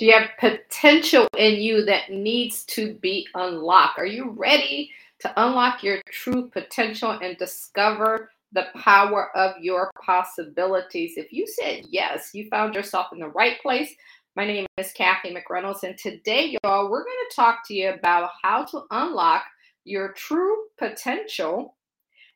Do 0.00 0.06
you 0.06 0.14
have 0.14 0.30
potential 0.38 1.28
in 1.36 1.60
you 1.60 1.84
that 1.84 2.10
needs 2.10 2.64
to 2.68 2.94
be 2.94 3.28
unlocked? 3.34 3.98
Are 3.98 4.06
you 4.06 4.30
ready 4.30 4.90
to 5.18 5.30
unlock 5.36 5.82
your 5.82 6.00
true 6.10 6.48
potential 6.48 7.10
and 7.10 7.36
discover 7.36 8.30
the 8.50 8.68
power 8.76 9.30
of 9.36 9.58
your 9.60 9.90
possibilities? 10.02 11.18
If 11.18 11.34
you 11.34 11.46
said 11.46 11.84
yes, 11.90 12.30
you 12.32 12.48
found 12.48 12.74
yourself 12.74 13.08
in 13.12 13.18
the 13.18 13.28
right 13.28 13.60
place. 13.60 13.94
My 14.36 14.46
name 14.46 14.64
is 14.78 14.90
Kathy 14.92 15.34
McReynolds, 15.34 15.82
and 15.82 15.98
today, 15.98 16.56
y'all, 16.64 16.90
we're 16.90 17.04
going 17.04 17.28
to 17.28 17.36
talk 17.36 17.68
to 17.68 17.74
you 17.74 17.90
about 17.90 18.30
how 18.42 18.64
to 18.64 18.84
unlock 18.90 19.42
your 19.84 20.14
true 20.14 20.56
potential 20.78 21.76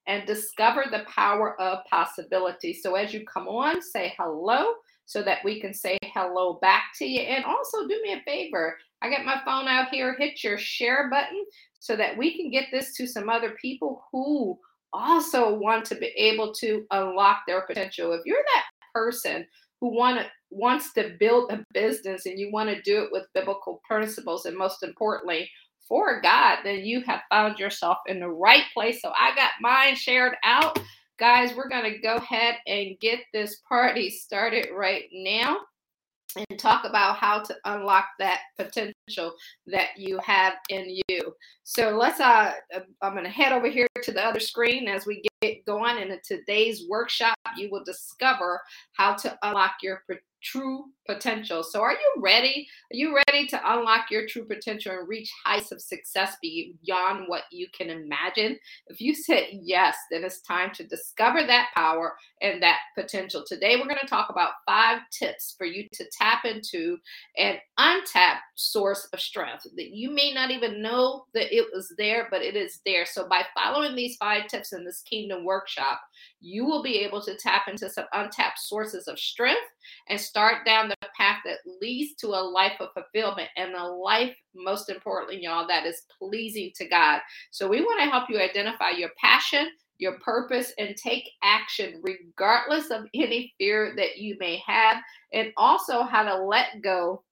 and 0.07 0.27
discover 0.27 0.85
the 0.91 1.07
power 1.09 1.59
of 1.59 1.79
possibility. 1.87 2.75
So, 2.75 2.95
as 2.95 3.15
you 3.15 3.25
come 3.25 3.49
on, 3.49 3.81
say 3.81 4.13
hello 4.19 4.75
so 5.07 5.23
that 5.23 5.45
we 5.45 5.61
can 5.61 5.75
say 5.75 5.99
hello 6.03 6.59
back 6.61 6.85
to 6.99 7.05
you. 7.05 7.21
And 7.21 7.45
also, 7.45 7.87
do 7.87 8.01
me 8.03 8.13
a 8.13 8.23
favor. 8.23 8.77
I 9.03 9.11
got 9.11 9.25
my 9.25 9.41
phone 9.45 9.69
out 9.69 9.91
here. 9.91 10.17
Hit 10.19 10.43
your 10.43 10.59
share 10.59 11.11
button 11.11 11.45
so 11.79 11.97
that 11.97 12.17
we 12.17 12.37
can 12.37 12.51
get 12.51 12.69
this 12.73 12.95
to 12.95 13.07
some 13.07 13.29
other 13.29 13.51
people 13.61 14.05
who 14.11 14.59
also 14.93 15.55
want 15.55 15.85
to 15.87 15.97
be 15.97 16.07
able 16.17 16.53
to 16.55 16.87
unlock 16.91 17.41
their 17.47 17.63
potential. 17.63 18.13
If 18.13 18.23
you're 18.25 18.39
that 18.55 18.65
person 18.95 19.47
who 19.81 19.95
want 19.95 20.21
to 20.21 20.27
wants 20.51 20.93
to 20.93 21.17
build 21.19 21.51
a 21.51 21.65
business 21.73 22.27
and 22.27 22.39
you 22.39 22.51
want 22.53 22.71
to 22.71 22.81
do 22.83 23.03
it 23.03 23.11
with 23.11 23.27
biblical 23.35 23.83
principles 23.85 24.47
and 24.47 24.57
most 24.57 24.85
importantly 24.85 25.51
for 25.89 26.21
God, 26.23 26.59
then 26.65 26.85
you 26.85 27.03
have 27.03 27.21
found 27.29 27.59
yourself 27.59 27.99
in 28.07 28.21
the 28.21 28.29
right 28.29 28.63
place. 28.73 29.03
So 29.03 29.13
I 29.19 29.35
got 29.35 29.51
mine 29.61 29.97
shared 29.97 30.35
out. 30.45 30.79
Guys, 31.19 31.55
we're 31.55 31.69
going 31.69 31.93
to 31.93 31.99
go 31.99 32.17
ahead 32.17 32.57
and 32.67 32.99
get 33.01 33.21
this 33.33 33.61
party 33.69 34.11
started 34.25 34.69
right 34.75 35.05
now 35.13 35.59
and 36.37 36.59
talk 36.59 36.85
about 36.85 37.17
how 37.17 37.41
to 37.41 37.55
unlock 37.65 38.07
that 38.19 38.41
potential 38.59 39.33
that 39.69 39.91
you 39.97 40.19
have 40.19 40.55
in 40.69 40.99
you. 41.09 41.33
So 41.63 41.91
let's 41.91 42.19
uh 42.19 42.53
I'm 43.03 43.13
going 43.13 43.23
to 43.23 43.31
head 43.31 43.53
over 43.53 43.69
here 43.69 43.87
to 44.03 44.13
the 44.13 44.25
other 44.25 44.41
screen 44.41 44.89
as 44.89 45.07
we 45.07 45.23
get 45.41 45.65
going 45.65 46.03
and 46.03 46.11
in 46.11 46.19
today's 46.25 46.89
workshop 46.89 47.37
you 47.57 47.69
will 47.71 47.85
discover 47.85 48.61
how 48.95 49.15
to 49.15 49.39
unlock 49.43 49.75
your 49.83 50.03
true 50.43 50.87
potential. 51.07 51.63
So, 51.63 51.81
are 51.81 51.93
you 51.93 52.15
ready? 52.19 52.67
Are 52.93 52.97
you 52.97 53.15
ready 53.29 53.47
to 53.49 53.73
unlock 53.73 54.11
your 54.11 54.27
true 54.27 54.45
potential 54.45 54.93
and 54.93 55.09
reach 55.09 55.31
heights 55.45 55.73
of 55.73 55.81
success 55.81 56.37
beyond 56.41 57.25
what 57.27 57.43
you 57.51 57.67
can 57.77 57.91
imagine? 57.91 58.59
If 58.89 59.01
you 59.01 59.15
said 59.15 59.49
yes, 59.53 59.97
then 60.11 60.25
it's 60.25 60.41
time 60.41 60.71
to 60.75 60.87
discover 60.87 61.45
that 61.47 61.69
power 61.75 62.17
and 62.41 62.63
that 62.63 62.79
potential. 62.97 63.45
Today, 63.47 63.77
we're 63.77 63.89
going 63.89 63.99
to 64.01 64.07
talk 64.07 64.31
about 64.31 64.53
five 64.67 65.01
tips 65.17 65.55
for 65.57 65.67
you 65.67 65.89
to 65.93 66.05
tap 66.19 66.45
into 66.45 66.99
an 67.37 67.57
untapped 67.79 68.43
source 68.55 69.09
of 69.13 69.21
strength 69.21 69.65
that 69.77 69.91
you 69.91 70.11
may 70.11 70.33
not 70.33 70.51
even 70.51 70.83
know 70.83 71.25
that 71.35 71.55
it 71.55 71.67
was 71.73 71.93
there, 71.99 72.29
but 72.31 72.43
it 72.43 72.57
is 72.57 72.81
there. 72.87 73.07
So, 73.07 73.29
by 73.29 73.45
following 73.55 73.95
these 73.95 74.17
five 74.17 74.47
tips 74.49 74.73
in 74.73 74.85
this 74.85 75.03
kingdom 75.03 75.45
workshop, 75.45 76.01
you 76.41 76.65
will 76.65 76.83
be 76.83 76.99
able 76.99 77.23
to 77.23 77.37
tap 77.37 77.69
into 77.69 77.89
some 77.89 78.05
untapped 78.13 78.59
sources 78.59 79.09
of 79.09 79.19
strength 79.19 79.61
and 80.09 80.21
start 80.21 80.65
down 80.67 80.89
the 80.89 80.94
path 81.25 81.41
that 81.45 81.59
leads 81.81 82.15
to 82.15 82.29
a 82.29 82.43
life 82.43 82.75
of 82.81 82.89
fulfillment 82.95 83.49
and 83.57 83.75
a 83.75 83.85
life, 83.85 84.37
most 84.55 84.89
importantly, 84.91 85.43
y'all, 85.43 85.67
that 85.67 85.87
is 85.87 86.03
pleasing 86.19 86.71
to 86.77 86.89
God. 86.89 87.21
So, 87.51 87.69
we 87.69 87.81
want 87.81 88.01
to 88.01 88.11
help 88.11 88.29
you 88.29 88.39
identify 88.39 88.91
your 88.91 89.11
passion, 89.21 89.69
your 89.99 90.19
purpose, 90.21 90.73
and 90.79 90.97
take 90.97 91.31
action 91.43 92.03
regardless 92.03 92.91
of 92.91 93.07
any 93.15 93.55
fear 93.59 93.95
that 93.97 94.19
you 94.19 94.37
may 94.39 94.63
have, 94.67 94.97
and 95.33 95.53
also 95.57 96.03
how 96.03 96.23
to 96.23 96.45
let 96.45 96.83
go 96.83 97.23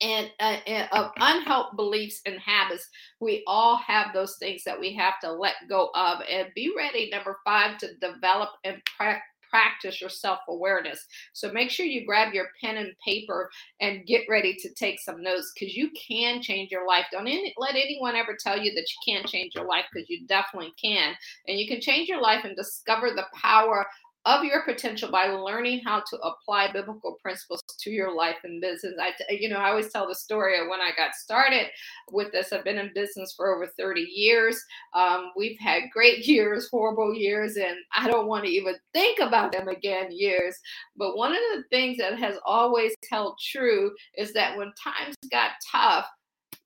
and, 0.00 0.30
uh, 0.40 0.56
and, 0.66 0.88
of 0.92 1.12
unhelped 1.18 1.76
beliefs 1.76 2.20
and 2.26 2.38
habits. 2.38 2.88
We 3.20 3.44
all 3.46 3.76
have 3.76 4.12
those 4.12 4.36
things 4.38 4.64
that 4.64 4.78
we 4.78 4.94
have 4.94 5.20
to 5.20 5.32
let 5.32 5.54
go 5.68 5.90
of 5.94 6.20
and 6.30 6.48
be 6.54 6.72
ready. 6.76 7.10
Number 7.10 7.38
five, 7.44 7.78
to 7.78 7.94
develop 7.96 8.50
and 8.64 8.80
practice 8.96 9.29
practice 9.50 10.00
your 10.00 10.10
self 10.10 10.40
awareness. 10.48 11.04
So 11.32 11.52
make 11.52 11.70
sure 11.70 11.86
you 11.86 12.06
grab 12.06 12.32
your 12.32 12.48
pen 12.62 12.76
and 12.76 12.92
paper 13.04 13.50
and 13.80 14.06
get 14.06 14.22
ready 14.28 14.54
to 14.54 14.74
take 14.74 15.00
some 15.00 15.22
notes 15.22 15.52
because 15.54 15.76
you 15.76 15.90
can 15.90 16.40
change 16.40 16.70
your 16.70 16.86
life. 16.86 17.06
Don't 17.12 17.26
any, 17.26 17.54
let 17.58 17.74
anyone 17.74 18.16
ever 18.16 18.36
tell 18.38 18.58
you 18.58 18.72
that 18.74 18.86
you 18.88 19.14
can't 19.14 19.26
change 19.26 19.54
your 19.54 19.66
life 19.66 19.84
because 19.92 20.08
you 20.08 20.26
definitely 20.26 20.72
can. 20.82 21.14
And 21.48 21.58
you 21.58 21.66
can 21.66 21.80
change 21.80 22.08
your 22.08 22.20
life 22.20 22.44
and 22.44 22.56
discover 22.56 23.10
the 23.10 23.26
power 23.34 23.86
of 24.30 24.44
your 24.44 24.62
potential 24.62 25.10
by 25.10 25.26
learning 25.26 25.80
how 25.84 26.00
to 26.08 26.16
apply 26.18 26.70
biblical 26.72 27.18
principles 27.20 27.62
to 27.80 27.90
your 27.90 28.14
life 28.14 28.36
and 28.44 28.60
business. 28.60 28.94
I, 29.00 29.12
you 29.30 29.48
know, 29.48 29.56
I 29.56 29.70
always 29.70 29.90
tell 29.92 30.06
the 30.06 30.14
story 30.14 30.58
of 30.58 30.68
when 30.68 30.80
I 30.80 30.90
got 30.96 31.14
started 31.14 31.66
with 32.10 32.30
this. 32.32 32.52
I've 32.52 32.64
been 32.64 32.78
in 32.78 32.92
business 32.94 33.34
for 33.36 33.54
over 33.54 33.66
30 33.78 34.02
years. 34.02 34.62
Um, 34.94 35.32
we've 35.36 35.58
had 35.58 35.90
great 35.92 36.18
years, 36.26 36.68
horrible 36.70 37.14
years, 37.14 37.56
and 37.56 37.76
I 37.96 38.08
don't 38.08 38.28
want 38.28 38.44
to 38.44 38.50
even 38.50 38.76
think 38.92 39.18
about 39.20 39.52
them 39.52 39.68
again 39.68 40.08
years. 40.10 40.56
But 40.96 41.16
one 41.16 41.32
of 41.32 41.40
the 41.54 41.64
things 41.70 41.98
that 41.98 42.18
has 42.18 42.36
always 42.44 42.94
held 43.10 43.38
true 43.52 43.92
is 44.16 44.32
that 44.34 44.56
when 44.56 44.72
times 44.82 45.16
got 45.30 45.52
tough, 45.70 46.06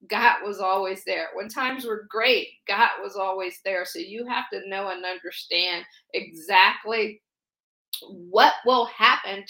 God 0.09 0.37
was 0.45 0.61
always 0.61 1.03
there. 1.05 1.29
When 1.35 1.49
times 1.49 1.87
were 1.87 2.07
great, 2.11 2.49
God 2.69 2.91
was 3.03 3.17
always 3.17 3.61
there. 3.65 3.85
So 3.85 3.99
you 3.99 4.27
have 4.27 4.45
to 4.53 4.69
know 4.69 4.89
and 4.89 5.05
understand 5.05 5.85
exactly 6.13 7.23
what 8.03 8.55
will 8.65 8.87
happen 8.87 9.45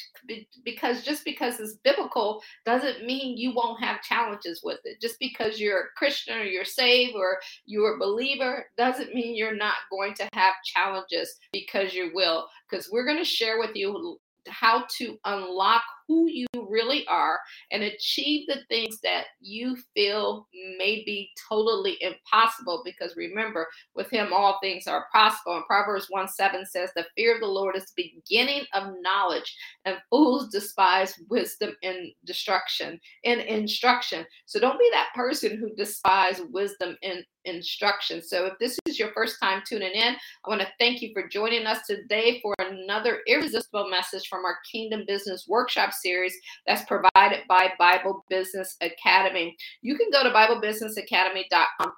because 0.65 1.03
just 1.03 1.25
because 1.25 1.61
it's 1.61 1.77
biblical 1.85 2.43
doesn't 2.65 3.05
mean 3.05 3.37
you 3.37 3.53
won't 3.55 3.83
have 3.83 4.03
challenges 4.03 4.61
with 4.63 4.81
it. 4.85 5.01
Just 5.01 5.19
because 5.19 5.61
you're 5.61 5.81
a 5.81 5.97
christian 5.97 6.39
or 6.39 6.45
you're 6.45 6.65
saved 6.65 7.15
or 7.15 7.39
you're 7.67 7.97
a 7.97 7.99
believer 7.99 8.67
doesn't 8.77 9.15
mean 9.15 9.37
you're 9.37 9.57
not 9.57 9.75
going 9.91 10.15
to 10.15 10.29
have 10.33 10.55
challenges 10.65 11.37
because 11.53 11.95
you 11.95 12.11
will. 12.15 12.47
Because 12.69 12.89
we're 12.91 13.07
going 13.07 13.19
to 13.19 13.25
share 13.25 13.59
with 13.59 13.75
you 13.75 14.19
how 14.49 14.85
to 14.99 15.19
unlock 15.25 15.83
who 16.09 16.29
you 16.29 16.47
really 16.69 17.07
are 17.07 17.41
and 17.71 17.83
achieve 17.83 18.47
the 18.47 18.61
things 18.69 19.01
that 19.03 19.27
you 19.41 19.77
feel 19.95 20.47
may 20.79 21.03
be 21.05 21.31
totally 21.49 21.99
impossible. 22.01 22.83
Because 22.85 23.17
remember, 23.17 23.67
with 23.95 24.11
Him, 24.11 24.33
all 24.33 24.59
things 24.61 24.87
are 24.87 25.07
possible. 25.13 25.57
And 25.57 25.65
Proverbs 25.67 26.07
1 26.11 26.29
7 26.29 26.67
says, 26.67 26.91
The 26.95 27.07
fear 27.17 27.35
of 27.35 27.41
the 27.41 27.47
Lord 27.47 27.77
is 27.77 27.93
the 27.97 28.13
beginning 28.25 28.65
of 28.75 28.95
knowledge, 29.01 29.57
and 29.85 29.97
fools 30.11 30.49
despise 30.49 31.15
wisdom 31.29 31.75
and 31.83 32.13
destruction 32.25 33.01
and 33.25 33.41
instruction. 33.41 34.27
So 34.47 34.61
don't 34.61 34.79
be 34.79 34.89
that 34.93 35.09
person 35.15 35.57
who 35.57 35.75
despise 35.75 36.41
wisdom 36.51 36.97
and 37.03 37.25
instruction. 37.45 38.23
So 38.23 38.47
if 38.47 38.55
this 38.59 38.79
is 38.87 38.99
your 38.99 39.13
first 39.13 39.37
time 39.43 39.63
tuning 39.67 39.93
in, 39.93 40.15
I 40.45 40.49
want 40.49 40.61
to 40.61 40.69
thank 40.79 41.03
you 41.03 41.11
for 41.13 41.29
joining 41.29 41.67
us 41.67 41.87
today 41.87 42.41
for 42.43 42.55
another 42.59 43.21
irresistible 43.27 43.89
message 43.91 44.29
from 44.29 44.45
our 44.45 44.57
Kingdom 44.71 45.05
Business 45.07 45.47
Workshop 45.49 45.93
series 46.03 46.35
that's 46.67 46.85
provided 46.85 47.45
by 47.49 47.73
Bible 47.79 48.25
Business 48.29 48.77
Academy. 48.81 49.57
You 49.83 49.97
can 49.97 50.11
go 50.11 50.23
to 50.23 50.31
BibleBusinessAcademy.com 50.31 51.93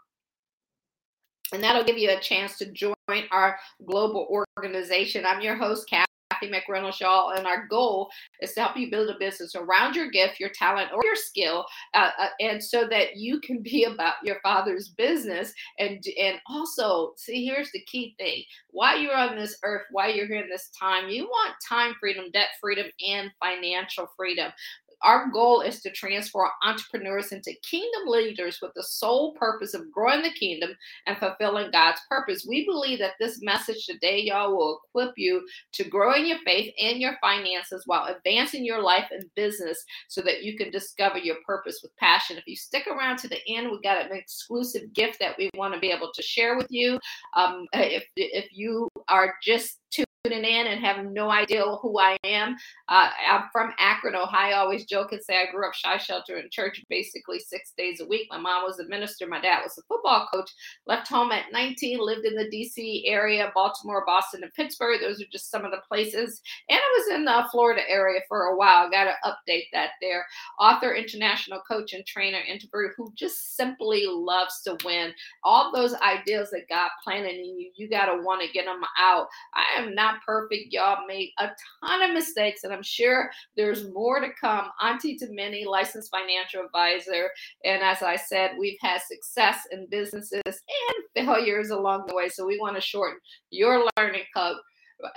and 1.52 1.62
that'll 1.62 1.84
give 1.84 1.98
you 1.98 2.10
a 2.10 2.20
chance 2.20 2.58
to 2.58 2.72
join 2.72 2.94
our 3.30 3.56
global 3.86 4.26
organization. 4.58 5.24
I'm 5.24 5.40
your 5.40 5.56
host, 5.56 5.88
Kathy. 5.88 6.05
Kathy 6.36 6.52
McReynolds, 6.52 7.00
y'all, 7.00 7.30
and 7.30 7.46
our 7.46 7.66
goal 7.66 8.10
is 8.40 8.52
to 8.54 8.60
help 8.60 8.76
you 8.76 8.90
build 8.90 9.08
a 9.10 9.18
business 9.18 9.54
around 9.54 9.94
your 9.94 10.10
gift, 10.10 10.40
your 10.40 10.50
talent, 10.50 10.90
or 10.94 11.04
your 11.04 11.16
skill, 11.16 11.66
uh, 11.94 12.10
uh, 12.18 12.28
and 12.40 12.62
so 12.62 12.86
that 12.88 13.16
you 13.16 13.40
can 13.40 13.62
be 13.62 13.84
about 13.84 14.14
your 14.22 14.40
father's 14.42 14.88
business. 14.88 15.52
And 15.78 16.02
and 16.20 16.38
also, 16.48 17.12
see, 17.16 17.44
here's 17.44 17.70
the 17.72 17.82
key 17.82 18.14
thing: 18.18 18.42
while 18.70 18.98
you're 18.98 19.16
on 19.16 19.36
this 19.36 19.58
earth, 19.64 19.82
while 19.90 20.10
you're 20.10 20.26
here 20.26 20.42
in 20.42 20.50
this 20.50 20.70
time, 20.78 21.08
you 21.08 21.24
want 21.24 21.54
time 21.66 21.94
freedom, 22.00 22.26
debt 22.32 22.48
freedom, 22.60 22.86
and 23.08 23.30
financial 23.40 24.08
freedom 24.16 24.52
our 25.02 25.30
goal 25.30 25.60
is 25.60 25.80
to 25.82 25.90
transform 25.90 26.50
entrepreneurs 26.64 27.32
into 27.32 27.54
kingdom 27.62 28.06
leaders 28.06 28.58
with 28.62 28.72
the 28.74 28.82
sole 28.82 29.34
purpose 29.34 29.74
of 29.74 29.90
growing 29.92 30.22
the 30.22 30.30
kingdom 30.30 30.70
and 31.06 31.18
fulfilling 31.18 31.70
God's 31.70 32.00
purpose. 32.08 32.46
We 32.48 32.64
believe 32.64 32.98
that 33.00 33.14
this 33.20 33.40
message 33.42 33.86
today, 33.86 34.20
y'all, 34.20 34.56
will 34.56 34.80
equip 34.88 35.14
you 35.16 35.46
to 35.74 35.84
grow 35.84 36.14
in 36.14 36.26
your 36.26 36.38
faith 36.44 36.72
and 36.78 36.98
your 36.98 37.16
finances 37.20 37.82
while 37.86 38.06
advancing 38.06 38.64
your 38.64 38.82
life 38.82 39.08
and 39.10 39.24
business 39.34 39.84
so 40.08 40.22
that 40.22 40.42
you 40.42 40.56
can 40.56 40.70
discover 40.70 41.18
your 41.18 41.36
purpose 41.46 41.80
with 41.82 41.96
passion. 41.96 42.36
If 42.36 42.46
you 42.46 42.56
stick 42.56 42.86
around 42.86 43.18
to 43.18 43.28
the 43.28 43.40
end, 43.48 43.70
we 43.70 43.80
got 43.82 44.04
an 44.04 44.16
exclusive 44.16 44.92
gift 44.92 45.18
that 45.20 45.36
we 45.38 45.50
want 45.54 45.74
to 45.74 45.80
be 45.80 45.90
able 45.90 46.10
to 46.14 46.22
share 46.22 46.56
with 46.56 46.68
you. 46.70 46.98
Um, 47.34 47.66
if, 47.72 48.04
if 48.16 48.46
you 48.52 48.88
are 49.08 49.34
just 49.42 49.78
tuning 49.90 50.44
in 50.44 50.66
and 50.66 50.84
have 50.84 51.04
no 51.06 51.30
idea 51.30 51.64
who 51.82 51.98
I 51.98 52.16
am, 52.24 52.56
uh, 52.88 53.10
I'm 53.28 53.44
from 53.52 53.72
Akron, 53.78 54.14
Ohio. 54.14 54.46
I 54.46 54.58
always 54.58 54.84
joke 54.84 55.12
and 55.12 55.22
say 55.22 55.36
I 55.36 55.50
grew 55.50 55.66
up 55.66 55.74
shy 55.74 55.96
shelter 55.98 56.36
in 56.38 56.48
church 56.50 56.82
basically 56.88 57.38
six 57.38 57.72
days 57.76 58.00
a 58.00 58.06
week. 58.06 58.28
My 58.30 58.38
mom 58.38 58.64
was 58.64 58.78
a 58.78 58.86
minister, 58.86 59.26
my 59.26 59.40
dad 59.40 59.62
was 59.62 59.76
a 59.78 59.82
football 59.88 60.28
coach. 60.32 60.50
Left 60.86 61.08
home 61.08 61.32
at 61.32 61.52
19, 61.52 61.98
lived 62.00 62.24
in 62.24 62.34
the 62.34 62.44
DC 62.44 63.02
area, 63.06 63.50
Baltimore, 63.54 64.04
Boston, 64.06 64.42
and 64.42 64.54
Pittsburgh. 64.54 65.00
Those 65.00 65.20
are 65.20 65.26
just 65.32 65.50
some 65.50 65.64
of 65.64 65.70
the 65.70 65.82
places. 65.88 66.40
And 66.68 66.78
I 66.78 66.98
was 66.98 67.16
in 67.16 67.24
the 67.24 67.44
Florida 67.50 67.82
area 67.88 68.20
for 68.28 68.44
a 68.44 68.56
while. 68.56 68.90
Got 68.90 69.04
to 69.04 69.14
update 69.24 69.64
that 69.72 69.90
there. 70.00 70.26
Author, 70.60 70.94
international 70.94 71.60
coach, 71.68 71.92
and 71.92 72.06
trainer, 72.06 72.38
introvert 72.38 72.94
who 72.96 73.12
just 73.14 73.56
simply 73.56 74.04
loves 74.06 74.62
to 74.62 74.76
win. 74.84 75.12
All 75.42 75.72
those 75.72 75.94
ideas 75.94 76.50
that 76.50 76.68
God 76.68 76.90
planted 77.02 77.34
in 77.34 77.58
you, 77.58 77.70
you 77.74 77.88
got 77.88 78.06
to 78.06 78.22
want 78.22 78.42
to 78.42 78.52
get 78.52 78.64
them 78.64 78.82
out. 78.98 79.26
I 79.54 79.75
am 79.76 79.94
not 79.94 80.22
perfect. 80.24 80.72
Y'all 80.72 81.06
made 81.06 81.30
a 81.38 81.48
ton 81.84 82.02
of 82.02 82.12
mistakes, 82.12 82.64
and 82.64 82.72
I'm 82.72 82.82
sure 82.82 83.30
there's 83.56 83.90
more 83.92 84.20
to 84.20 84.28
come. 84.40 84.68
Auntie 84.82 85.16
to 85.18 85.26
many, 85.30 85.64
licensed 85.64 86.10
financial 86.10 86.64
advisor. 86.64 87.30
And 87.64 87.82
as 87.82 88.02
I 88.02 88.16
said, 88.16 88.52
we've 88.58 88.78
had 88.80 89.00
success 89.02 89.60
in 89.72 89.86
businesses 89.90 90.42
and 90.44 91.26
failures 91.26 91.70
along 91.70 92.04
the 92.06 92.14
way. 92.14 92.28
So 92.28 92.46
we 92.46 92.58
want 92.60 92.76
to 92.76 92.82
shorten 92.82 93.18
your 93.50 93.88
learning 93.96 94.24
curve. 94.34 94.56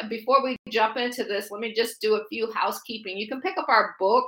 Before 0.10 0.44
we 0.44 0.58
jump 0.70 0.98
into 0.98 1.24
this, 1.24 1.52
let 1.52 1.62
me 1.62 1.74
just 1.74 2.02
do 2.02 2.16
a 2.16 2.28
few 2.28 2.52
housekeeping. 2.52 3.18
You 3.18 3.28
can 3.28 3.42
pick 3.42 3.58
up 3.58 3.70
our 3.70 3.96
book 4.00 4.28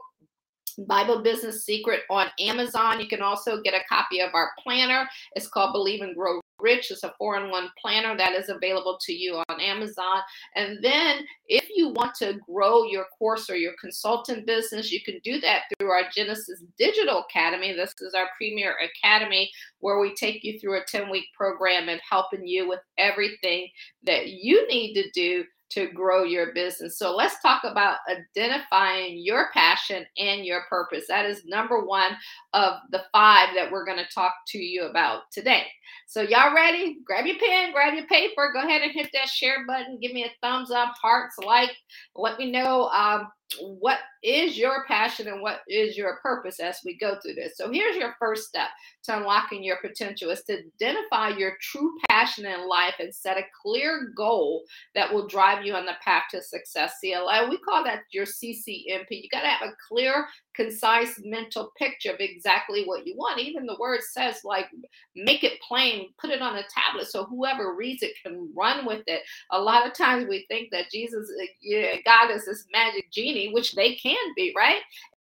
Bible 0.87 1.21
Business 1.21 1.65
Secret 1.65 2.01
on 2.09 2.27
Amazon. 2.39 2.99
You 2.99 3.07
can 3.07 3.21
also 3.21 3.61
get 3.61 3.73
a 3.73 3.83
copy 3.89 4.21
of 4.21 4.33
our 4.33 4.51
planner. 4.63 5.07
It's 5.35 5.47
called 5.47 5.73
Believe 5.73 6.01
and 6.01 6.15
Grow 6.15 6.40
Rich. 6.61 6.91
is 6.91 7.03
a 7.03 7.13
four 7.17 7.37
in 7.37 7.49
one 7.49 7.69
planner 7.79 8.15
that 8.17 8.33
is 8.33 8.49
available 8.49 8.97
to 9.01 9.13
you 9.13 9.41
on 9.49 9.59
Amazon. 9.59 10.21
And 10.55 10.83
then 10.83 11.25
if 11.47 11.67
you 11.75 11.89
want 11.89 12.15
to 12.15 12.39
grow 12.47 12.83
your 12.85 13.05
course 13.17 13.49
or 13.49 13.55
your 13.55 13.73
consultant 13.79 14.45
business, 14.45 14.91
you 14.91 15.01
can 15.01 15.19
do 15.23 15.39
that 15.41 15.63
through 15.77 15.89
our 15.89 16.03
Genesis 16.13 16.63
Digital 16.77 17.25
Academy. 17.29 17.73
This 17.73 17.93
is 18.01 18.13
our 18.13 18.29
premier 18.37 18.75
academy 19.03 19.51
where 19.79 19.99
we 19.99 20.13
take 20.15 20.43
you 20.43 20.59
through 20.59 20.79
a 20.79 20.85
10 20.85 21.09
week 21.09 21.25
program 21.35 21.89
and 21.89 22.01
helping 22.07 22.45
you 22.45 22.67
with 22.67 22.81
everything 22.97 23.67
that 24.03 24.29
you 24.29 24.67
need 24.67 24.93
to 24.93 25.09
do 25.11 25.43
to 25.71 25.87
grow 25.87 26.23
your 26.23 26.53
business. 26.53 26.97
So 26.97 27.15
let's 27.15 27.41
talk 27.41 27.63
about 27.63 27.97
identifying 28.09 29.19
your 29.19 29.49
passion 29.53 30.05
and 30.17 30.45
your 30.45 30.63
purpose. 30.69 31.05
That 31.07 31.25
is 31.25 31.45
number 31.45 31.85
one 31.85 32.11
of 32.53 32.73
the 32.91 33.03
five 33.11 33.49
that 33.55 33.71
we're 33.71 33.85
going 33.85 33.97
to 33.97 34.13
talk 34.13 34.33
to 34.49 34.57
you 34.57 34.83
about 34.83 35.23
today. 35.31 35.65
So, 36.07 36.21
y'all 36.21 36.53
ready? 36.53 36.97
Grab 37.05 37.25
your 37.25 37.37
pen, 37.37 37.71
grab 37.71 37.93
your 37.93 38.05
paper, 38.07 38.51
go 38.53 38.65
ahead 38.65 38.81
and 38.81 38.91
hit 38.91 39.09
that 39.13 39.29
share 39.29 39.65
button. 39.65 39.97
Give 40.01 40.13
me 40.13 40.25
a 40.25 40.31
thumbs 40.41 40.71
up, 40.71 40.93
hearts, 41.01 41.37
like. 41.37 41.71
Let 42.15 42.37
me 42.37 42.51
know 42.51 42.87
um, 42.89 43.27
what 43.59 43.99
is 44.23 44.57
your 44.57 44.85
passion 44.87 45.27
and 45.27 45.41
what 45.41 45.61
is 45.67 45.97
your 45.97 46.19
purpose 46.21 46.59
as 46.59 46.77
we 46.85 46.97
go 46.97 47.17
through 47.19 47.33
this. 47.33 47.57
So 47.57 47.71
here's 47.71 47.95
your 47.95 48.15
first 48.19 48.47
step 48.47 48.69
to 49.03 49.17
unlocking 49.17 49.63
your 49.63 49.77
potential 49.77 50.29
is 50.29 50.43
to 50.43 50.59
identify 50.81 51.29
your 51.29 51.53
true 51.61 51.91
passion 52.09 52.45
in 52.45 52.67
life 52.67 52.95
and 52.99 53.13
set 53.13 53.37
a 53.37 53.43
clear 53.61 54.11
goal 54.15 54.63
that 54.95 55.11
will 55.11 55.27
drive 55.27 55.65
you 55.65 55.73
on 55.73 55.85
the 55.85 55.93
path 56.03 56.23
to 56.31 56.41
success. 56.41 56.93
CLA, 57.03 57.49
we 57.49 57.57
call 57.57 57.83
that 57.83 58.01
your 58.11 58.25
CCMP. 58.25 59.07
You 59.09 59.29
got 59.31 59.41
to 59.41 59.47
have 59.47 59.69
a 59.69 59.73
clear, 59.87 60.27
concise 60.55 61.19
mental 61.23 61.71
picture 61.77 62.11
of 62.11 62.19
exactly 62.19 62.83
what 62.85 63.07
you 63.07 63.15
want. 63.17 63.39
Even 63.39 63.65
the 63.65 63.77
word 63.79 64.01
says 64.01 64.41
like 64.43 64.67
make 65.15 65.43
it 65.43 65.59
plain, 65.67 66.09
put 66.19 66.29
it 66.29 66.41
on 66.41 66.57
a 66.57 66.63
tablet 66.73 67.07
so 67.07 67.25
whoever 67.25 67.75
reads 67.75 68.03
it 68.03 68.13
can 68.23 68.51
run 68.55 68.85
with 68.85 69.03
it. 69.07 69.21
A 69.51 69.59
lot 69.59 69.87
of 69.87 69.93
times 69.93 70.27
we 70.27 70.45
think 70.47 70.69
that 70.71 70.91
Jesus, 70.91 71.29
uh, 71.41 71.45
yeah, 71.61 71.95
God 72.05 72.31
is 72.31 72.45
this 72.45 72.65
magic 72.71 73.11
genie 73.11 73.40
which 73.49 73.73
they 73.73 73.95
can 73.95 74.17
be, 74.35 74.53
right? 74.55 74.81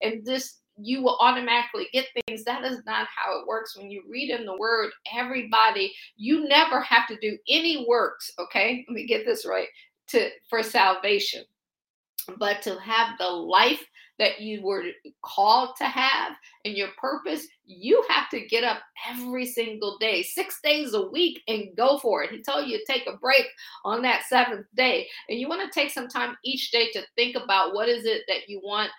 And 0.02 0.26
this 0.26 0.62
you 0.78 1.02
will 1.02 1.18
automatically 1.20 1.88
get 1.94 2.08
things. 2.26 2.44
That 2.44 2.64
is 2.64 2.82
not 2.86 3.08
how 3.16 3.40
it 3.40 3.48
works. 3.48 3.78
When 3.78 3.92
you 3.92 4.04
read 4.10 4.30
in 4.30 4.46
the 4.46 4.58
word, 4.58 4.92
everybody, 5.16 5.94
you 6.18 6.48
never 6.48 6.82
have 6.82 7.08
to 7.08 7.18
do 7.20 7.38
any 7.48 7.86
works, 7.88 8.32
okay? 8.40 8.86
Let 8.88 8.96
me 8.96 9.06
get 9.06 9.26
this 9.26 9.46
right 9.46 9.68
to 10.08 10.30
for 10.50 10.64
salvation. 10.64 11.44
But 12.38 12.62
to 12.64 12.80
have 12.80 13.18
the 13.18 13.28
life 13.28 13.84
that 14.22 14.40
you 14.40 14.62
were 14.62 14.84
called 15.24 15.76
to 15.76 15.84
have 15.84 16.34
and 16.64 16.78
your 16.78 16.90
purpose, 17.00 17.48
you 17.66 18.04
have 18.08 18.30
to 18.30 18.46
get 18.46 18.64
up 18.64 18.78
every 19.10 19.48
single 19.48 19.98
day, 19.98 20.22
six 20.22 20.60
days 20.64 20.94
a 20.94 21.10
week, 21.10 21.42
and 21.48 21.76
go 21.76 21.98
for 21.98 22.22
it. 22.22 22.30
He 22.30 22.44
told 22.44 22.68
you 22.68 22.78
to 22.78 22.86
take 22.86 23.08
a 23.08 23.18
break 23.18 23.48
on 23.84 24.04
that 24.04 24.22
seventh 24.30 24.68
day. 24.76 25.08
And 25.28 25.40
you 25.40 25.50
want 25.50 25.62
to 25.64 25.80
take 25.80 25.90
some 25.90 26.08
time 26.08 26.38
each 26.46 26.70
day 26.70 26.92
to 26.92 27.02
think 27.16 27.36
about 27.36 27.74
what 27.74 27.90
is 27.90 28.06
it 28.06 28.22
that 28.28 28.48
you 28.48 28.62
want 28.64 28.92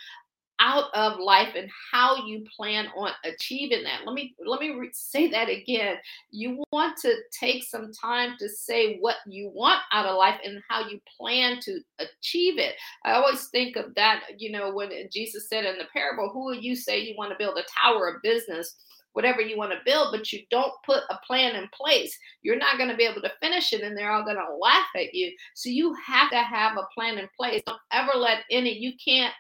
out 0.63 0.85
of 0.95 1.19
life 1.19 1.55
and 1.57 1.69
how 1.93 2.25
you 2.25 2.45
plan 2.57 2.87
on 2.97 3.11
achieving 3.25 3.83
that. 3.83 4.07
Let 4.07 4.15
me 4.15 4.35
let 4.47 4.61
me 4.61 4.71
re- 4.71 4.91
say 4.93 5.29
that 5.31 5.49
again. 5.49 5.97
You 6.31 6.63
want 6.73 6.97
to 6.99 7.15
take 7.39 7.65
some 7.65 7.93
time 7.93 8.37
to 8.39 8.49
say 8.49 8.99
what 9.01 9.17
you 9.27 9.51
want 9.53 9.81
out 9.93 10.07
of 10.07 10.17
life 10.17 10.39
and 10.45 10.63
how 10.69 10.89
you 10.89 11.01
plan 11.19 11.59
to 11.63 11.81
achieve 11.99 12.59
it. 12.59 12.77
I 13.05 13.13
always 13.13 13.49
think 13.49 13.77
of 13.77 13.95
that, 13.97 14.23
you 14.39 14.53
know, 14.53 14.73
when 14.73 14.91
Jesus 15.13 15.49
said 15.49 15.65
in 15.65 15.79
the 15.79 15.85
parable, 15.93 16.31
who 16.33 16.55
you 16.55 16.77
say 16.77 17.01
you 17.01 17.15
want 17.19 17.33
to 17.33 17.39
build 17.39 17.59
a 17.59 17.65
tower 17.83 18.09
of 18.09 18.23
business? 18.23 18.77
whatever 19.13 19.41
you 19.41 19.57
want 19.57 19.73
to 19.73 19.79
build, 19.85 20.09
but 20.11 20.33
you 20.33 20.41
don't 20.51 20.73
put 20.85 21.03
a 21.11 21.19
plan 21.27 21.55
in 21.55 21.69
place, 21.73 22.19
you're 22.43 22.57
not 22.57 22.79
going 22.79 22.89
to 22.89 22.97
be 22.97 23.05
able 23.05 23.21
to 23.21 23.33
finish 23.41 23.73
it 23.73 23.83
and 23.83 23.97
they're 23.97 24.11
all 24.11 24.25
going 24.25 24.37
to 24.37 24.57
laugh 24.61 24.87
at 24.97 25.15
you. 25.15 25.31
So 25.55 25.69
you 25.69 25.95
have 26.07 26.31
to 26.31 26.39
have 26.39 26.77
a 26.77 26.89
plan 26.95 27.19
in 27.19 27.29
place. 27.37 27.63
Don't 27.67 27.79
ever 27.93 28.13
let 28.17 28.39
any, 28.51 28.73
you 28.73 28.93
can't 29.05 29.35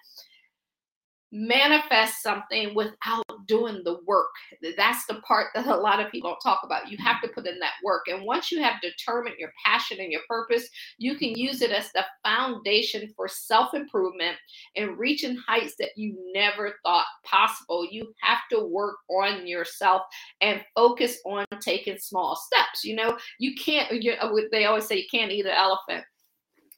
manifest 1.32 2.22
something 2.22 2.74
without 2.74 3.24
doing 3.46 3.82
the 3.84 3.98
work. 4.06 4.28
That's 4.76 5.06
the 5.06 5.14
part 5.26 5.48
that 5.54 5.66
a 5.66 5.74
lot 5.74 6.00
of 6.00 6.12
people 6.12 6.30
don't 6.30 6.40
talk 6.40 6.60
about. 6.64 6.90
You 6.90 6.98
have 6.98 7.22
to 7.22 7.28
put 7.28 7.46
in 7.46 7.58
that 7.60 7.72
work. 7.82 8.02
And 8.08 8.24
once 8.24 8.52
you 8.52 8.62
have 8.62 8.80
determined 8.82 9.36
your 9.38 9.52
passion 9.64 9.98
and 10.00 10.12
your 10.12 10.20
purpose, 10.28 10.68
you 10.98 11.16
can 11.16 11.30
use 11.30 11.62
it 11.62 11.70
as 11.70 11.90
the 11.92 12.04
foundation 12.24 13.12
for 13.16 13.28
self 13.28 13.74
improvement 13.74 14.36
and 14.76 14.98
reaching 14.98 15.36
heights 15.48 15.74
that 15.78 15.90
you 15.96 16.16
never 16.34 16.74
thought 16.84 17.06
possible. 17.24 17.86
You 17.90 18.12
have 18.20 18.40
to 18.50 18.64
work 18.66 18.96
on 19.10 19.46
yourself 19.46 20.02
and 20.40 20.62
focus 20.76 21.18
on 21.24 21.46
taking 21.60 21.98
small 21.98 22.36
steps. 22.36 22.84
You 22.84 22.96
know, 22.96 23.16
you 23.38 23.54
can't, 23.54 24.02
you, 24.02 24.12
uh, 24.12 24.30
they 24.50 24.66
always 24.66 24.86
say 24.86 24.98
you 24.98 25.08
can't 25.10 25.32
eat 25.32 25.46
an 25.46 25.52
elephant 25.52 26.04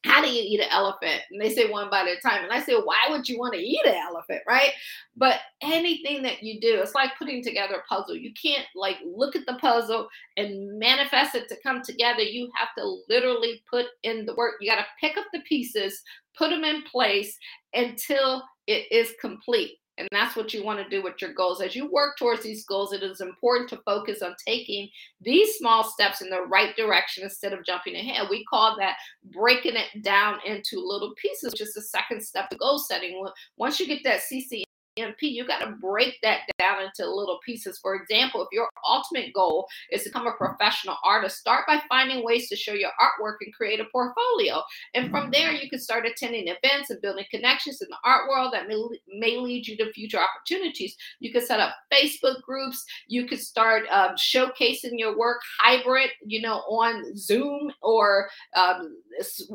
how 0.05 0.21
do 0.21 0.29
you 0.29 0.43
eat 0.43 0.61
an 0.61 0.69
elephant? 0.71 1.23
And 1.31 1.41
they 1.41 1.49
say 1.53 1.71
one 1.71 1.89
bite 1.89 2.07
at 2.07 2.19
a 2.19 2.21
time. 2.21 2.45
And 2.45 2.53
I 2.53 2.61
say, 2.61 2.75
why 2.75 3.07
would 3.09 3.27
you 3.27 3.39
want 3.39 3.55
to 3.55 3.61
eat 3.61 3.85
an 3.87 3.95
elephant, 3.95 4.43
right? 4.47 4.71
But 5.17 5.41
anything 5.63 6.23
that 6.23 6.43
you 6.43 6.61
do, 6.61 6.81
it's 6.81 6.95
like 6.95 7.17
putting 7.19 7.43
together 7.43 7.77
a 7.77 7.95
puzzle. 7.95 8.15
You 8.15 8.33
can't 8.41 8.67
like 8.75 8.99
look 9.05 9.35
at 9.35 9.47
the 9.47 9.55
puzzle 9.55 10.09
and 10.37 10.79
manifest 10.79 11.35
it 11.35 11.49
to 11.49 11.57
come 11.63 11.81
together. 11.83 12.21
You 12.21 12.51
have 12.57 12.69
to 12.77 12.99
literally 13.09 13.65
put 13.69 13.87
in 14.03 14.27
the 14.27 14.35
work. 14.35 14.57
You 14.61 14.71
got 14.71 14.77
to 14.77 14.87
pick 15.01 15.17
up 15.17 15.25
the 15.33 15.41
pieces, 15.41 16.03
put 16.37 16.51
them 16.51 16.65
in 16.65 16.83
place 16.83 17.37
until 17.73 18.43
it 18.67 18.87
is 18.93 19.15
complete. 19.21 19.79
And 19.97 20.09
that's 20.11 20.35
what 20.35 20.53
you 20.53 20.65
want 20.65 20.83
to 20.83 20.89
do 20.89 21.03
with 21.05 21.15
your 21.21 21.33
goals. 21.33 21.61
As 21.61 21.77
you 21.77 21.89
work 21.91 22.19
towards 22.19 22.43
these 22.43 22.65
goals, 22.65 22.93
it 22.93 23.05
is 23.05 23.21
important 23.21 23.71
to 23.71 23.81
focus 23.85 24.23
on 24.23 24.35
taking 24.45 24.89
these 25.21 25.55
small 25.55 25.85
steps 25.85 26.21
in 26.21 26.31
the 26.31 26.43
right 26.43 26.75
direction 26.77 27.23
instead 27.23 27.53
of 27.53 27.65
jumping 27.65 27.95
ahead. 27.95 28.27
We 28.29 28.45
call 28.47 28.77
that 28.79 28.97
breaking 29.33 29.77
it 29.77 30.03
down 30.03 30.39
into 30.45 30.81
little 30.81 31.15
pieces, 31.17 31.53
which 31.53 31.61
is 31.61 31.75
the 31.75 31.83
second 31.83 32.23
step 32.23 32.51
to 32.51 32.57
goal 32.57 32.79
setting. 32.79 33.25
Once 33.57 33.79
you 33.79 33.87
get 33.87 34.03
that 34.03 34.23
CC 34.23 34.64
MP, 34.99 35.23
you 35.23 35.47
got 35.47 35.59
to 35.61 35.73
break 35.73 36.19
that 36.23 36.41
down 36.59 36.83
into 36.83 37.11
little 37.11 37.41
pieces. 37.45 37.79
For 37.79 37.95
example, 37.95 38.43
if 38.43 38.49
your 38.53 38.69
ultimate 38.89 39.33
goal 39.35 39.67
is 39.91 40.05
to 40.05 40.11
become 40.11 40.27
a 40.27 40.33
professional 40.33 40.97
artist, 41.05 41.39
start 41.39 41.67
by 41.67 41.81
finding 41.89 42.25
ways 42.25 42.49
to 42.49 42.57
show 42.57 42.73
your 42.73 42.91
artwork 43.01 43.37
and 43.41 43.55
create 43.55 43.81
a 43.81 43.85
portfolio. 43.87 44.63
And 44.95 45.11
from 45.11 45.31
there, 45.31 45.53
you 45.53 45.69
can 45.69 45.81
start 45.81 46.07
attending 46.07 46.49
events 46.49 46.91
and 46.91 47.01
building 47.03 47.25
connections 47.31 47.83
in 47.83 47.89
the 47.91 47.97
art 48.05 48.29
world 48.29 48.53
that 48.53 48.69
may, 48.69 48.83
may 49.09 49.37
lead 49.37 49.67
you 49.67 49.77
to 49.79 49.93
future 49.93 50.19
opportunities. 50.19 50.97
You 51.21 51.33
can 51.33 51.45
set 51.45 51.61
up 51.61 51.75
Facebook 51.93 52.43
groups. 52.43 52.85
You 53.09 53.27
can 53.27 53.39
start 53.39 53.85
um, 53.91 54.11
showcasing 54.17 54.93
your 54.99 55.19
work 55.19 55.41
hybrid, 55.61 56.11
you 56.25 56.41
know, 56.41 56.59
on 56.69 57.17
Zoom 57.17 57.73
or 57.83 58.29
um, 58.55 58.97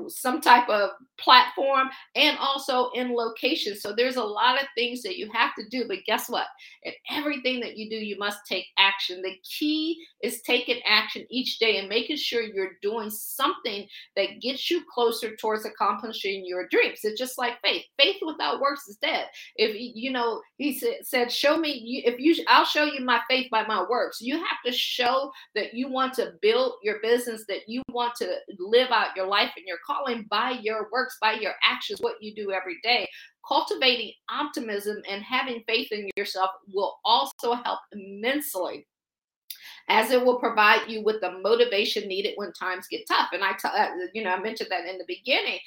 some 0.08 0.42
type 0.42 0.70
of 0.70 0.92
platform 1.18 1.90
and 2.16 2.38
also 2.40 2.90
in 2.92 3.14
location. 3.14 3.76
So 3.76 3.94
there's 3.94 4.16
a 4.16 4.24
lot 4.24 4.62
of 4.62 4.68
things 4.76 5.02
that 5.04 5.18
you 5.18 5.29
have 5.30 5.56
to 5.56 5.64
do. 5.70 5.88
But 5.88 6.00
guess 6.06 6.30
what? 6.30 6.48
In 6.84 6.94
everything 7.10 7.60
that 7.62 7.78
you 7.78 7.90
do, 7.90 7.96
you 7.96 8.18
must 8.18 8.40
take 8.48 8.66
action. 8.78 9.22
The 9.22 9.36
key 9.44 10.04
is 10.22 10.42
taking 10.42 10.82
action 10.86 11.26
each 11.30 11.60
day 11.60 11.78
and 11.78 11.90
making 11.90 12.18
sure 12.18 12.42
you're 12.42 12.78
doing 12.82 13.10
something 13.10 13.88
that 14.16 14.42
gets 14.42 14.70
you 14.70 14.84
closer 14.94 15.36
towards 15.36 15.66
accomplishing 15.66 16.46
your 16.46 16.68
dreams. 16.68 17.00
It's 17.04 17.20
just 17.20 17.38
like 17.38 17.62
faith. 17.62 17.86
Faith 17.98 18.18
without 18.26 18.60
works 18.60 18.88
is 18.88 18.98
dead. 18.98 19.28
If 19.56 19.76
you 19.78 20.12
know, 20.12 20.42
he 20.58 20.80
said, 21.04 21.32
"Show 21.32 21.58
me 21.58 22.04
if 22.06 22.20
you. 22.20 22.44
I'll 22.48 22.66
show 22.66 22.84
you 22.84 23.02
my 23.02 23.22
faith 23.30 23.50
by 23.52 23.66
my 23.66 23.86
works." 23.90 24.22
You 24.22 24.38
have 24.38 24.62
to 24.66 24.72
show 24.72 25.32
that 25.56 25.74
you 25.74 25.90
want 25.90 26.14
to 26.16 26.34
build 26.42 26.74
your 26.84 27.00
business, 27.02 27.46
that 27.48 27.68
you 27.68 27.82
want 27.90 28.16
to 28.16 28.38
live 28.58 28.92
out 28.92 29.16
your 29.16 29.28
life 29.28 29.52
and 29.56 29.66
your 29.66 29.80
calling 29.86 30.24
by 30.30 30.52
your 30.52 30.90
works, 30.92 31.18
by 31.22 31.34
your 31.34 31.54
actions, 31.64 32.00
what 32.02 32.22
you 32.22 32.34
do 32.36 32.52
every 32.52 32.80
day. 32.84 33.10
Cultivating 33.50 34.14
optimism 34.30 34.98
and 35.10 35.24
having 35.24 35.64
faith 35.68 35.92
in 35.92 36.08
yourself 36.16 36.52
will 36.72 37.00
also 37.04 37.54
help 37.54 37.80
immensely 37.92 38.86
as 39.90 40.12
it 40.12 40.24
will 40.24 40.40
provide 40.40 40.88
you 40.88 41.04
with 41.04 41.20
the 41.20 41.32
motivation 41.42 42.08
needed 42.08 42.34
when 42.36 42.54
times 42.54 42.88
get 42.90 43.08
tough. 43.08 43.30
And 43.34 43.44
I, 43.44 43.54
t- 43.54 43.68
uh, 43.68 43.88
you 44.14 44.24
know, 44.24 44.30
I 44.30 44.40
mentioned 44.40 44.70
that 44.70 44.86
in 44.86 45.00
the 45.00 45.06
beginning. 45.08 45.60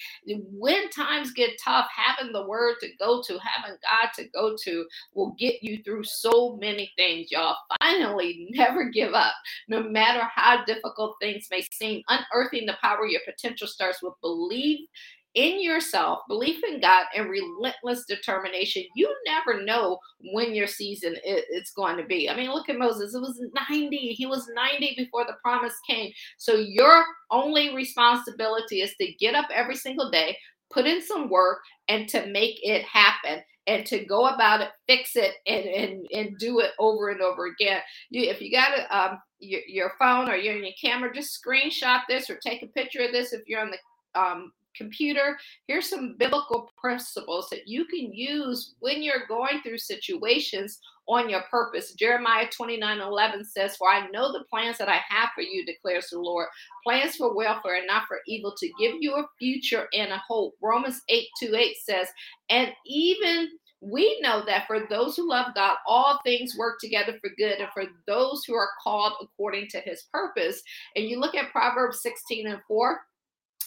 When 0.52 0.88
times 0.90 1.32
get 1.32 1.60
tough, 1.62 1.88
having 1.94 2.32
the 2.32 2.46
word 2.46 2.76
to 2.80 2.88
go 3.00 3.20
to, 3.26 3.38
having 3.40 3.76
God 3.82 4.10
to 4.16 4.28
go 4.28 4.56
to, 4.62 4.86
will 5.14 5.34
get 5.38 5.62
you 5.62 5.82
through 5.82 6.04
so 6.04 6.56
many 6.60 6.92
things, 6.96 7.32
y'all. 7.32 7.56
Finally, 7.80 8.48
never 8.52 8.90
give 8.90 9.12
up, 9.12 9.34
no 9.68 9.82
matter 9.82 10.22
how 10.32 10.64
difficult 10.64 11.16
things 11.20 11.48
may 11.50 11.64
seem. 11.72 12.02
Unearthing 12.08 12.66
the 12.66 12.78
power 12.80 13.04
of 13.04 13.10
your 13.10 13.22
potential 13.26 13.66
starts 13.66 14.02
with 14.02 14.14
believe 14.20 14.86
in 15.34 15.62
yourself, 15.62 16.20
belief 16.28 16.62
in 16.64 16.80
God, 16.80 17.06
and 17.16 17.30
relentless 17.30 18.04
determination, 18.04 18.84
you 18.94 19.14
never 19.26 19.64
know 19.64 19.98
when 20.32 20.54
your 20.54 20.66
season 20.66 21.16
it's 21.24 21.72
going 21.72 21.96
to 21.96 22.04
be. 22.04 22.28
I 22.28 22.36
mean, 22.36 22.50
look 22.50 22.68
at 22.68 22.78
Moses. 22.78 23.14
It 23.14 23.20
was 23.20 23.42
90. 23.70 23.96
He 23.96 24.26
was 24.26 24.48
90 24.54 24.94
before 24.96 25.24
the 25.24 25.36
promise 25.42 25.74
came. 25.88 26.12
So 26.36 26.54
your 26.54 27.04
only 27.30 27.74
responsibility 27.74 28.82
is 28.82 28.94
to 29.00 29.12
get 29.14 29.34
up 29.34 29.46
every 29.52 29.76
single 29.76 30.10
day, 30.10 30.36
put 30.70 30.86
in 30.86 31.02
some 31.02 31.30
work, 31.30 31.60
and 31.88 32.08
to 32.10 32.26
make 32.26 32.58
it 32.62 32.84
happen 32.84 33.42
and 33.66 33.86
to 33.86 34.04
go 34.04 34.26
about 34.26 34.60
it, 34.60 34.70
fix 34.86 35.16
it, 35.16 35.34
and 35.46 35.64
and, 35.64 36.06
and 36.12 36.38
do 36.38 36.60
it 36.60 36.72
over 36.78 37.10
and 37.10 37.22
over 37.22 37.46
again. 37.46 37.80
You, 38.10 38.28
if 38.28 38.40
you 38.42 38.50
got 38.50 38.78
a, 38.78 38.96
um, 38.96 39.18
your, 39.38 39.60
your 39.66 39.92
phone 39.98 40.28
or 40.28 40.36
you're 40.36 40.56
in 40.56 40.64
your 40.64 40.74
camera, 40.80 41.14
just 41.14 41.40
screenshot 41.42 42.00
this 42.08 42.28
or 42.28 42.36
take 42.36 42.62
a 42.62 42.66
picture 42.66 43.02
of 43.02 43.12
this 43.12 43.32
if 43.32 43.42
you're 43.46 43.60
on 43.60 43.70
the 43.70 44.20
um, 44.20 44.52
computer. 44.76 45.38
Here's 45.66 45.88
some 45.88 46.16
biblical 46.18 46.70
principles 46.80 47.48
that 47.50 47.66
you 47.66 47.84
can 47.86 48.12
use 48.12 48.74
when 48.80 49.02
you're 49.02 49.26
going 49.28 49.60
through 49.62 49.78
situations 49.78 50.78
on 51.08 51.28
your 51.28 51.42
purpose. 51.50 51.92
Jeremiah 51.92 52.46
29 52.54 53.00
11 53.00 53.44
says, 53.44 53.76
For 53.76 53.88
I 53.88 54.08
know 54.08 54.32
the 54.32 54.44
plans 54.50 54.78
that 54.78 54.88
I 54.88 55.00
have 55.08 55.30
for 55.34 55.42
you, 55.42 55.64
declares 55.64 56.08
the 56.10 56.18
Lord 56.18 56.48
plans 56.84 57.16
for 57.16 57.34
welfare 57.34 57.76
and 57.76 57.86
not 57.86 58.04
for 58.06 58.18
evil, 58.26 58.54
to 58.58 58.70
give 58.78 58.94
you 59.00 59.14
a 59.14 59.26
future 59.38 59.88
and 59.92 60.12
a 60.12 60.22
hope. 60.26 60.54
Romans 60.62 61.00
8 61.08 61.26
2 61.40 61.54
8 61.54 61.76
says, 61.84 62.08
And 62.50 62.72
even 62.86 63.48
we 63.80 64.20
know 64.20 64.44
that 64.46 64.66
for 64.68 64.86
those 64.88 65.16
who 65.16 65.28
love 65.28 65.54
God, 65.56 65.76
all 65.88 66.20
things 66.22 66.56
work 66.56 66.78
together 66.80 67.18
for 67.20 67.30
good, 67.36 67.58
and 67.58 67.68
for 67.74 67.84
those 68.06 68.44
who 68.46 68.54
are 68.54 68.70
called 68.82 69.14
according 69.20 69.68
to 69.70 69.80
his 69.80 70.04
purpose. 70.12 70.62
And 70.94 71.06
you 71.06 71.18
look 71.18 71.34
at 71.34 71.50
Proverbs 71.50 72.00
16 72.00 72.46
and 72.46 72.60
4 72.68 73.00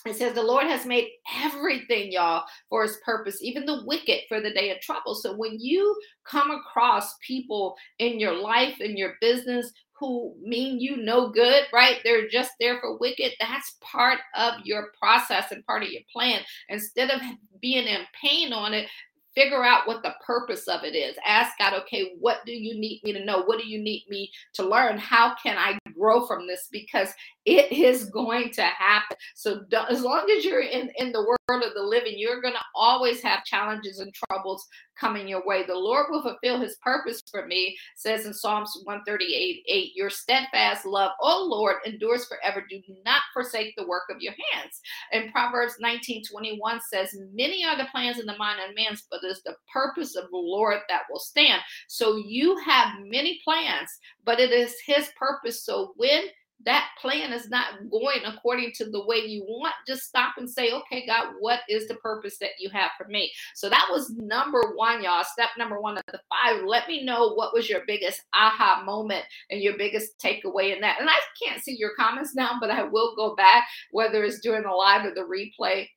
it 0.05 0.15
says 0.15 0.33
the 0.33 0.43
Lord 0.43 0.65
has 0.65 0.85
made 0.85 1.09
everything, 1.41 2.11
y'all, 2.11 2.43
for 2.69 2.83
his 2.83 2.97
purpose, 3.03 3.41
even 3.41 3.65
the 3.65 3.83
wicked 3.85 4.21
for 4.27 4.39
the 4.39 4.51
day 4.51 4.69
of 4.71 4.79
trouble. 4.81 5.15
So 5.15 5.35
when 5.35 5.59
you 5.59 5.99
come 6.23 6.51
across 6.51 7.15
people 7.25 7.75
in 7.99 8.19
your 8.19 8.33
life, 8.33 8.79
in 8.81 8.95
your 8.97 9.15
business, 9.19 9.71
who 9.97 10.35
mean 10.41 10.79
you 10.79 10.97
no 10.97 11.29
good, 11.29 11.63
right? 11.73 11.99
They're 12.03 12.27
just 12.27 12.51
there 12.59 12.79
for 12.81 12.97
wicked. 12.97 13.31
That's 13.39 13.77
part 13.81 14.19
of 14.35 14.55
your 14.65 14.91
process 14.99 15.51
and 15.51 15.65
part 15.65 15.83
of 15.83 15.89
your 15.89 16.01
plan. 16.11 16.41
Instead 16.69 17.09
of 17.09 17.21
being 17.61 17.87
in 17.87 18.01
pain 18.21 18.51
on 18.51 18.73
it, 18.73 18.87
figure 19.35 19.63
out 19.63 19.87
what 19.87 20.01
the 20.01 20.15
purpose 20.25 20.67
of 20.67 20.83
it 20.83 20.95
is. 20.95 21.15
Ask 21.25 21.57
God, 21.59 21.73
okay, 21.81 22.13
what 22.19 22.37
do 22.45 22.51
you 22.51 22.79
need 22.79 23.01
me 23.03 23.13
to 23.13 23.23
know? 23.23 23.43
What 23.43 23.59
do 23.59 23.67
you 23.67 23.79
need 23.79 24.05
me 24.09 24.31
to 24.53 24.63
learn? 24.63 24.97
How 24.97 25.35
can 25.35 25.57
I 25.57 25.77
grow 25.97 26.25
from 26.25 26.47
this? 26.47 26.67
Because 26.71 27.09
it 27.45 27.71
is 27.71 28.09
going 28.09 28.51
to 28.51 28.63
happen. 28.63 29.17
So 29.35 29.61
as 29.89 30.01
long 30.01 30.29
as 30.35 30.45
you're 30.45 30.61
in, 30.61 30.91
in 30.97 31.11
the 31.11 31.21
world 31.47 31.63
of 31.63 31.73
the 31.73 31.81
living, 31.81 32.13
you're 32.17 32.41
going 32.41 32.53
to 32.53 32.59
always 32.73 33.21
have 33.21 33.43
challenges 33.43 33.99
and 33.99 34.13
troubles 34.13 34.65
coming 34.99 35.27
your 35.27 35.45
way. 35.45 35.65
The 35.65 35.75
Lord 35.75 36.07
will 36.09 36.21
fulfill 36.21 36.59
his 36.59 36.77
purpose 36.83 37.21
for 37.29 37.45
me, 37.45 37.77
says 37.95 38.25
in 38.25 38.33
Psalms 38.33 38.71
138 38.83 39.63
8, 39.67 39.91
Your 39.95 40.09
steadfast 40.09 40.85
love, 40.85 41.11
O 41.21 41.45
Lord, 41.49 41.77
endures 41.85 42.25
forever. 42.25 42.65
Do 42.69 42.81
not 43.05 43.21
forsake 43.33 43.73
the 43.75 43.87
work 43.87 44.03
of 44.09 44.21
your 44.21 44.33
hands. 44.51 44.79
And 45.11 45.31
Proverbs 45.31 45.75
19 45.79 46.23
21 46.31 46.79
says, 46.91 47.15
Many 47.33 47.65
are 47.65 47.77
the 47.77 47.89
plans 47.91 48.19
in 48.19 48.25
the 48.25 48.37
mind 48.37 48.59
of 48.67 48.75
man, 48.75 48.97
but 49.11 49.19
it's 49.23 49.41
the 49.43 49.55
purpose 49.71 50.15
of 50.15 50.29
the 50.31 50.37
Lord 50.37 50.79
that 50.89 51.03
will 51.09 51.19
stand. 51.19 51.61
So 51.87 52.17
you 52.17 52.57
have 52.65 52.93
many 53.05 53.39
plans, 53.43 53.89
but 54.23 54.39
it 54.39 54.51
is 54.51 54.75
his 54.85 55.09
purpose. 55.17 55.63
So 55.63 55.93
when 55.97 56.23
that 56.65 56.89
plan 57.01 57.33
is 57.33 57.49
not 57.49 57.89
going 57.91 58.21
according 58.25 58.71
to 58.75 58.89
the 58.89 59.05
way 59.05 59.17
you 59.17 59.43
want, 59.47 59.73
just 59.87 60.03
stop 60.03 60.35
and 60.37 60.49
say, 60.49 60.71
okay, 60.71 61.05
God, 61.05 61.33
what 61.39 61.59
is 61.69 61.87
the 61.87 61.95
purpose 61.95 62.37
that 62.39 62.51
you 62.59 62.69
have 62.71 62.91
for 62.97 63.07
me? 63.07 63.31
So 63.53 63.69
that 63.69 63.87
was 63.91 64.11
number 64.17 64.73
one, 64.75 65.03
y'all. 65.03 65.23
Step 65.23 65.49
number 65.57 65.79
one 65.79 65.97
of 65.97 66.03
the 66.11 66.19
five. 66.29 66.63
Let 66.65 66.87
me 66.87 67.03
know 67.03 67.33
what 67.33 67.53
was 67.53 67.69
your 67.69 67.81
biggest 67.85 68.21
aha 68.33 68.83
moment 68.85 69.25
and 69.51 69.61
your 69.61 69.77
biggest 69.77 70.17
takeaway 70.19 70.73
in 70.73 70.81
that. 70.81 70.99
And 70.99 71.09
I 71.09 71.15
can't 71.43 71.61
see 71.61 71.75
your 71.77 71.91
comments 71.97 72.35
now, 72.35 72.57
but 72.59 72.71
I 72.71 72.83
will 72.83 73.15
go 73.15 73.35
back, 73.35 73.67
whether 73.91 74.23
it's 74.23 74.39
during 74.39 74.63
the 74.63 74.69
live 74.69 75.05
or 75.05 75.13
the 75.13 75.21
replay 75.21 75.87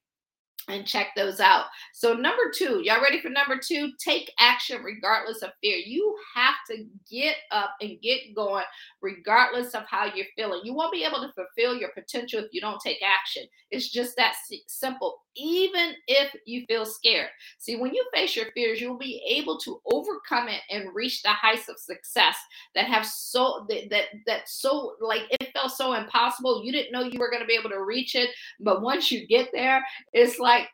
and 0.68 0.86
check 0.86 1.08
those 1.16 1.40
out. 1.40 1.64
So, 1.92 2.14
number 2.14 2.50
two, 2.54 2.82
y'all 2.84 3.02
ready 3.02 3.20
for 3.20 3.30
number 3.30 3.58
two? 3.58 3.92
Take 3.98 4.32
action 4.38 4.82
regardless 4.82 5.42
of 5.42 5.50
fear. 5.62 5.76
You 5.76 6.16
have 6.34 6.54
to 6.70 6.84
get 7.10 7.36
up 7.50 7.74
and 7.80 8.00
get 8.02 8.34
going 8.34 8.64
regardless 9.00 9.74
of 9.74 9.84
how 9.88 10.06
you're 10.14 10.26
feeling. 10.36 10.60
You 10.64 10.74
won't 10.74 10.92
be 10.92 11.04
able 11.04 11.20
to 11.20 11.32
fulfill 11.34 11.76
your 11.76 11.90
potential 11.90 12.40
if 12.40 12.52
you 12.52 12.60
don't 12.60 12.80
take 12.80 12.98
action. 13.02 13.44
It's 13.70 13.90
just 13.90 14.16
that 14.16 14.34
simple, 14.66 15.22
even 15.38 15.94
if 16.06 16.34
you 16.44 16.64
feel 16.66 16.84
scared. 16.84 17.28
See, 17.58 17.76
when 17.76 17.94
you 17.94 18.04
face 18.12 18.36
your 18.36 18.46
fears, 18.52 18.80
you'll 18.80 18.98
be 18.98 19.22
able 19.28 19.58
to 19.60 19.80
overcome 19.86 20.48
it 20.48 20.60
and 20.70 20.94
reach 20.94 21.22
the 21.22 21.30
heights 21.30 21.68
of 21.68 21.78
success 21.78 22.36
that 22.74 22.86
have 22.86 23.06
so 23.06 23.66
that 23.68 23.90
that, 23.90 24.04
that 24.26 24.48
so 24.48 24.94
like 25.00 25.22
it 25.30 25.52
felt 25.52 25.72
so 25.72 25.94
impossible. 25.94 26.64
You 26.64 26.72
didn't 26.72 26.92
know 26.92 27.02
you 27.02 27.18
were 27.18 27.30
going 27.30 27.42
to 27.42 27.46
be 27.46 27.58
able 27.58 27.70
to 27.70 27.82
reach 27.82 28.14
it, 28.14 28.30
but 28.60 28.82
once 28.82 29.10
you 29.10 29.26
get 29.26 29.50
there, 29.52 29.84
it's 30.12 30.38
like 30.38 30.68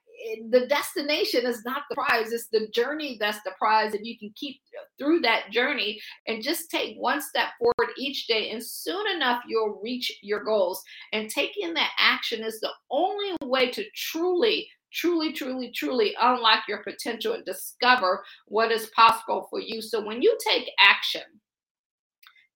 the 0.51 0.67
destination 0.67 1.45
is 1.47 1.63
not 1.65 1.83
the 1.91 1.95
prize 1.95 2.33
it's 2.33 2.49
the 2.49 2.67
journey 2.75 3.17
that's 3.21 3.43
the 3.45 3.53
prize 3.59 3.95
and 3.95 4.07
you 4.07 4.19
can 4.19 4.33
keep 4.35 4.61
through 4.99 5.21
that 5.21 5.51
journey 5.51 6.01
and 6.27 6.43
just 6.43 6.71
take 6.71 6.97
one 6.97 7.21
step 7.21 7.49
forward 7.59 7.93
each 7.99 8.27
day 8.27 8.51
and 8.51 8.65
soon 8.65 9.05
enough 9.15 9.43
you'll 9.47 9.81
reach 9.83 10.13
your 10.23 10.45
goals. 10.45 10.83
And 11.13 11.29
taking 11.29 11.75
that 11.75 11.91
action 11.99 12.43
is 12.45 12.61
the 12.61 12.71
only 12.91 13.37
way 13.43 13.71
to 13.71 13.85
truly 13.95 14.69
truly 14.93 15.33
truly 15.33 15.73
truly 15.73 16.15
unlock 16.21 16.61
your 16.69 16.83
potential 16.85 17.33
and 17.33 17.45
discover 17.45 18.23
what 18.47 18.71
is 18.71 18.91
possible 18.95 19.49
for 19.51 19.61
you. 19.61 19.83
So 19.83 20.05
when 20.05 20.23
you 20.23 20.37
take 20.47 20.71
action 20.79 21.23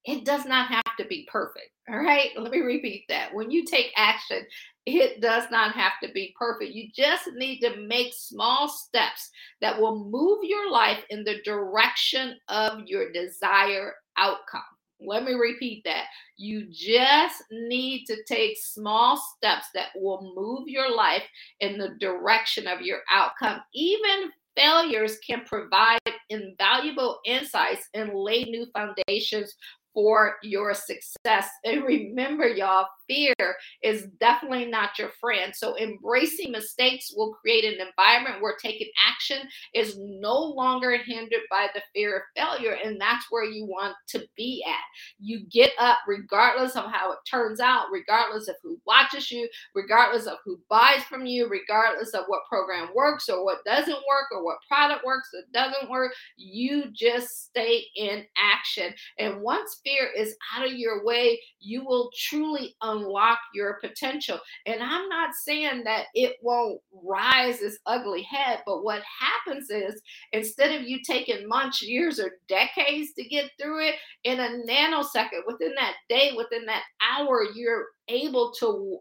it 0.05 0.25
does 0.25 0.47
not 0.47 0.69
have 0.69 0.88
to 0.99 1.05
be 1.07 1.29
perfect. 1.31 1.71
All 1.89 1.99
right. 1.99 2.31
Let 2.37 2.53
me 2.53 2.61
repeat 2.61 3.05
that. 3.09 3.35
When 3.35 3.51
you 3.51 3.65
take 3.65 3.93
action, 3.97 4.45
it 4.85 5.21
does 5.21 5.45
not 5.51 5.73
have 5.75 5.93
to 6.03 6.13
be 6.13 6.35
perfect. 6.39 6.73
You 6.73 6.89
just 6.95 7.29
need 7.35 7.61
to 7.61 7.77
make 7.77 8.13
small 8.15 8.69
steps 8.69 9.31
that 9.61 9.81
will 9.81 10.05
move 10.05 10.41
your 10.43 10.71
life 10.71 11.05
in 11.11 11.25
the 11.25 11.41
direction 11.45 12.37
of 12.49 12.81
your 12.87 13.13
desired 13.13 13.95
outcome. 14.17 14.63
Let 15.01 15.25
me 15.25 15.35
repeat 15.35 15.85
that. 15.85 16.07
You 16.37 16.67
just 16.71 17.45
need 17.51 18.07
to 18.07 18.17
take 18.27 18.59
small 18.59 19.17
steps 19.17 19.67
that 19.75 19.91
will 19.95 20.33
move 20.35 20.69
your 20.69 20.95
life 20.95 21.23
in 21.61 21.79
the 21.79 21.91
direction 22.01 22.67
of 22.67 22.81
your 22.81 23.01
outcome. 23.11 23.61
Even 23.75 24.31
failures 24.57 25.19
can 25.25 25.43
provide 25.45 26.01
invaluable 26.31 27.21
insights 27.25 27.89
and 27.95 28.13
lay 28.13 28.43
new 28.45 28.67
foundations 28.73 29.55
for 29.99 30.37
your 30.45 30.75
success. 30.75 31.49
And 31.65 31.83
remember, 31.83 32.47
y'all, 32.47 32.87
fear 33.09 33.35
is 33.83 34.07
definitely 34.21 34.67
not 34.67 34.99
your 34.99 35.11
friend. 35.21 35.53
So, 35.55 35.77
embracing 35.79 36.53
mistakes 36.53 37.13
will 37.17 37.33
create 37.35 37.65
an 37.65 37.87
environment 37.87 38.43
where 38.43 38.57
taking 38.61 38.89
action 39.09 39.49
is 39.75 39.97
no 39.99 40.35
longer 40.39 40.97
hindered 40.97 41.41
by 41.51 41.69
the 41.75 41.83
fear 41.95 42.17
of 42.17 42.23
failure. 42.37 42.77
And 42.85 43.01
that's 43.01 43.27
where 43.31 43.45
you 43.45 43.65
want 43.67 43.95
to 44.09 44.27
be 44.37 44.65
at. 44.67 44.75
You 45.19 45.47
get 45.51 45.73
up 45.79 45.99
regardless 46.07 46.77
of 46.77 46.91
how 46.93 47.13
it 47.13 47.19
turns 47.29 47.61
out, 47.61 47.87
regardless 47.93 48.49
of 48.49 48.57
who 48.63 48.79
watches 48.87 49.31
you, 49.31 49.49
regardless 49.75 50.27
of 50.27 50.39
who 50.45 50.61
buys 50.69 51.03
from 51.05 51.27
you, 51.27 51.49
regardless 51.49 52.15
of 52.15 52.25
what 52.27 52.47
program 52.49 52.89
works 52.95 53.29
or 53.29 53.45
what 53.45 53.65
doesn't 53.65 53.89
work 53.89 54.27
or 54.33 54.45
what 54.45 54.59
product 54.69 55.05
works 55.05 55.29
or 55.35 55.43
doesn't 55.53 55.91
work. 55.91 56.13
You 56.37 56.85
just 56.93 57.47
stay 57.47 57.85
in 57.97 58.25
action. 58.37 58.93
And 59.19 59.41
once 59.41 59.81
fear 59.85 60.09
is 60.17 60.37
out 60.55 60.67
of 60.67 60.73
your 60.73 61.05
way, 61.05 61.41
you 61.61 61.85
will 61.85 62.11
truly 62.17 62.75
unlock 62.99 63.39
your 63.55 63.79
potential. 63.81 64.39
And 64.67 64.83
I'm 64.83 65.09
not 65.09 65.31
saying 65.35 65.85
that 65.85 66.07
it 66.15 66.37
won't 66.43 66.81
rise 66.93 67.61
its 67.61 67.79
ugly 67.87 68.23
head, 68.23 68.61
but 68.67 68.85
what 68.85 69.03
happens 69.21 69.71
is 69.71 70.01
instead 70.33 70.79
of 70.79 70.87
you 70.87 71.01
taking 71.03 71.49
months, 71.49 71.83
years, 71.83 72.19
or 72.21 72.33
decades 72.49 73.13
to 73.15 73.25
get 73.25 73.51
through 73.61 73.89
it, 73.89 73.95
in 74.25 74.41
a 74.41 74.63
nanosecond, 74.69 75.47
within 75.47 75.75
that 75.77 75.95
day, 76.09 76.33
within 76.37 76.67
that 76.67 76.83
hour, 77.03 77.45
you're 77.55 77.87
able 78.09 78.53
to 78.53 78.99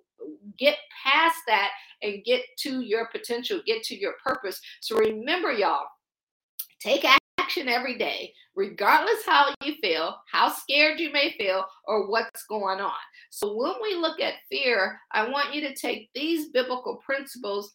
get 0.57 0.77
past 1.03 1.37
that 1.47 1.69
and 2.01 2.23
get 2.25 2.41
to 2.59 2.81
your 2.81 3.07
potential, 3.07 3.61
get 3.65 3.83
to 3.83 3.95
your 3.95 4.13
purpose. 4.25 4.59
So 4.81 4.97
remember, 4.97 5.51
y'all, 5.51 5.85
take 6.79 7.05
action 7.05 7.17
every 7.65 7.97
day, 7.97 8.33
regardless 8.55 9.25
how 9.25 9.53
you 9.63 9.75
feel, 9.81 10.15
how 10.31 10.49
scared 10.49 10.99
you 10.99 11.11
may 11.11 11.33
feel, 11.37 11.65
or 11.85 12.09
what's 12.09 12.45
going 12.47 12.79
on. 12.79 12.91
So 13.29 13.55
when 13.55 13.73
we 13.81 13.95
look 13.95 14.19
at 14.19 14.35
fear, 14.49 14.99
I 15.11 15.29
want 15.29 15.53
you 15.53 15.61
to 15.61 15.75
take 15.75 16.09
these 16.13 16.49
biblical 16.49 16.99
principles 17.05 17.71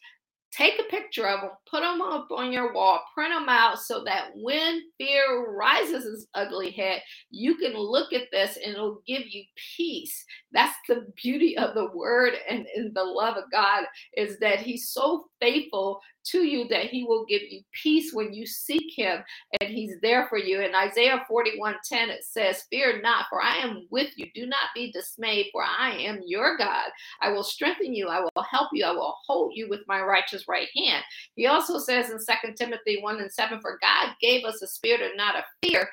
take 0.55 0.79
a 0.79 0.83
picture 0.83 1.27
of 1.27 1.41
them, 1.41 1.49
put 1.69 1.81
them 1.81 2.01
up 2.01 2.27
on 2.31 2.51
your 2.51 2.73
wall, 2.73 3.01
print 3.13 3.33
them 3.33 3.49
out 3.49 3.79
so 3.79 4.03
that 4.03 4.29
when 4.35 4.81
fear 4.99 5.51
rises 5.51 6.05
its 6.05 6.27
ugly 6.35 6.71
head, 6.71 7.01
you 7.31 7.55
can 7.55 7.73
look 7.73 8.13
at 8.13 8.27
this 8.31 8.57
and 8.57 8.73
it'll 8.73 9.01
give 9.07 9.23
you 9.27 9.43
peace. 9.75 10.23
That's 10.51 10.75
the 10.87 11.07
beauty 11.21 11.57
of 11.57 11.73
the 11.73 11.89
word 11.93 12.33
and, 12.49 12.65
and 12.75 12.93
the 12.95 13.03
love 13.03 13.37
of 13.37 13.51
God 13.51 13.85
is 14.15 14.37
that 14.39 14.59
He's 14.59 14.89
so 14.89 15.25
faithful 15.41 15.99
to 16.25 16.43
you 16.43 16.67
that 16.69 16.85
he 16.85 17.03
will 17.03 17.25
give 17.25 17.41
you 17.41 17.61
peace 17.71 18.13
when 18.13 18.33
you 18.33 18.45
seek 18.45 18.93
him 18.95 19.23
and 19.59 19.69
he's 19.69 19.95
there 20.01 20.27
for 20.27 20.37
you. 20.37 20.61
In 20.61 20.75
Isaiah 20.75 21.23
41 21.27 21.75
10, 21.83 22.09
it 22.09 22.23
says, 22.23 22.63
Fear 22.69 23.01
not, 23.01 23.25
for 23.29 23.41
I 23.41 23.57
am 23.57 23.87
with 23.91 24.11
you. 24.17 24.27
Do 24.33 24.45
not 24.45 24.69
be 24.75 24.91
dismayed, 24.91 25.47
for 25.51 25.63
I 25.63 25.91
am 25.91 26.21
your 26.25 26.57
God. 26.57 26.89
I 27.21 27.29
will 27.31 27.43
strengthen 27.43 27.93
you. 27.93 28.07
I 28.07 28.19
will 28.19 28.43
help 28.43 28.69
you. 28.73 28.85
I 28.85 28.91
will 28.91 29.15
hold 29.27 29.53
you 29.55 29.69
with 29.69 29.81
my 29.87 30.01
righteous 30.01 30.47
right 30.47 30.69
hand. 30.75 31.03
He 31.35 31.47
also 31.47 31.79
says 31.79 32.09
in 32.09 32.17
2 32.17 32.53
Timothy 32.55 32.99
1 33.01 33.19
and 33.19 33.31
7, 33.31 33.59
For 33.61 33.79
God 33.81 34.15
gave 34.21 34.45
us 34.45 34.61
a 34.61 34.67
spirit 34.67 35.01
of 35.01 35.17
not 35.17 35.35
of 35.35 35.43
fear, 35.61 35.89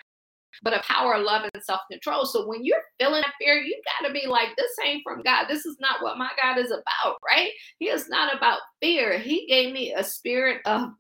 but 0.63 0.75
a 0.75 0.83
power, 0.83 1.19
love, 1.19 1.49
and 1.53 1.63
self 1.63 1.81
control. 1.91 2.27
So 2.27 2.47
when 2.47 2.65
you're 2.65 2.83
feeling 2.99 3.23
that 3.23 3.35
fear, 3.41 3.55
you 3.55 3.81
got 4.01 4.07
to 4.07 4.13
be 4.13 4.27
like, 4.27 4.49
this 4.57 4.71
ain't 4.85 5.03
from 5.05 5.23
God. 5.23 5.47
This 5.49 5.65
is 5.67 5.77
not 5.81 6.03
what 6.03 6.19
my 6.19 6.31
God 6.41 6.59
is 6.59 6.71
about, 6.71 7.17
right? 7.27 7.51
He 7.79 7.89
is 7.89 8.09
not 8.09 8.35
about 8.35 8.61
fear. 8.81 9.19
He 9.19 9.47
gave 9.47 9.73
me 9.73 9.95
a 9.95 10.05
spirit 10.05 10.61
of 10.67 10.91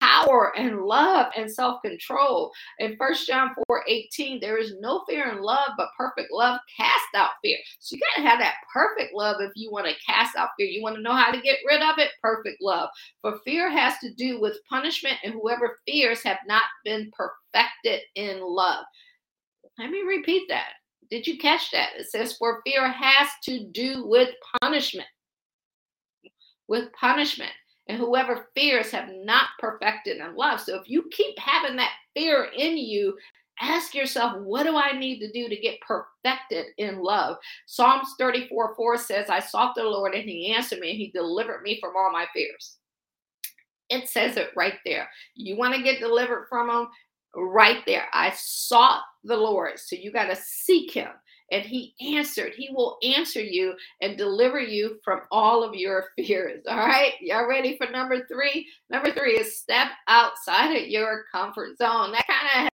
power 0.00 0.52
and 0.56 0.82
love 0.82 1.32
and 1.36 1.50
self-control. 1.50 2.52
In 2.78 2.96
First 2.96 3.26
John 3.26 3.50
4 3.66 3.84
18, 3.88 4.40
there 4.40 4.58
is 4.58 4.74
no 4.80 5.04
fear 5.08 5.30
in 5.30 5.42
love, 5.42 5.70
but 5.76 5.88
perfect 5.96 6.32
love 6.32 6.60
cast 6.76 7.06
out 7.14 7.30
fear. 7.42 7.58
So 7.78 7.96
you 7.96 8.02
gotta 8.16 8.28
have 8.28 8.38
that 8.38 8.56
perfect 8.72 9.14
love 9.14 9.36
if 9.40 9.52
you 9.54 9.70
want 9.70 9.86
to 9.86 9.94
cast 10.04 10.36
out 10.36 10.50
fear. 10.58 10.66
You 10.66 10.82
want 10.82 10.96
to 10.96 11.02
know 11.02 11.14
how 11.14 11.30
to 11.30 11.40
get 11.40 11.58
rid 11.66 11.82
of 11.82 11.98
it? 11.98 12.10
Perfect 12.22 12.62
love. 12.62 12.88
For 13.20 13.38
fear 13.44 13.70
has 13.70 13.98
to 13.98 14.12
do 14.14 14.40
with 14.40 14.58
punishment, 14.68 15.16
and 15.24 15.34
whoever 15.34 15.78
fears 15.86 16.22
have 16.22 16.38
not 16.46 16.64
been 16.84 17.10
perfected 17.12 18.00
in 18.14 18.40
love. 18.40 18.84
Let 19.78 19.90
me 19.90 20.02
repeat 20.02 20.48
that. 20.48 20.72
Did 21.10 21.26
you 21.26 21.38
catch 21.38 21.70
that? 21.72 21.90
It 21.98 22.08
says, 22.08 22.36
For 22.36 22.60
fear 22.64 22.88
has 22.88 23.28
to 23.44 23.66
do 23.72 24.06
with 24.06 24.30
punishment. 24.60 25.08
With 26.68 26.92
punishment 26.92 27.50
and 27.90 27.98
whoever 27.98 28.46
fears 28.54 28.92
have 28.92 29.08
not 29.12 29.48
perfected 29.58 30.18
in 30.18 30.36
love. 30.36 30.60
So 30.60 30.80
if 30.80 30.88
you 30.88 31.04
keep 31.10 31.36
having 31.40 31.74
that 31.76 31.90
fear 32.14 32.48
in 32.56 32.78
you, 32.78 33.16
ask 33.60 33.96
yourself, 33.96 34.36
what 34.44 34.62
do 34.62 34.76
I 34.76 34.96
need 34.96 35.18
to 35.18 35.32
do 35.32 35.48
to 35.48 35.56
get 35.56 35.80
perfected 35.80 36.66
in 36.78 37.02
love? 37.02 37.36
Psalms 37.66 38.14
34 38.16 38.76
4 38.76 38.96
says, 38.96 39.28
I 39.28 39.40
sought 39.40 39.74
the 39.74 39.82
Lord 39.82 40.14
and 40.14 40.22
he 40.22 40.54
answered 40.54 40.78
me 40.78 40.90
and 40.90 40.98
he 40.98 41.10
delivered 41.10 41.62
me 41.62 41.80
from 41.80 41.94
all 41.96 42.12
my 42.12 42.26
fears. 42.32 42.76
It 43.88 44.08
says 44.08 44.36
it 44.36 44.50
right 44.56 44.78
there. 44.86 45.08
You 45.34 45.56
want 45.56 45.74
to 45.74 45.82
get 45.82 45.98
delivered 45.98 46.46
from 46.48 46.68
them? 46.68 46.86
Right 47.34 47.84
there. 47.86 48.06
I 48.12 48.32
sought 48.36 49.02
the 49.24 49.36
Lord. 49.36 49.80
So 49.80 49.96
you 49.96 50.12
got 50.12 50.26
to 50.26 50.36
seek 50.36 50.92
him 50.92 51.08
and 51.50 51.64
he 51.64 51.94
answered. 52.00 52.52
He 52.56 52.70
will 52.72 52.98
answer 53.02 53.40
you 53.40 53.74
and 54.00 54.16
deliver 54.16 54.60
you 54.60 54.98
from 55.04 55.20
all 55.30 55.62
of 55.62 55.74
your 55.74 56.06
fears. 56.16 56.62
All 56.68 56.76
right. 56.76 57.14
Y'all 57.20 57.48
ready 57.48 57.76
for 57.76 57.90
number 57.90 58.26
three? 58.26 58.66
Number 58.88 59.12
three 59.12 59.38
is 59.38 59.58
step 59.58 59.88
outside 60.08 60.76
of 60.76 60.88
your 60.88 61.24
comfort 61.32 61.78
zone. 61.78 62.12
That 62.12 62.26
kind 62.26 62.64
of 62.64 62.70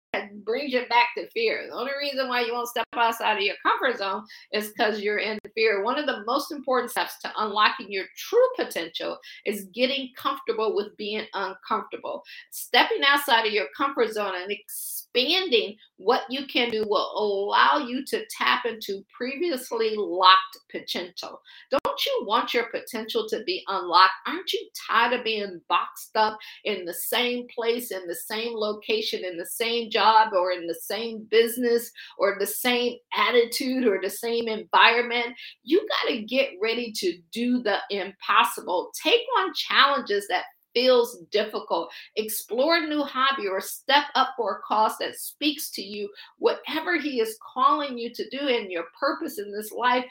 brings 0.44 0.72
you 0.72 0.80
back 0.88 1.08
to 1.16 1.28
fear. 1.30 1.66
The 1.68 1.74
only 1.74 1.92
reason 1.98 2.28
why 2.28 2.40
you 2.42 2.52
won't 2.52 2.68
step 2.68 2.86
outside 2.94 3.36
of 3.36 3.42
your 3.42 3.56
comfort 3.62 3.98
zone 3.98 4.24
is 4.52 4.68
because 4.68 5.00
you're 5.00 5.18
in 5.18 5.38
fear. 5.54 5.82
One 5.84 5.98
of 5.98 6.06
the 6.06 6.24
most 6.26 6.52
important 6.52 6.90
steps 6.90 7.18
to 7.20 7.32
unlocking 7.38 7.90
your 7.90 8.06
true 8.16 8.48
potential 8.56 9.18
is 9.46 9.66
getting 9.74 10.10
comfortable 10.16 10.74
with 10.74 10.96
being 10.96 11.26
uncomfortable. 11.34 12.22
Stepping 12.50 13.02
outside 13.06 13.46
of 13.46 13.52
your 13.52 13.66
comfort 13.76 14.12
zone 14.12 14.34
and 14.40 14.50
expanding 14.50 15.76
what 16.00 16.22
you 16.30 16.46
can 16.46 16.70
do 16.70 16.84
will 16.88 17.12
allow 17.14 17.76
you 17.76 18.02
to 18.06 18.24
tap 18.30 18.64
into 18.64 19.04
previously 19.14 19.92
locked 19.96 20.58
potential. 20.70 21.40
Don't 21.70 22.06
you 22.06 22.24
want 22.26 22.54
your 22.54 22.70
potential 22.70 23.28
to 23.28 23.42
be 23.44 23.62
unlocked? 23.68 24.14
Aren't 24.26 24.50
you 24.52 24.66
tired 24.88 25.12
of 25.12 25.24
being 25.24 25.60
boxed 25.68 26.16
up 26.16 26.38
in 26.64 26.86
the 26.86 26.94
same 26.94 27.46
place, 27.54 27.90
in 27.90 28.06
the 28.06 28.14
same 28.14 28.54
location, 28.54 29.24
in 29.24 29.36
the 29.36 29.44
same 29.44 29.90
job, 29.90 30.32
or 30.32 30.52
in 30.52 30.66
the 30.66 30.80
same 30.82 31.26
business, 31.30 31.90
or 32.16 32.36
the 32.38 32.46
same 32.46 32.96
attitude, 33.14 33.86
or 33.86 34.00
the 34.02 34.08
same 34.08 34.48
environment? 34.48 35.26
You 35.64 35.86
got 35.86 36.12
to 36.12 36.22
get 36.22 36.52
ready 36.62 36.92
to 36.92 37.18
do 37.30 37.62
the 37.62 37.76
impossible. 37.90 38.90
Take 39.02 39.22
on 39.38 39.52
challenges 39.54 40.26
that 40.28 40.44
feels 40.74 41.18
difficult. 41.30 41.90
Explore 42.16 42.76
a 42.76 42.86
new 42.86 43.02
hobby 43.02 43.48
or 43.48 43.60
step 43.60 44.04
up 44.14 44.34
for 44.36 44.56
a 44.56 44.62
cause 44.66 44.96
that 44.98 45.16
speaks 45.16 45.70
to 45.72 45.82
you. 45.82 46.08
Whatever 46.38 46.98
He 46.98 47.20
is 47.20 47.38
calling 47.54 47.98
you 47.98 48.12
to 48.14 48.28
do 48.30 48.46
in 48.46 48.70
your 48.70 48.84
purpose 48.98 49.38
in 49.38 49.52
this 49.52 49.72
life, 49.72 50.04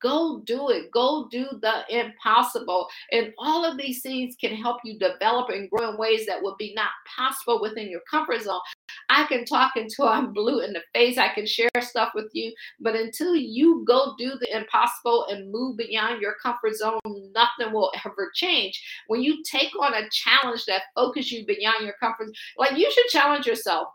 go 0.00 0.42
do 0.44 0.70
it. 0.70 0.90
Go 0.90 1.28
do 1.30 1.46
the 1.60 1.84
impossible. 1.88 2.88
And 3.12 3.32
all 3.38 3.64
of 3.64 3.78
these 3.78 4.02
things 4.02 4.36
can 4.40 4.54
help 4.54 4.78
you 4.84 4.98
develop 4.98 5.50
and 5.50 5.70
grow 5.70 5.90
in 5.90 5.98
ways 5.98 6.26
that 6.26 6.42
would 6.42 6.56
be 6.58 6.74
not 6.74 6.90
possible 7.16 7.60
within 7.60 7.90
your 7.90 8.00
comfort 8.10 8.42
zone. 8.42 8.60
I 9.08 9.24
can 9.26 9.44
talk 9.44 9.72
until 9.76 10.08
I'm 10.08 10.32
blue 10.32 10.60
in 10.60 10.72
the 10.72 10.82
face. 10.94 11.18
I 11.18 11.28
can 11.28 11.46
share 11.46 11.70
stuff 11.80 12.10
with 12.14 12.30
you. 12.32 12.52
But 12.80 12.96
until 12.96 13.34
you 13.34 13.84
go 13.86 14.14
do 14.18 14.32
the 14.40 14.56
impossible 14.56 15.26
and 15.28 15.50
move 15.50 15.76
beyond 15.76 16.20
your 16.20 16.34
comfort 16.42 16.76
zone, 16.76 17.00
nothing 17.04 17.72
will 17.72 17.92
ever 18.04 18.30
change. 18.34 18.82
When 19.08 19.22
you 19.22 19.42
take 19.44 19.70
on 19.80 19.94
a 19.94 20.08
challenge 20.10 20.64
that 20.66 20.82
focuses 20.94 21.32
you 21.32 21.46
beyond 21.46 21.84
your 21.84 21.94
comfort, 22.00 22.28
like 22.58 22.76
you 22.76 22.90
should 22.90 23.06
challenge 23.06 23.46
yourself 23.46 23.88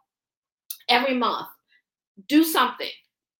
every 0.90 1.16
month. 1.16 1.48
Do 2.28 2.44
something 2.44 2.90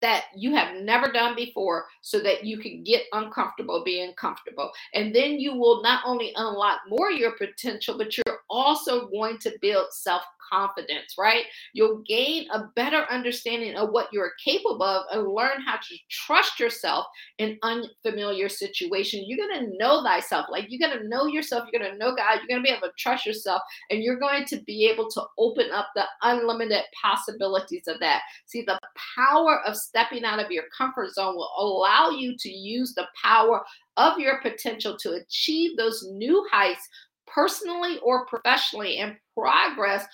that 0.02 0.26
you 0.36 0.54
have 0.56 0.82
never 0.82 1.12
done 1.12 1.36
before 1.36 1.86
so 2.02 2.20
that 2.20 2.44
you 2.44 2.58
can 2.58 2.84
get 2.84 3.04
uncomfortable 3.14 3.84
being 3.84 4.14
comfortable. 4.14 4.72
And 4.94 5.14
then 5.16 5.40
you 5.40 5.54
will 5.56 5.82
not 5.82 6.04
only 6.06 6.34
unlock 6.36 6.80
more 6.88 7.12
of 7.12 7.18
your 7.18 7.32
potential, 7.38 7.98
but 7.98 8.16
you're 8.18 8.42
also 8.50 9.08
going 9.10 9.38
to 9.40 9.58
build 9.62 9.88
self 9.92 10.24
confidence, 10.52 11.16
right? 11.18 11.44
You'll 11.74 12.04
gain 12.08 12.48
a 12.52 12.66
better 12.76 13.06
understanding 13.10 13.76
of 13.76 13.90
what 13.90 14.08
you're 14.12 14.32
capable 14.44 14.84
of 14.84 15.06
and 15.12 15.34
learn 15.34 15.62
how 15.66 15.78
to 15.78 15.98
trust 16.10 16.60
yourself 16.60 17.06
in 17.38 17.58
unfamiliar 17.64 18.50
situations. 18.50 19.24
You're 19.28 19.48
going 19.48 19.66
to 19.66 19.78
know 19.78 20.04
thyself. 20.04 20.48
Like 20.50 20.66
you're 20.70 20.88
going 20.88 21.00
to 21.00 21.08
know 21.08 21.26
yourself. 21.26 21.68
You're 21.72 21.82
going 21.82 21.92
to 21.92 21.98
know 21.98 22.16
God. 22.16 22.40
You're 22.40 22.48
going 22.48 22.62
to 22.62 22.64
be 22.64 22.76
able 22.76 22.88
to 22.88 22.94
trust 22.98 23.26
yourself 23.26 23.62
and 23.90 24.04
you're 24.04 24.20
going 24.20 24.46
to 24.46 24.62
be 24.64 24.86
able 24.88 25.10
to 25.12 25.24
open 25.38 25.72
up 25.72 25.88
the 25.96 26.06
unlimited 26.22 26.84
possibilities 27.02 27.88
of 27.88 28.00
that. 28.00 28.22
See, 28.46 28.64
the 28.64 28.80
power 29.16 29.62
of 29.66 29.76
stepping 29.76 30.24
out 30.24 30.44
of 30.44 30.52
your 30.52 30.66
comfort 30.76 31.14
zone 31.14 31.36
will 31.36 31.52
allow 31.58 32.10
you 32.10 32.36
to 32.38 32.50
use 32.50 32.94
the 32.94 33.08
power 33.22 33.64
of 33.98 34.18
your 34.18 34.42
potential 34.42 34.98
to 34.98 35.14
achieve 35.14 35.78
those 35.78 36.06
new 36.12 36.46
heights 36.52 36.88
personally 37.28 38.00
or 38.04 38.26
professionally 38.26 38.98
and 38.98 39.16
progress 39.38 40.06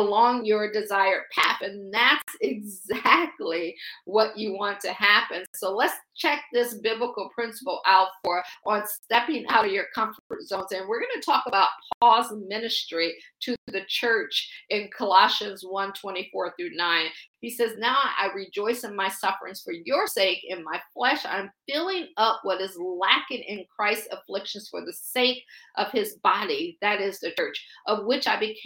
along 0.00 0.44
your 0.44 0.70
desired 0.70 1.22
path. 1.36 1.60
And 1.62 1.92
that's 1.92 2.22
exactly 2.40 3.76
what 4.04 4.36
you 4.36 4.52
want 4.54 4.80
to 4.80 4.92
happen. 4.92 5.44
So 5.54 5.74
let's 5.74 5.94
check 6.16 6.42
this 6.52 6.74
biblical 6.74 7.30
principle 7.34 7.80
out 7.86 8.08
for 8.24 8.42
on 8.66 8.82
stepping 8.86 9.46
out 9.48 9.64
of 9.64 9.72
your 9.72 9.86
comfort 9.94 10.42
zones. 10.42 10.72
And 10.72 10.88
we're 10.88 11.00
going 11.00 11.20
to 11.20 11.24
talk 11.24 11.44
about 11.46 11.68
Paul's 12.00 12.32
ministry 12.48 13.14
to 13.40 13.54
the 13.68 13.82
church 13.88 14.50
in 14.70 14.88
Colossians 14.96 15.62
1 15.62 15.92
24 15.92 16.54
through 16.58 16.74
9. 16.74 17.06
He 17.40 17.50
says, 17.50 17.72
Now 17.78 17.96
I 18.18 18.30
rejoice 18.34 18.82
in 18.82 18.96
my 18.96 19.08
sufferings 19.08 19.60
for 19.60 19.72
your 19.72 20.08
sake. 20.08 20.40
In 20.48 20.64
my 20.64 20.80
flesh, 20.92 21.24
I'm 21.24 21.50
filling 21.68 22.08
up 22.16 22.40
what 22.42 22.60
is 22.60 22.76
lacking 22.76 23.44
in 23.46 23.64
Christ's 23.74 24.08
afflictions 24.10 24.68
for 24.68 24.80
the 24.84 24.92
sake 24.92 25.42
of 25.76 25.92
his 25.92 26.16
body, 26.24 26.78
that 26.80 27.00
is 27.00 27.20
the 27.20 27.32
church, 27.38 27.64
of 27.86 28.06
which 28.06 28.26
I 28.26 28.40
became 28.40 28.57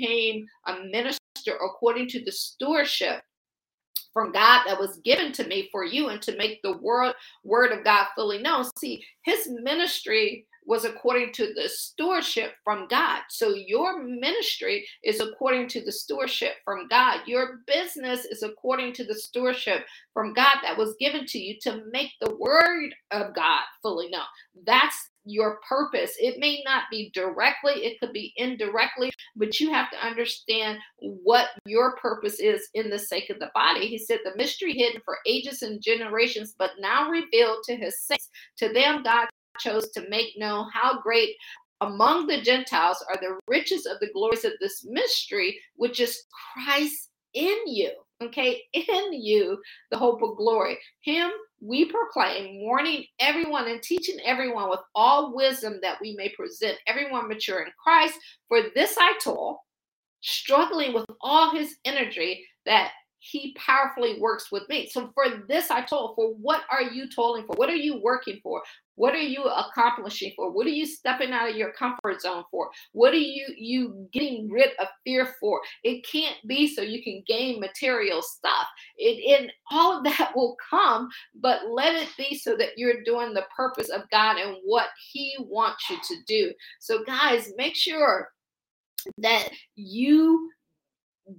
a 0.67 0.85
minister 0.91 1.21
according 1.65 2.09
to 2.09 2.25
the 2.25 2.33
stewardship 2.33 3.23
from 4.13 4.33
God 4.33 4.65
that 4.67 4.79
was 4.79 5.01
given 5.05 5.33
to 5.33 5.47
me 5.47 5.69
for 5.73 5.85
you 5.85 6.09
and 6.09 6.21
to 6.23 6.37
make 6.37 6.61
the 6.63 6.77
word 6.79 7.15
word 7.45 7.73
of 7.73 7.85
God 7.85 8.07
fully 8.15 8.39
known. 8.39 8.65
See, 8.79 9.05
his 9.25 9.49
ministry 9.63 10.47
was 10.65 10.85
according 10.85 11.33
to 11.33 11.53
the 11.55 11.69
stewardship 11.69 12.53
from 12.65 12.87
God. 12.89 13.21
So 13.29 13.55
your 13.55 14.03
ministry 14.03 14.87
is 15.03 15.21
according 15.21 15.69
to 15.69 15.85
the 15.85 15.93
stewardship 15.93 16.53
from 16.65 16.89
God. 16.89 17.21
Your 17.27 17.61
business 17.67 18.25
is 18.25 18.43
according 18.43 18.93
to 18.95 19.05
the 19.05 19.15
stewardship 19.15 19.85
from 20.15 20.35
God 20.35 20.57
that 20.63 20.79
was 20.79 20.95
given 21.01 21.27
to 21.27 21.39
you 21.39 21.57
to 21.63 21.83
make 21.91 22.11
the 22.21 22.37
word 22.37 22.95
of 23.11 23.35
God 23.35 23.63
fully 23.83 24.09
known. 24.09 24.23
That's 24.67 25.11
your 25.25 25.59
purpose. 25.69 26.15
It 26.19 26.39
may 26.39 26.63
not 26.65 26.85
be 26.91 27.11
directly, 27.15 27.85
it 27.85 28.01
could 28.01 28.13
be 28.13 28.33
indirectly, 28.37 29.13
but 29.37 29.61
you 29.61 29.73
have 29.73 29.91
to 29.91 30.05
understand 30.05 30.79
what 30.99 31.49
your 31.65 31.97
purpose 31.97 32.41
is 32.41 32.69
in 32.75 32.91
the 32.91 32.99
sake 32.99 33.31
of 33.31 33.39
the 33.39 33.51
body. 33.55 33.87
He 33.87 33.99
said, 33.99 34.19
The 34.25 34.37
mystery 34.37 34.75
hidden 34.75 35.01
for 35.05 35.19
ages 35.27 35.63
and 35.63 35.83
generations, 35.83 36.55
but 36.59 36.73
now 36.81 37.09
revealed 37.09 37.59
to 37.65 37.77
his 37.77 38.01
saints. 38.01 38.31
To 38.59 38.73
them, 38.73 39.03
God 39.03 39.29
chose 39.59 39.91
to 39.91 40.09
make 40.09 40.39
known 40.39 40.69
how 40.73 41.01
great 41.01 41.37
among 41.81 42.27
the 42.27 42.41
Gentiles 42.41 43.05
are 43.09 43.17
the 43.21 43.39
riches 43.49 43.87
of 43.87 43.99
the 44.01 44.11
glories 44.13 44.45
of 44.45 44.53
this 44.61 44.85
mystery, 44.89 45.59
which 45.77 46.01
is 46.01 46.25
Christ 46.55 47.11
in 47.35 47.57
you. 47.67 47.91
Okay, 48.23 48.63
in 48.73 49.13
you, 49.13 49.61
the 49.91 49.99
hope 49.99 50.23
of 50.23 50.37
glory. 50.37 50.79
Him 51.01 51.33
we 51.61 51.85
proclaim, 51.85 52.61
warning 52.61 53.05
everyone 53.21 53.69
and 53.69 53.83
teaching 53.83 54.19
everyone 54.25 54.69
with 54.69 54.81
all 54.95 55.35
wisdom 55.35 55.79
that 55.83 55.99
we 56.01 56.15
may 56.17 56.29
present 56.31 56.77
everyone 56.87 57.29
mature 57.29 57.63
in 57.63 57.71
Christ. 57.83 58.19
For 58.49 58.63
this 58.75 58.97
I 58.99 59.15
toil, 59.23 59.61
struggling 60.21 60.93
with 60.93 61.07
all 61.21 61.51
his 61.51 61.77
energy 61.85 62.45
that 62.67 62.93
he 63.25 63.55
powerfully 63.57 64.19
works 64.19 64.51
with 64.51 64.69
me. 64.69 64.89
So 64.89 65.13
for 65.15 65.45
this 65.49 65.71
I 65.71 65.83
told, 65.83 66.17
for 66.17 66.35
what 66.35 66.63
are 66.73 66.83
you 66.83 67.09
toiling 67.09 67.47
for? 67.47 67.55
What 67.55 67.71
are 67.71 67.77
you 67.77 68.01
working 68.03 68.41
for? 68.43 68.61
What 68.97 69.15
are 69.15 69.23
you 69.23 69.45
accomplishing 69.45 70.33
for? 70.35 70.51
What 70.51 70.67
are 70.67 70.71
you 70.71 70.85
stepping 70.85 71.31
out 71.31 71.49
of 71.49 71.55
your 71.55 71.73
comfort 71.73 72.21
zone 72.21 72.43
for? 72.51 72.69
What 72.91 73.15
are 73.15 73.19
you 73.19 73.47
you 73.57 74.09
getting 74.13 74.51
rid 74.51 74.71
of 74.81 74.89
fear 75.05 75.37
for? 75.39 75.61
It 75.85 76.05
can't 76.05 76.37
be 76.49 76.67
so 76.67 76.83
you 76.83 77.01
can 77.01 77.23
gain 77.25 77.61
material 77.61 78.23
stuff. 78.23 78.67
It 78.99 79.41
and 79.41 79.53
all 79.71 79.99
of 79.99 80.05
that 80.05 80.33
will 80.37 80.57
come, 80.69 81.09
but 81.41 81.71
let 81.71 81.95
it 81.95 82.09
be 82.19 82.37
so 82.37 82.57
that 82.57 82.77
you're 82.77 83.05
doing 83.05 83.35
the 83.35 83.47
purpose 83.57 83.89
of 83.89 84.03
God 84.11 84.37
and 84.37 84.57
what 84.65 84.89
He 85.13 85.37
wants 85.39 85.89
you 85.89 85.97
to 86.09 86.17
do. 86.27 86.53
So 86.81 87.05
guys, 87.05 87.53
make 87.57 87.77
sure 87.77 88.31
that 89.19 89.49
you 89.77 90.51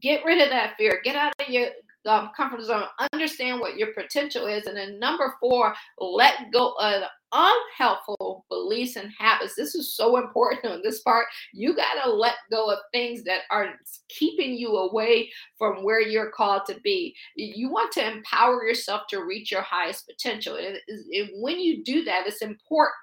get 0.01 0.23
rid 0.25 0.41
of 0.41 0.49
that 0.49 0.75
fear 0.77 1.01
get 1.03 1.15
out 1.15 1.33
of 1.39 1.49
your 1.49 1.67
um, 2.05 2.31
comfort 2.35 2.61
zone 2.61 2.83
understand 3.13 3.61
what 3.61 3.77
your 3.77 3.93
potential 3.93 4.45
is 4.45 4.65
and 4.65 4.75
then 4.75 4.99
number 4.99 5.35
four 5.39 5.73
let 5.99 6.51
go 6.51 6.73
of 6.79 7.03
unhelpful 7.33 8.45
beliefs 8.49 8.95
and 8.95 9.11
habits. 9.17 9.55
This 9.55 9.75
is 9.75 9.95
so 9.95 10.17
important 10.17 10.65
on 10.65 10.81
this 10.83 11.01
part. 11.01 11.25
You 11.51 11.75
got 11.75 12.03
to 12.03 12.11
let 12.11 12.35
go 12.51 12.69
of 12.69 12.79
things 12.91 13.23
that 13.23 13.41
are 13.49 13.73
keeping 14.09 14.53
you 14.53 14.69
away 14.77 15.31
from 15.57 15.83
where 15.83 16.01
you're 16.01 16.31
called 16.31 16.65
to 16.67 16.79
be. 16.83 17.15
You 17.35 17.69
want 17.69 17.91
to 17.93 18.07
empower 18.07 18.65
yourself 18.65 19.03
to 19.09 19.25
reach 19.25 19.51
your 19.51 19.61
highest 19.61 20.07
potential 20.07 20.55
and, 20.55 20.77
and 20.87 21.29
when 21.41 21.59
you 21.59 21.83
do 21.83 22.03
that 22.03 22.27
it's 22.27 22.41
important 22.41 22.93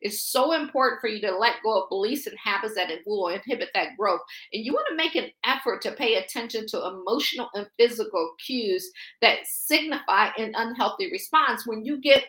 it's 0.00 0.22
so 0.22 0.52
important 0.52 1.00
for 1.00 1.08
you 1.08 1.20
to 1.20 1.36
let 1.36 1.62
go 1.62 1.82
of 1.82 1.88
beliefs 1.88 2.26
and 2.26 2.36
habits 2.38 2.74
that 2.74 2.90
it 2.90 3.00
will 3.06 3.28
inhibit 3.28 3.70
that 3.74 3.96
growth. 3.98 4.20
And 4.52 4.64
you 4.64 4.72
want 4.72 4.86
to 4.90 4.96
make 4.96 5.14
an 5.14 5.30
effort 5.44 5.82
to 5.82 5.92
pay 5.92 6.16
attention 6.16 6.66
to 6.68 6.86
emotional 6.86 7.48
and 7.54 7.66
physical 7.78 8.34
cues 8.44 8.90
that 9.20 9.38
signify 9.44 10.30
an 10.38 10.52
unhealthy 10.54 11.10
response. 11.10 11.66
When 11.66 11.84
you 11.84 12.00
get 12.00 12.24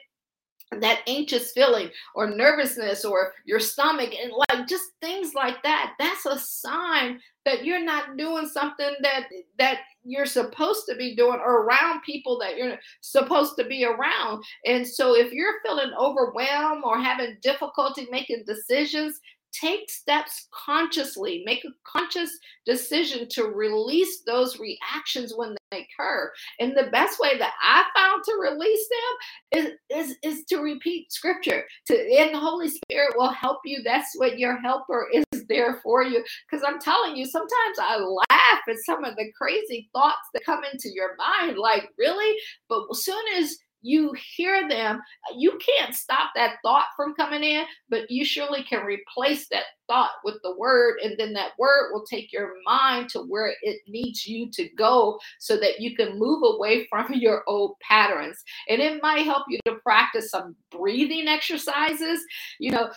that 0.80 1.02
anxious 1.08 1.52
feeling 1.52 1.90
or 2.16 2.30
nervousness 2.30 3.04
or 3.04 3.34
your 3.46 3.60
stomach 3.60 4.14
and 4.14 4.32
like 4.32 4.68
just 4.68 4.86
things 5.02 5.34
like 5.34 5.62
that 5.64 5.94
that's 6.00 6.26
a 6.26 6.40
sign 6.40 7.20
that 7.46 7.66
you're 7.66 7.84
not 7.84 8.18
doing 8.18 8.48
something 8.48 8.94
that 9.02 9.26
that 9.58 9.80
you're 10.04 10.26
supposed 10.26 10.86
to 10.88 10.96
be 10.96 11.16
doing 11.16 11.40
or 11.40 11.64
around 11.64 12.02
people 12.02 12.40
that 12.40 12.58
you're 12.58 12.78
supposed 13.02 13.56
to 13.58 13.66
be 13.66 13.86
around. 13.86 14.44
And 14.66 14.88
so 14.88 15.16
if 15.16 15.32
you're 15.32 15.62
feeling 15.64 15.92
overwhelmed 16.00 16.84
or 16.84 17.00
having 17.00 17.38
difficulty 17.42 18.08
making 18.12 18.44
decisions 18.48 19.20
take 19.54 19.90
steps 19.90 20.48
consciously 20.52 21.44
make 21.46 21.64
a 21.66 21.70
conscious 21.84 22.32
decision 22.66 23.28
to 23.30 23.46
release 23.46 24.22
those 24.26 24.60
reactions 24.60 25.34
when 25.36 25.56
they 25.72 25.88
occur. 26.00 26.32
And 26.60 26.76
the 26.76 26.90
best 26.92 27.20
way 27.20 27.38
that 27.38 27.54
i 27.62 27.84
found 27.96 28.24
to 28.24 28.34
release 28.42 28.88
them 28.90 29.64
is 29.64 29.72
is, 29.90 30.18
is 30.24 30.46
to 30.46 30.58
repeat 30.58 31.12
scripture 31.12 31.64
to 31.88 31.94
and 31.94 32.34
the 32.34 32.40
holy 32.40 32.70
spirit 32.70 33.14
will 33.16 33.32
help 33.32 33.60
you. 33.66 33.82
That's 33.84 34.10
what 34.16 34.40
your 34.40 34.60
helper 34.60 35.08
is 35.14 35.46
there 35.48 35.80
for 35.84 36.04
you. 36.04 36.24
Because 36.50 36.66
i'm 36.68 36.80
telling 36.80 37.16
you 37.16 37.26
sometimes 37.26 37.78
i 37.80 37.98
laugh 37.98 38.62
at 38.68 38.76
some 38.86 39.04
of 39.04 39.16
the 39.16 39.32
crazy 39.38 39.90
thoughts 39.94 40.30
that 40.34 40.46
come 40.46 40.62
into 40.72 40.90
your 40.94 41.16
mind 41.18 41.58
like 41.58 41.90
really? 41.98 42.38
But 42.70 42.84
as 42.92 43.04
soon 43.04 43.24
as 43.38 43.58
you 43.82 44.14
hear 44.36 44.68
them, 44.68 45.02
you 45.36 45.60
can't 45.60 45.96
stop 45.96 46.32
that 46.36 46.58
thought 46.64 46.88
from 46.96 47.14
coming 47.16 47.44
in, 47.44 47.66
but 47.90 48.10
you 48.10 48.24
surely 48.26 48.64
can 48.64 48.86
replace 48.86 49.48
that 49.50 49.64
thought 49.88 50.12
with 50.24 50.36
the 50.44 50.56
word, 50.56 50.98
and 51.04 51.18
then 51.18 51.34
that 51.34 51.52
word 51.58 51.92
will 51.92 52.06
take 52.06 52.32
your 52.32 52.54
mind 52.66 53.10
to 53.10 53.20
where 53.20 53.54
it 53.62 53.78
needs 53.88 54.26
you 54.26 54.50
to 54.52 54.70
go 54.78 55.20
so 55.40 55.58
that 55.58 55.80
you 55.80 55.96
can 55.96 56.18
move 56.18 56.44
away 56.44 56.88
from 56.90 57.14
your 57.14 57.44
old 57.48 57.76
patterns. 57.82 58.38
And 58.70 58.82
it 58.82 59.02
might 59.02 59.26
help 59.26 59.46
you 59.50 59.60
to 59.66 59.76
practice 59.84 60.30
some 60.30 60.56
breathing 60.72 61.28
exercises, 61.28 62.22
you 62.60 62.72
know 62.72 62.90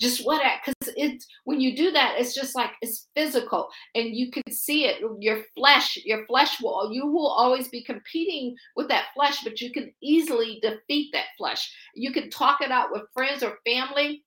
just 0.00 0.24
what 0.24 0.44
at 0.44 0.60
because 0.64 0.94
it's 0.96 1.26
when 1.44 1.60
you 1.60 1.76
do 1.76 1.90
that 1.90 2.14
it's 2.18 2.34
just 2.34 2.54
like 2.54 2.70
it's 2.82 3.08
physical 3.16 3.68
and 3.94 4.14
you 4.14 4.30
can 4.30 4.42
see 4.50 4.84
it 4.84 5.02
your 5.20 5.42
flesh 5.56 5.98
your 6.04 6.24
flesh 6.26 6.60
will 6.60 6.92
you 6.92 7.06
will 7.06 7.28
always 7.28 7.68
be 7.68 7.82
competing 7.82 8.54
with 8.76 8.88
that 8.88 9.06
flesh 9.14 9.42
but 9.42 9.60
you 9.60 9.72
can 9.72 9.92
easily 10.02 10.58
defeat 10.62 11.10
that 11.12 11.26
flesh. 11.36 11.72
You 11.94 12.12
can 12.12 12.30
talk 12.30 12.60
it 12.60 12.70
out 12.70 12.90
with 12.92 13.02
friends 13.12 13.42
or 13.42 13.58
family. 13.66 14.24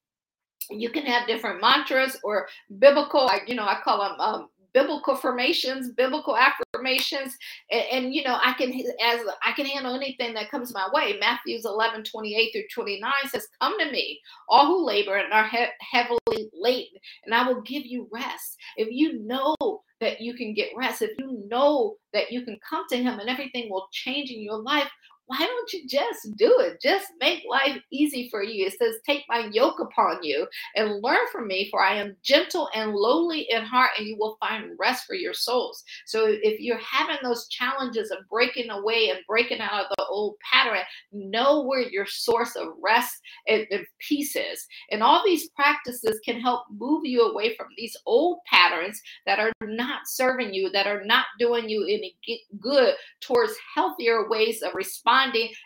You 0.70 0.90
can 0.90 1.06
have 1.06 1.28
different 1.28 1.62
mantras 1.62 2.18
or 2.24 2.48
biblical 2.80 3.30
you 3.48 3.56
know 3.56 3.66
i 3.66 3.78
call 3.84 4.00
them 4.00 4.20
um, 4.20 4.50
biblical 4.74 5.16
formations, 5.16 5.92
biblical 5.92 6.38
affirmations, 6.38 7.38
and, 7.72 7.84
and, 7.92 8.14
you 8.14 8.24
know, 8.24 8.38
I 8.42 8.54
can 8.54 8.72
as 9.04 9.22
I 9.46 9.52
can 9.54 9.66
handle 9.66 9.96
anything 9.96 10.34
that 10.34 10.52
comes 10.52 10.74
my 10.74 10.88
way. 10.94 11.18
Matthew's 11.20 11.66
11, 11.66 12.04
28 12.04 12.52
through 12.54 12.84
29 12.84 13.12
says, 13.30 13.48
Come 13.62 13.78
to 13.80 13.92
me, 13.92 14.20
all 14.48 14.68
who 14.68 14.86
labor 14.86 15.18
and 15.18 15.34
are 15.34 15.48
he- 15.48 15.66
heavily 15.92 16.50
laden, 16.54 17.00
and 17.26 17.34
I 17.34 17.48
will 17.48 17.62
give 17.62 17.86
you 17.86 18.08
rest. 18.12 18.58
If 18.78 18.90
you 18.92 19.20
know 19.20 19.56
that 20.00 20.20
you 20.20 20.34
can 20.34 20.54
get 20.54 20.70
rest, 20.76 21.02
if 21.02 21.12
you 21.20 21.44
know 21.48 21.96
that 22.14 22.32
you 22.32 22.44
can 22.44 22.60
come 22.68 22.86
to 22.90 22.98
him 22.98 23.20
and 23.20 23.30
everything 23.30 23.70
will 23.70 23.88
change 23.92 24.32
in 24.32 24.42
your 24.42 24.58
life, 24.58 24.90
why 25.32 25.46
don't 25.48 25.72
you 25.72 25.88
just 25.88 26.36
do 26.36 26.54
it? 26.60 26.82
Just 26.82 27.08
make 27.22 27.44
life 27.50 27.82
easy 27.90 28.28
for 28.30 28.44
you. 28.44 28.66
It 28.66 28.78
says, 28.78 28.96
Take 29.06 29.24
my 29.30 29.48
yoke 29.54 29.80
upon 29.80 30.22
you 30.24 30.46
and 30.76 31.02
learn 31.02 31.26
from 31.32 31.48
me, 31.48 31.70
for 31.72 31.82
I 31.82 31.96
am 31.96 32.18
gentle 32.22 32.68
and 32.76 32.94
lowly 32.94 33.48
in 33.50 33.64
heart, 33.64 33.92
and 33.98 34.06
you 34.06 34.18
will 34.20 34.36
find 34.42 34.72
rest 34.78 35.06
for 35.06 35.16
your 35.16 35.34
souls. 35.34 35.86
So 36.06 36.26
if 36.28 36.60
you're 36.60 36.80
having 36.80 37.16
those 37.24 37.48
challenges 37.48 38.12
of 38.12 38.18
breaking 38.30 38.72
away 38.72 39.10
and 39.10 39.20
breaking 39.26 39.62
out 39.62 39.86
of 39.86 39.86
the 39.98 40.06
old 40.08 40.36
pattern, 40.52 40.82
know 41.14 41.64
where 41.64 41.90
your 41.90 42.06
source 42.06 42.58
of 42.58 42.68
rest 42.84 43.16
and, 43.48 43.66
and 43.72 43.86
peace 44.06 44.36
is. 44.36 44.68
And 44.92 45.02
all 45.02 45.24
these 45.24 45.50
practices 45.52 46.20
can 46.26 46.42
help 46.42 46.64
move 46.78 47.06
you 47.06 47.22
away 47.22 47.56
from 47.56 47.68
these 47.78 47.96
old 48.06 48.40
patterns 48.52 49.02
that 49.26 49.40
are 49.40 49.54
not 49.64 50.02
serving 50.08 50.54
you, 50.54 50.70
that 50.72 50.88
are 50.88 51.06
not 51.06 51.28
doing 51.40 51.70
you 51.70 51.84
any 51.86 52.18
good 52.60 52.96
towards 53.22 53.54
healthier 53.74 54.28
ways 54.28 54.62
of 54.62 54.74
responding 54.76 55.21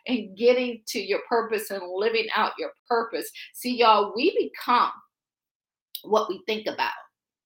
and 0.08 0.38
getting 0.38 0.82
to 0.88 1.00
your 1.00 1.20
purpose 1.30 1.72
and 1.72 1.82
living 1.96 2.28
out 2.36 2.54
your 2.58 2.72
purpose. 2.88 3.30
See, 3.54 3.78
y'all, 3.78 4.14
we 4.16 4.52
become 4.52 4.92
what 6.04 6.30
we 6.30 6.42
think 6.46 6.68
about. 6.68 6.92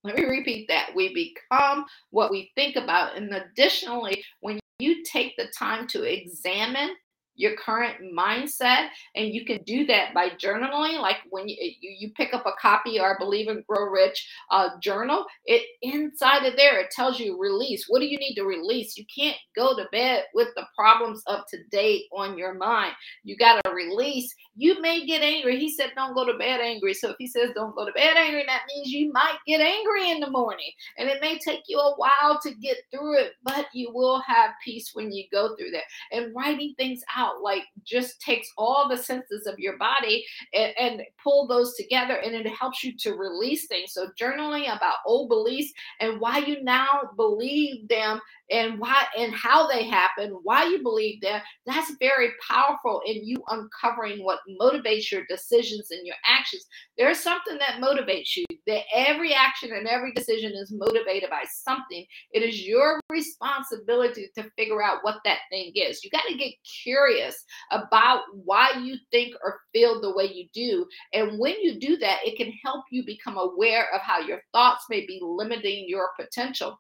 Let 0.04 0.16
me 0.16 0.26
repeat 0.26 0.68
that. 0.70 0.92
We 0.96 1.14
become 1.14 1.86
what 2.12 2.32
we 2.32 2.52
think 2.56 2.76
about. 2.76 3.18
And 3.18 3.34
additionally, 3.34 4.24
when 4.40 4.60
you 4.80 5.04
take 5.04 5.36
the 5.38 5.48
time 5.58 5.88
to 5.88 6.04
examine 6.04 6.96
your 7.40 7.56
current 7.56 7.96
mindset 8.14 8.90
and 9.16 9.34
you 9.34 9.46
can 9.46 9.64
do 9.64 9.86
that 9.86 10.14
by 10.14 10.30
journaling 10.32 11.00
like 11.00 11.18
when 11.30 11.48
you, 11.48 11.56
you, 11.80 12.12
pick 12.16 12.34
up 12.34 12.46
a 12.46 12.52
copy 12.62 13.00
or 13.00 13.18
believe 13.18 13.48
and 13.48 13.66
grow 13.66 13.86
rich 13.86 14.28
uh, 14.52 14.70
journal 14.82 15.26
it 15.46 15.64
inside 15.82 16.46
of 16.46 16.58
there 16.58 16.80
it 16.80 16.92
tells 16.92 17.20
you 17.20 17.40
release. 17.40 17.86
What 17.88 18.00
do 18.00 18.08
you 18.08 18.18
need 18.18 18.36
to 18.36 18.44
release? 18.44 18.98
You 18.98 19.06
can't 19.16 19.38
go 19.56 19.76
to 19.76 19.86
bed 19.92 20.26
with 20.34 20.50
the 20.56 20.66
problems 20.76 21.24
of 21.28 21.42
today 21.48 22.04
on 22.12 22.38
your 22.38 22.54
mind. 22.54 22.94
You 23.24 23.38
got 23.38 23.64
to 23.64 23.72
release 23.72 24.34
you 24.60 24.82
may 24.82 25.06
get 25.06 25.22
angry. 25.22 25.58
He 25.58 25.72
said 25.72 25.92
don't 25.96 26.14
go 26.14 26.26
to 26.26 26.38
bed 26.38 26.60
angry. 26.60 26.94
So 26.94 27.12
if 27.12 27.16
he 27.18 27.28
says 27.28 27.52
don't 27.56 27.76
go 27.76 27.86
to 27.86 27.92
bed 27.94 28.18
angry 28.18 28.44
that 28.46 28.64
means 28.68 28.90
you 28.92 29.12
might 29.14 29.38
get 29.48 29.62
angry 29.62 30.12
in 30.12 30.20
the 30.20 30.30
morning. 30.30 30.72
And 30.98 31.10
it 31.10 31.22
may 31.22 31.40
take 31.40 31.64
you 31.68 31.80
a 31.80 31.96
while 31.96 32.40
to 32.44 32.54
get 32.56 32.78
through 32.92 33.20
it 33.20 33.34
but 33.44 33.68
you 33.74 33.92
will 33.94 34.20
have 34.22 34.52
peace 34.64 34.92
when 34.94 35.12
you 35.12 35.24
go 35.32 35.56
through 35.56 35.72
that. 35.72 35.84
And 36.12 36.36
writing 36.36 36.76
things 36.78 37.02
out 37.16 37.42
like 37.42 37.64
just 37.86 38.22
takes 38.22 38.52
all 38.58 38.90
the 38.90 38.98
senses 38.98 39.48
of 39.48 39.58
your 39.60 39.78
body 39.78 40.26
and, 40.54 40.74
and 40.78 41.02
pull 41.24 41.48
those 41.48 41.76
together 41.76 42.16
and 42.16 42.36
it 42.36 42.48
helps 42.48 42.84
you 42.84 42.98
to 42.98 43.14
release 43.14 43.68
things. 43.68 43.94
So 43.94 44.10
journaling 44.20 44.66
about 44.76 44.98
old 45.06 45.30
beliefs 45.30 45.72
and 46.02 46.20
why 46.20 46.40
you 46.40 46.62
now 46.64 47.12
believe 47.16 47.88
them 47.88 48.20
and 48.52 48.80
why 48.80 49.06
and 49.18 49.34
how 49.34 49.68
they 49.68 49.86
happen, 49.86 50.38
why 50.44 50.66
you 50.66 50.82
believe 50.82 51.22
that, 51.22 51.44
that's 51.66 51.94
very 52.00 52.30
powerful 52.50 53.02
in 53.06 53.26
you 53.26 53.38
uncovering 53.50 54.24
what 54.24 54.40
motivates 54.60 55.12
your 55.12 55.24
decisions 55.30 55.92
and 55.92 56.06
your 56.06 56.16
actions. 56.26 56.66
There's 56.98 57.20
something 57.20 57.58
that 57.60 57.82
motivates 57.82 58.36
you. 58.36 58.46
That 58.68 58.84
every 58.94 59.34
action 59.34 59.72
and 59.74 59.88
every 59.88 60.12
decision 60.14 60.52
is 60.54 60.72
motivated 60.72 61.30
by 61.30 61.44
something. 61.64 62.06
It 62.32 62.44
is 62.44 62.62
your 62.62 63.00
responsibility 63.10 64.30
to 64.36 64.50
figure 64.58 64.84
out 64.84 65.00
what 65.02 65.22
that 65.26 65.40
thing 65.50 65.72
is. 65.76 66.04
You 66.04 66.12
got 66.12 66.28
to 66.28 66.38
get 66.38 66.54
curious 66.84 67.44
about 67.72 68.22
why 68.34 68.72
you 68.84 68.98
think 69.12 69.34
or 69.44 69.62
feel 69.74 70.02
the 70.02 70.14
way 70.16 70.26
you 70.26 70.48
do. 70.54 70.86
And 71.14 71.40
when 71.40 71.60
you 71.62 71.80
do 71.80 71.98
that, 71.98 72.20
it 72.26 72.38
can 72.38 72.54
help 72.64 72.86
you 72.92 73.06
become 73.06 73.38
aware 73.38 73.88
of 73.94 74.02
how 74.02 74.20
your 74.20 74.42
thoughts 74.54 74.86
may 74.90 75.06
be 75.06 75.20
limiting 75.22 75.86
your 75.88 76.10
potential 76.20 76.80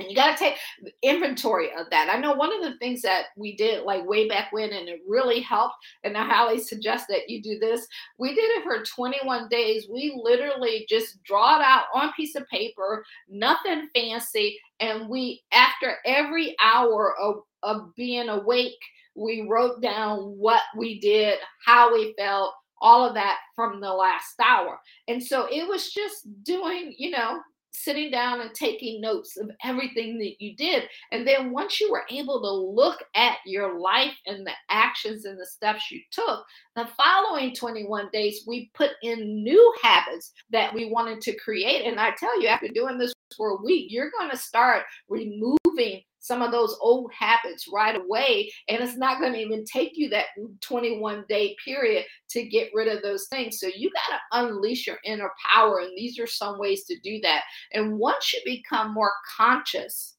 and 0.00 0.08
you 0.08 0.16
got 0.16 0.36
to 0.36 0.44
take 0.44 0.56
inventory 1.02 1.70
of 1.78 1.88
that. 1.90 2.08
I 2.10 2.18
know 2.18 2.32
one 2.32 2.52
of 2.52 2.62
the 2.62 2.78
things 2.78 3.02
that 3.02 3.26
we 3.36 3.54
did 3.56 3.84
like 3.84 4.06
way 4.06 4.28
back 4.28 4.52
when, 4.52 4.72
and 4.72 4.88
it 4.88 5.00
really 5.06 5.40
helped. 5.40 5.76
And 6.04 6.14
now 6.14 6.28
Hallie 6.28 6.58
suggests 6.58 7.06
that 7.08 7.28
you 7.28 7.42
do 7.42 7.58
this. 7.58 7.86
We 8.18 8.34
did 8.34 8.50
it 8.58 8.64
for 8.64 8.82
21 8.82 9.48
days. 9.48 9.86
We 9.92 10.18
literally 10.22 10.86
just 10.88 11.22
draw 11.22 11.58
it 11.58 11.62
out 11.64 11.84
on 11.94 12.08
a 12.08 12.12
piece 12.12 12.34
of 12.34 12.48
paper, 12.48 13.04
nothing 13.28 13.88
fancy. 13.94 14.58
And 14.80 15.08
we, 15.08 15.42
after 15.52 15.96
every 16.06 16.56
hour 16.62 17.14
of, 17.20 17.42
of 17.62 17.94
being 17.94 18.28
awake, 18.28 18.78
we 19.14 19.46
wrote 19.48 19.82
down 19.82 20.18
what 20.38 20.62
we 20.76 20.98
did, 21.00 21.38
how 21.64 21.92
we 21.92 22.14
felt, 22.16 22.54
all 22.80 23.06
of 23.06 23.14
that 23.14 23.38
from 23.54 23.80
the 23.80 23.92
last 23.92 24.34
hour. 24.42 24.78
And 25.08 25.22
so 25.22 25.46
it 25.50 25.68
was 25.68 25.92
just 25.92 26.26
doing, 26.44 26.94
you 26.96 27.10
know, 27.10 27.40
sitting 27.72 28.10
down 28.10 28.40
and 28.40 28.52
taking 28.54 29.00
notes 29.00 29.36
of 29.36 29.50
everything 29.64 30.18
that 30.18 30.34
you 30.38 30.54
did. 30.56 30.84
And 31.12 31.26
then 31.26 31.52
once 31.52 31.80
you 31.80 31.90
were 31.90 32.04
able 32.10 32.40
to 32.40 32.50
look 32.50 33.02
at 33.14 33.38
your 33.46 33.78
life 33.78 34.14
and 34.26 34.46
the 34.46 34.52
actions 34.68 35.24
and 35.24 35.38
the 35.38 35.46
steps 35.46 35.90
you 35.90 36.00
took, 36.10 36.44
the 36.76 36.88
following 36.96 37.54
21 37.54 38.08
days, 38.12 38.44
we 38.46 38.70
put 38.74 38.90
in 39.02 39.42
new 39.42 39.74
habits 39.82 40.32
that 40.50 40.74
we 40.74 40.90
wanted 40.90 41.20
to 41.22 41.36
create. 41.36 41.86
And 41.86 42.00
I 42.00 42.10
tell 42.18 42.40
you, 42.40 42.48
after 42.48 42.68
doing 42.68 42.98
this 42.98 43.12
for 43.36 43.50
a 43.50 43.62
week, 43.62 43.86
you're 43.90 44.10
going 44.18 44.30
to 44.30 44.36
start 44.36 44.84
removing 45.08 46.02
some 46.20 46.42
of 46.42 46.52
those 46.52 46.76
old 46.80 47.10
habits 47.18 47.66
right 47.72 47.96
away. 47.96 48.50
And 48.68 48.82
it's 48.82 48.96
not 48.96 49.20
going 49.20 49.32
to 49.32 49.38
even 49.40 49.64
take 49.64 49.92
you 49.94 50.08
that 50.10 50.26
21 50.60 51.24
day 51.28 51.56
period 51.64 52.04
to 52.30 52.46
get 52.46 52.70
rid 52.72 52.88
of 52.88 53.02
those 53.02 53.26
things. 53.28 53.58
So 53.58 53.68
you 53.74 53.90
got 53.90 54.16
to 54.16 54.48
unleash 54.48 54.86
your 54.86 54.98
inner 55.04 55.32
power. 55.52 55.80
And 55.80 55.96
these 55.96 56.18
are 56.18 56.26
some 56.26 56.58
ways 56.58 56.84
to 56.84 56.98
do 57.02 57.20
that. 57.22 57.42
And 57.72 57.98
once 57.98 58.32
you 58.32 58.40
become 58.44 58.94
more 58.94 59.12
conscious, 59.36 60.16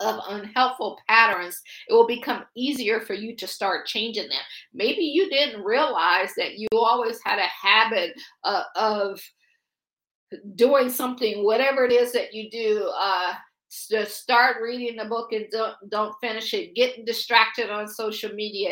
of 0.00 0.18
unhelpful 0.28 0.98
patterns, 1.08 1.60
it 1.88 1.92
will 1.92 2.08
become 2.08 2.44
easier 2.56 3.00
for 3.00 3.14
you 3.14 3.36
to 3.36 3.46
start 3.46 3.86
changing 3.86 4.28
them. 4.28 4.40
Maybe 4.74 5.02
you 5.02 5.30
didn't 5.30 5.62
realize 5.62 6.32
that 6.36 6.58
you 6.58 6.66
always 6.72 7.20
had 7.24 7.38
a 7.38 7.42
habit 7.42 8.12
uh, 8.42 8.64
of 8.74 9.20
doing 10.56 10.90
something, 10.90 11.44
whatever 11.44 11.84
it 11.84 11.92
is 11.92 12.12
that 12.12 12.34
you 12.34 12.50
do, 12.50 12.90
uh, 12.98 13.34
just 13.90 14.20
start 14.20 14.58
reading 14.62 14.96
the 14.96 15.04
book 15.04 15.32
and 15.32 15.46
don't 15.50 15.74
don't 15.88 16.14
finish 16.20 16.52
it. 16.54 16.74
Getting 16.74 17.04
distracted 17.04 17.70
on 17.70 17.88
social 17.88 18.32
media 18.32 18.70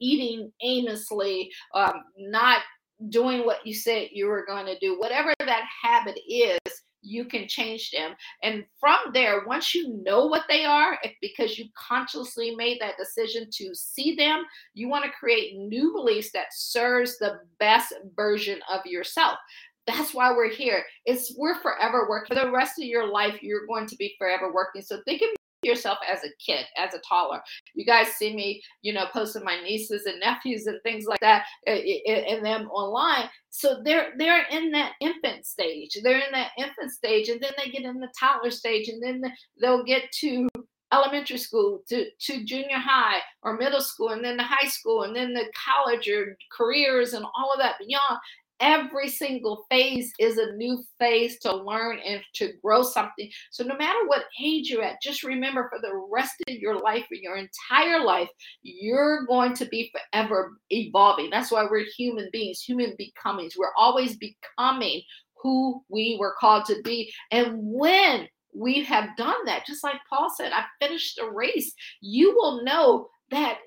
eating 0.00 0.52
aimlessly 0.62 1.50
um, 1.74 1.94
not 2.18 2.60
doing 3.08 3.44
what 3.44 3.66
you 3.66 3.74
said 3.74 4.08
you 4.12 4.26
were 4.26 4.46
going 4.46 4.66
to 4.66 4.78
do 4.78 4.98
whatever 4.98 5.34
that 5.40 5.64
habit 5.82 6.18
is 6.28 6.58
you 7.06 7.26
can 7.26 7.46
change 7.46 7.90
them. 7.90 8.14
And 8.42 8.64
from 8.80 8.96
there 9.12 9.44
once 9.46 9.74
you 9.74 10.02
know 10.02 10.26
what 10.26 10.44
they 10.48 10.64
are 10.64 10.98
because 11.20 11.58
you 11.58 11.66
consciously 11.76 12.54
made 12.56 12.80
that 12.80 12.96
decision 12.98 13.48
to 13.52 13.74
see 13.74 14.14
them 14.14 14.44
you 14.72 14.88
want 14.88 15.04
to 15.04 15.10
create 15.10 15.56
new 15.56 15.92
beliefs 15.92 16.30
that 16.32 16.46
serves 16.52 17.18
the 17.18 17.40
best 17.58 17.92
version 18.16 18.60
of 18.72 18.84
yourself 18.86 19.38
that's 19.86 20.14
why 20.14 20.32
we're 20.32 20.50
here. 20.50 20.84
It's 21.04 21.34
we're 21.36 21.60
forever 21.60 22.06
working. 22.08 22.36
For 22.36 22.42
the 22.42 22.50
rest 22.50 22.78
of 22.78 22.84
your 22.84 23.06
life, 23.06 23.42
you're 23.42 23.66
going 23.66 23.86
to 23.86 23.96
be 23.96 24.14
forever 24.18 24.52
working. 24.52 24.82
So 24.82 25.00
think 25.04 25.22
of 25.22 25.28
yourself 25.64 25.98
as 26.10 26.22
a 26.24 26.28
kid, 26.44 26.66
as 26.76 26.94
a 26.94 27.00
toddler. 27.08 27.40
You 27.74 27.84
guys 27.84 28.08
see 28.08 28.34
me, 28.34 28.62
you 28.82 28.92
know, 28.92 29.06
posting 29.12 29.44
my 29.44 29.60
nieces 29.62 30.06
and 30.06 30.20
nephews 30.20 30.66
and 30.66 30.80
things 30.82 31.06
like 31.06 31.20
that, 31.20 31.44
uh, 31.66 31.70
uh, 31.70 31.74
uh, 31.74 32.10
and 32.10 32.44
them 32.44 32.68
online. 32.68 33.28
So 33.50 33.80
they're 33.84 34.12
they're 34.18 34.46
in 34.50 34.70
that 34.72 34.92
infant 35.00 35.46
stage. 35.46 35.98
They're 36.02 36.18
in 36.18 36.32
that 36.32 36.50
infant 36.58 36.92
stage, 36.92 37.28
and 37.28 37.40
then 37.40 37.52
they 37.56 37.70
get 37.70 37.82
in 37.82 38.00
the 38.00 38.12
toddler 38.18 38.50
stage, 38.50 38.88
and 38.88 39.02
then 39.02 39.22
they'll 39.60 39.84
get 39.84 40.10
to 40.20 40.48
elementary 40.92 41.38
school 41.38 41.82
to, 41.88 42.06
to 42.20 42.44
junior 42.44 42.76
high 42.76 43.18
or 43.42 43.56
middle 43.56 43.80
school 43.80 44.10
and 44.10 44.24
then 44.24 44.36
the 44.36 44.44
high 44.44 44.68
school 44.68 45.02
and 45.02 45.16
then 45.16 45.34
the 45.34 45.50
college 45.66 46.08
or 46.08 46.36
careers 46.56 47.14
and 47.14 47.24
all 47.36 47.52
of 47.52 47.58
that 47.58 47.74
beyond 47.80 48.18
Every 48.64 49.10
single 49.10 49.66
phase 49.70 50.10
is 50.18 50.38
a 50.38 50.52
new 50.56 50.82
phase 50.98 51.38
to 51.40 51.54
learn 51.54 51.98
and 51.98 52.22
to 52.36 52.54
grow 52.62 52.82
something. 52.82 53.28
So, 53.50 53.62
no 53.62 53.76
matter 53.76 53.98
what 54.06 54.24
age 54.42 54.70
you're 54.70 54.82
at, 54.82 55.02
just 55.02 55.22
remember 55.22 55.68
for 55.68 55.78
the 55.82 55.94
rest 56.10 56.32
of 56.48 56.54
your 56.54 56.80
life, 56.80 57.04
for 57.06 57.16
your 57.16 57.36
entire 57.36 58.02
life, 58.02 58.30
you're 58.62 59.26
going 59.26 59.52
to 59.56 59.66
be 59.66 59.92
forever 59.92 60.52
evolving. 60.70 61.28
That's 61.28 61.52
why 61.52 61.66
we're 61.70 61.84
human 61.94 62.30
beings, 62.32 62.62
human 62.62 62.94
becomings. 62.96 63.54
We're 63.54 63.74
always 63.76 64.16
becoming 64.16 65.02
who 65.42 65.82
we 65.90 66.16
were 66.18 66.34
called 66.40 66.64
to 66.64 66.80
be. 66.82 67.12
And 67.30 67.58
when 67.58 68.26
we 68.54 68.82
have 68.84 69.14
done 69.18 69.44
that, 69.44 69.66
just 69.66 69.84
like 69.84 70.00
Paul 70.08 70.30
said, 70.34 70.52
I 70.54 70.64
finished 70.80 71.16
the 71.18 71.30
race, 71.30 71.70
you 72.00 72.34
will 72.34 72.64
know 72.64 73.08
that 73.30 73.58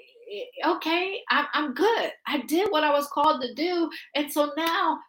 okay, 0.66 1.22
I'm, 1.30 1.46
I'm 1.54 1.74
good. 1.74 2.12
I 2.28 2.40
did 2.48 2.70
what 2.72 2.84
I 2.84 2.92
was 2.92 3.08
called 3.08 3.42
to 3.42 3.54
do. 3.54 3.90
And 4.16 4.32
so 4.32 4.52
now 4.58 5.00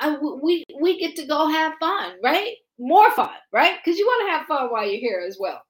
uh, 0.00 0.16
I, 0.16 0.18
we, 0.42 0.64
we 0.80 0.98
get 0.98 1.16
to 1.16 1.26
go 1.26 1.48
have 1.48 1.74
fun, 1.80 2.14
right? 2.22 2.54
More 2.78 3.10
fun, 3.12 3.30
right? 3.52 3.76
Because 3.82 3.98
you 3.98 4.06
want 4.06 4.28
to 4.28 4.32
have 4.32 4.46
fun 4.46 4.70
while 4.70 4.88
you're 4.88 5.00
here 5.00 5.24
as 5.26 5.36
well. 5.40 5.60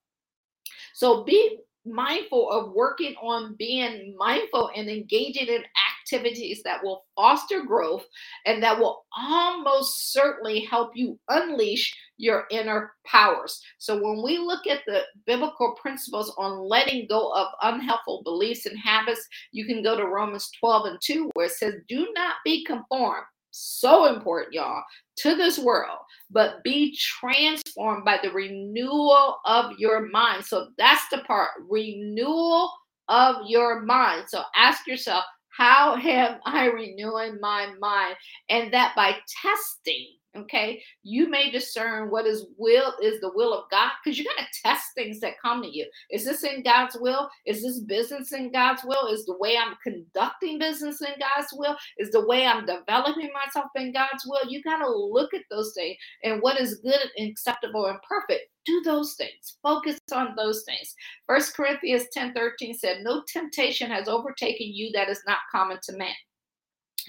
So 0.95 1.25
be 1.25 1.59
mindful 1.87 2.51
of 2.51 2.73
working 2.75 3.15
on 3.23 3.57
being 3.59 4.15
mindful 4.19 4.71
and 4.77 4.89
engaging 4.89 5.47
in 5.49 5.63
activities 6.03 6.63
that 6.65 6.83
will 6.83 7.05
foster 7.17 7.63
growth 7.65 8.05
and 8.47 8.63
that 8.63 8.79
will 8.79 9.05
almost 9.17 10.13
certainly 10.13 10.61
help 10.61 10.91
you 10.95 11.19
unleash 11.29 11.95
your 12.19 12.45
inner 12.51 12.93
powers. 13.07 13.61
So 13.79 13.95
when 14.03 14.23
we 14.23 14.39
look 14.39 14.67
at 14.67 14.83
the 14.87 15.03
biblical 15.27 15.77
principles 15.81 16.35
on 16.37 16.69
letting 16.69 17.07
go 17.09 17.33
of 17.33 17.47
unhelpful 17.63 18.23
beliefs 18.25 18.67
and 18.67 18.79
habits, 18.79 19.27
you 19.53 19.67
can 19.67 19.83
go 19.83 19.97
to 19.97 20.05
Romans 20.05 20.51
12 20.61 20.87
and 20.87 20.99
2 21.03 21.31
where 21.35 21.47
it 21.47 21.53
says, 21.53 21.75
Do 21.89 22.09
not 22.15 22.35
be 22.45 22.65
conformed. 22.65 23.25
So 23.51 24.15
important, 24.15 24.53
y'all, 24.53 24.83
to 25.17 25.35
this 25.35 25.59
world, 25.59 25.99
but 26.31 26.63
be 26.63 26.97
transformed 26.97 28.05
by 28.05 28.19
the 28.23 28.31
renewal 28.31 29.39
of 29.47 29.73
your 29.79 30.07
mind. 30.09 30.45
So 30.45 30.69
that's 30.77 31.09
the 31.11 31.19
part 31.19 31.51
renewal 31.69 32.71
of 33.09 33.37
your 33.47 33.83
mind. 33.83 34.25
So 34.29 34.43
ask 34.55 34.87
yourself, 34.87 35.25
how 35.59 35.97
am 35.97 36.39
I 36.45 36.67
renewing 36.75 37.39
my 37.41 37.73
mind? 37.81 38.15
And 38.49 38.73
that 38.73 38.95
by 38.95 39.17
testing, 39.43 40.07
okay? 40.43 40.83
You 41.03 41.29
may 41.29 41.51
discern 41.51 42.11
what 42.11 42.27
is 42.27 42.47
will 42.57 42.95
is 43.03 43.21
the 43.21 43.33
will 43.35 43.55
of 43.55 43.71
god 43.71 43.91
because 44.03 44.19
you're 44.19 44.33
going 44.33 44.47
to 44.47 44.63
test 44.63 44.87
things 44.95 45.21
that 45.21 45.41
come 45.41 45.63
to 45.63 45.69
you. 45.69 45.87
Is 46.11 46.25
this 46.25 46.45
in 46.45 46.63
god's 46.63 46.97
will? 47.01 47.29
Is 47.47 47.63
this 47.63 47.81
business 47.81 48.33
in 48.33 48.53
god's 48.53 48.83
will? 48.85 49.09
Is 49.09 49.25
the 49.27 49.37
way 49.39 49.57
i'm 49.57 49.75
conducting 49.83 50.59
business 50.59 51.01
in 51.01 51.13
god's 51.19 51.53
will? 51.53 51.77
Is 51.99 52.11
the 52.11 52.27
way 52.27 52.47
i'm 52.47 52.67
developing 52.67 53.31
myself 53.33 53.71
in 53.77 53.93
god's 53.93 54.25
will? 54.27 54.49
You 54.49 54.63
got 54.63 54.79
to 54.79 54.91
look 54.91 55.35
at 55.35 55.43
those 55.51 55.73
things 55.75 55.97
and 56.25 56.43
what 56.43 56.61
is 56.61 56.77
good 56.77 57.11
and 57.17 57.31
acceptable 57.31 57.87
and 57.87 57.99
perfect. 58.03 58.51
Do 58.65 58.83
those 58.85 59.15
things. 59.15 59.57
Focus 59.63 59.99
on 60.13 60.35
those 60.37 60.63
things. 60.65 60.95
First 61.27 61.57
corinthians 61.57 62.05
10 62.13 62.35
13 62.35 62.75
said 62.75 62.99
no 63.03 63.23
temptation 63.33 63.91
has 63.91 64.09
overtaken 64.09 64.69
you 64.69 64.91
that 64.93 65.09
is 65.09 65.23
not 65.27 65.39
common 65.53 65.79
to 65.85 65.97
man 65.97 66.15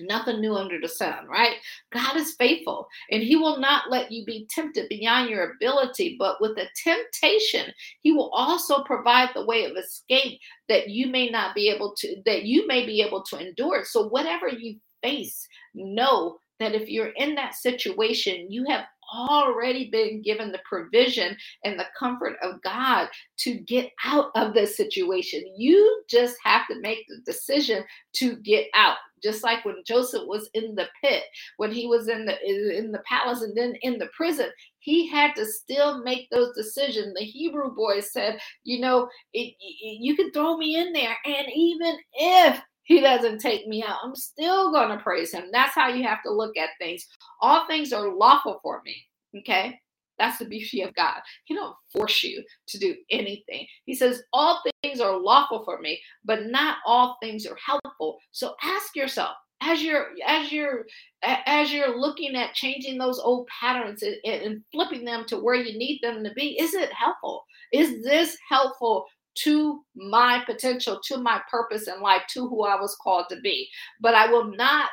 Nothing 0.02 0.42
new 0.42 0.56
under 0.56 0.80
the 0.82 0.90
sun, 0.90 1.28
right? 1.28 1.56
God 1.94 2.18
is 2.18 2.36
faithful 2.36 2.88
and 3.12 3.24
He 3.24 3.36
will 3.36 3.60
not 3.60 3.90
let 3.92 4.12
you 4.12 4.26
be 4.26 4.48
tempted 4.50 4.90
beyond 4.90 5.30
your 5.30 5.52
ability, 5.54 6.18
but 6.20 6.42
with 6.42 6.56
the 6.56 6.68
temptation, 6.84 7.74
He 8.02 8.12
will 8.14 8.30
also 8.32 8.84
provide 8.84 9.30
the 9.36 9.46
way 9.46 9.66
of 9.66 9.78
escape 9.78 10.40
that 10.70 10.90
you 10.90 11.08
may 11.08 11.30
not 11.30 11.56
be 11.56 11.70
able 11.70 11.96
to, 12.00 12.18
that 12.26 12.44
you 12.44 12.68
may 12.68 12.86
be 12.86 13.02
able 13.02 13.24
to 13.24 13.38
endure. 13.38 13.84
So, 13.86 14.08
whatever 14.10 14.48
you 14.50 14.78
face, 15.04 15.48
know 15.74 16.40
that 16.60 16.76
if 16.76 16.90
you're 16.90 17.14
in 17.18 17.36
that 17.36 17.56
situation, 17.56 18.52
you 18.52 18.66
have 18.70 18.86
already 19.14 19.90
been 19.90 20.22
given 20.22 20.52
the 20.52 20.60
provision 20.70 21.38
and 21.64 21.80
the 21.80 21.86
comfort 21.98 22.38
of 22.44 22.62
God 22.64 23.10
to 23.40 23.56
get 23.56 23.92
out 24.06 24.32
of 24.36 24.54
this 24.54 24.78
situation. 24.78 25.44
You 25.58 26.04
just 26.10 26.38
have 26.44 26.68
to 26.68 26.80
make 26.82 27.06
the 27.10 27.20
decision 27.26 27.84
to 28.16 28.38
get 28.38 28.68
out. 28.76 28.98
Just 29.24 29.44
like 29.44 29.64
when 29.66 29.84
Joseph 29.86 30.24
was 30.26 30.50
in 30.54 30.76
the 30.76 30.88
pit, 31.04 31.24
when 31.58 31.72
he 31.72 31.88
was 31.88 32.08
in 32.08 32.26
the 32.26 32.38
in 32.46 32.92
the 32.92 33.04
palace 33.08 33.42
and 33.42 33.56
then 33.56 33.76
in 33.82 33.98
the 33.98 34.10
prison, 34.16 34.50
he 34.80 35.08
had 35.08 35.36
to 35.36 35.46
still 35.46 36.04
make 36.04 36.28
those 36.30 36.56
decisions. 36.56 37.14
The 37.14 37.26
Hebrew 37.26 37.76
boys 37.76 38.12
said, 38.12 38.40
"You 38.64 38.80
know, 38.80 39.10
it, 39.34 39.54
it, 39.60 40.02
you 40.02 40.16
can 40.16 40.32
throw 40.32 40.58
me 40.58 40.78
in 40.78 40.94
there, 40.94 41.18
and 41.26 41.48
even 41.54 41.98
if 42.14 42.62
he 42.90 43.02
doesn't 43.02 43.40
take 43.40 43.68
me 43.68 43.84
out. 43.84 44.00
I'm 44.04 44.16
still 44.16 44.72
going 44.72 44.90
to 44.90 45.04
praise 45.04 45.32
him. 45.32 45.50
That's 45.52 45.76
how 45.76 45.90
you 45.90 46.04
have 46.06 46.24
to 46.24 46.32
look 46.32 46.58
at 46.58 46.70
things. 46.80 47.06
All 47.40 47.68
things 47.68 47.94
are 47.94 48.10
lawful 48.10 48.60
for 48.64 48.82
me. 48.84 48.96
Okay. 49.38 49.80
That's 50.20 50.38
the 50.38 50.46
beauty 50.46 50.82
of 50.82 50.94
God. 50.96 51.20
He 51.46 51.56
don't 51.56 51.76
force 51.92 52.24
you 52.24 52.44
to 52.68 52.78
do 52.78 52.96
anything. 53.10 53.66
He 53.86 53.96
says 53.96 54.22
all 54.34 54.62
things 54.84 55.00
are 55.00 55.18
lawful 55.18 55.64
for 55.64 55.80
me, 55.80 56.00
but 56.26 56.48
not 56.48 56.78
all 56.86 57.18
things 57.22 57.46
are 57.46 57.58
helpful. 57.66 58.20
So 58.32 58.56
ask 58.62 58.96
yourself 58.96 59.36
as 59.62 59.82
you're 59.82 60.08
as 60.26 60.52
you're 60.52 60.86
as 61.24 61.74
you're 61.74 62.00
looking 62.00 62.36
at 62.36 62.54
changing 62.54 62.98
those 62.98 63.20
old 63.20 63.48
patterns 63.48 64.04
and, 64.04 64.16
and 64.26 64.64
flipping 64.72 65.04
them 65.04 65.26
to 65.28 65.38
where 65.38 65.56
you 65.56 65.78
need 65.78 66.00
them 66.02 66.24
to 66.24 66.32
be, 66.34 66.60
is 66.60 66.74
it 66.74 66.92
helpful? 66.94 67.44
Is 67.74 68.04
this 68.04 68.38
helpful 68.50 69.06
to 69.44 69.84
my 69.96 70.44
potential, 70.46 71.00
to 71.06 71.18
my 71.18 71.42
purpose 71.50 71.88
in 71.88 72.02
life, 72.02 72.24
to 72.30 72.48
who 72.48 72.66
I 72.66 72.76
was 72.76 72.98
called 73.02 73.26
to 73.30 73.40
be. 73.42 73.70
But 74.02 74.16
I 74.16 74.30
will 74.30 74.56
not 74.56 74.90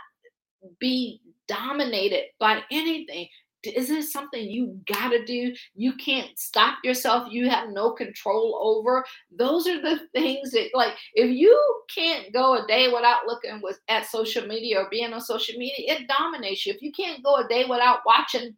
be 0.79 1.21
dominated 1.49 2.25
by 2.39 2.63
anything. 2.71 3.29
Is 3.75 3.89
this 3.89 4.13
something 4.13 4.43
you 4.43 4.79
got 4.87 5.11
to 5.11 5.25
do? 5.25 5.55
You 5.75 5.95
can't 5.95 6.39
stop 6.39 6.79
yourself. 6.85 7.33
You 7.33 7.49
have 7.49 7.71
no 7.71 7.93
control 7.93 8.59
over. 8.63 9.05
Those 9.37 9.67
are 9.67 9.81
the 9.81 10.01
things 10.13 10.53
that, 10.53 10.71
like, 10.75 10.95
if 11.15 11.31
you 11.31 11.83
can't 11.95 12.33
go 12.33 12.63
a 12.63 12.67
day 12.67 12.89
without 12.89 13.27
looking 13.27 13.61
with 13.63 13.79
at 13.89 14.07
social 14.07 14.47
media 14.47 14.81
or 14.81 14.89
being 14.91 15.13
on 15.13 15.21
social 15.21 15.59
media, 15.59 15.97
it 15.97 16.09
dominates 16.09 16.67
you. 16.67 16.73
If 16.73 16.83
you 16.83 16.93
can't 16.93 17.23
go 17.23 17.37
a 17.37 17.49
day 17.49 17.65
without 17.65 18.01
watching 18.07 18.55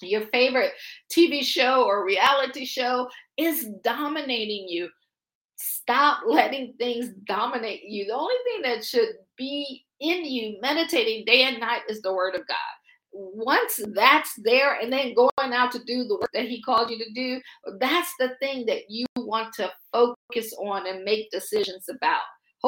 your 0.00 0.22
favorite 0.28 0.72
TV 1.10 1.42
show 1.42 1.84
or 1.84 2.04
reality 2.04 2.64
show, 2.64 3.08
is 3.36 3.68
dominating 3.82 4.68
you 4.68 4.88
stop 5.62 6.22
letting 6.26 6.74
things 6.78 7.10
dominate 7.24 7.82
you. 7.84 8.06
The 8.06 8.14
only 8.14 8.34
thing 8.44 8.62
that 8.62 8.84
should 8.84 9.10
be 9.36 9.84
in 10.00 10.24
you 10.24 10.58
meditating 10.60 11.24
day 11.24 11.44
and 11.44 11.60
night 11.60 11.82
is 11.88 12.02
the 12.02 12.12
word 12.12 12.34
of 12.34 12.46
God. 12.46 12.56
Once 13.12 13.80
that's 13.94 14.34
there, 14.38 14.78
and 14.80 14.92
then 14.92 15.14
going 15.14 15.52
out 15.52 15.70
to 15.72 15.84
do 15.84 16.04
the 16.04 16.14
work 16.14 16.30
that 16.32 16.48
He 16.48 16.62
called 16.62 16.90
you 16.90 16.98
to 16.98 17.12
do, 17.14 17.40
that's 17.78 18.12
the 18.18 18.32
thing 18.40 18.66
that 18.66 18.82
you 18.88 19.06
want 19.16 19.52
to 19.54 19.70
focus 19.92 20.52
on 20.58 20.86
and 20.86 21.04
make 21.04 21.30
decisions 21.30 21.88
about. 21.88 22.22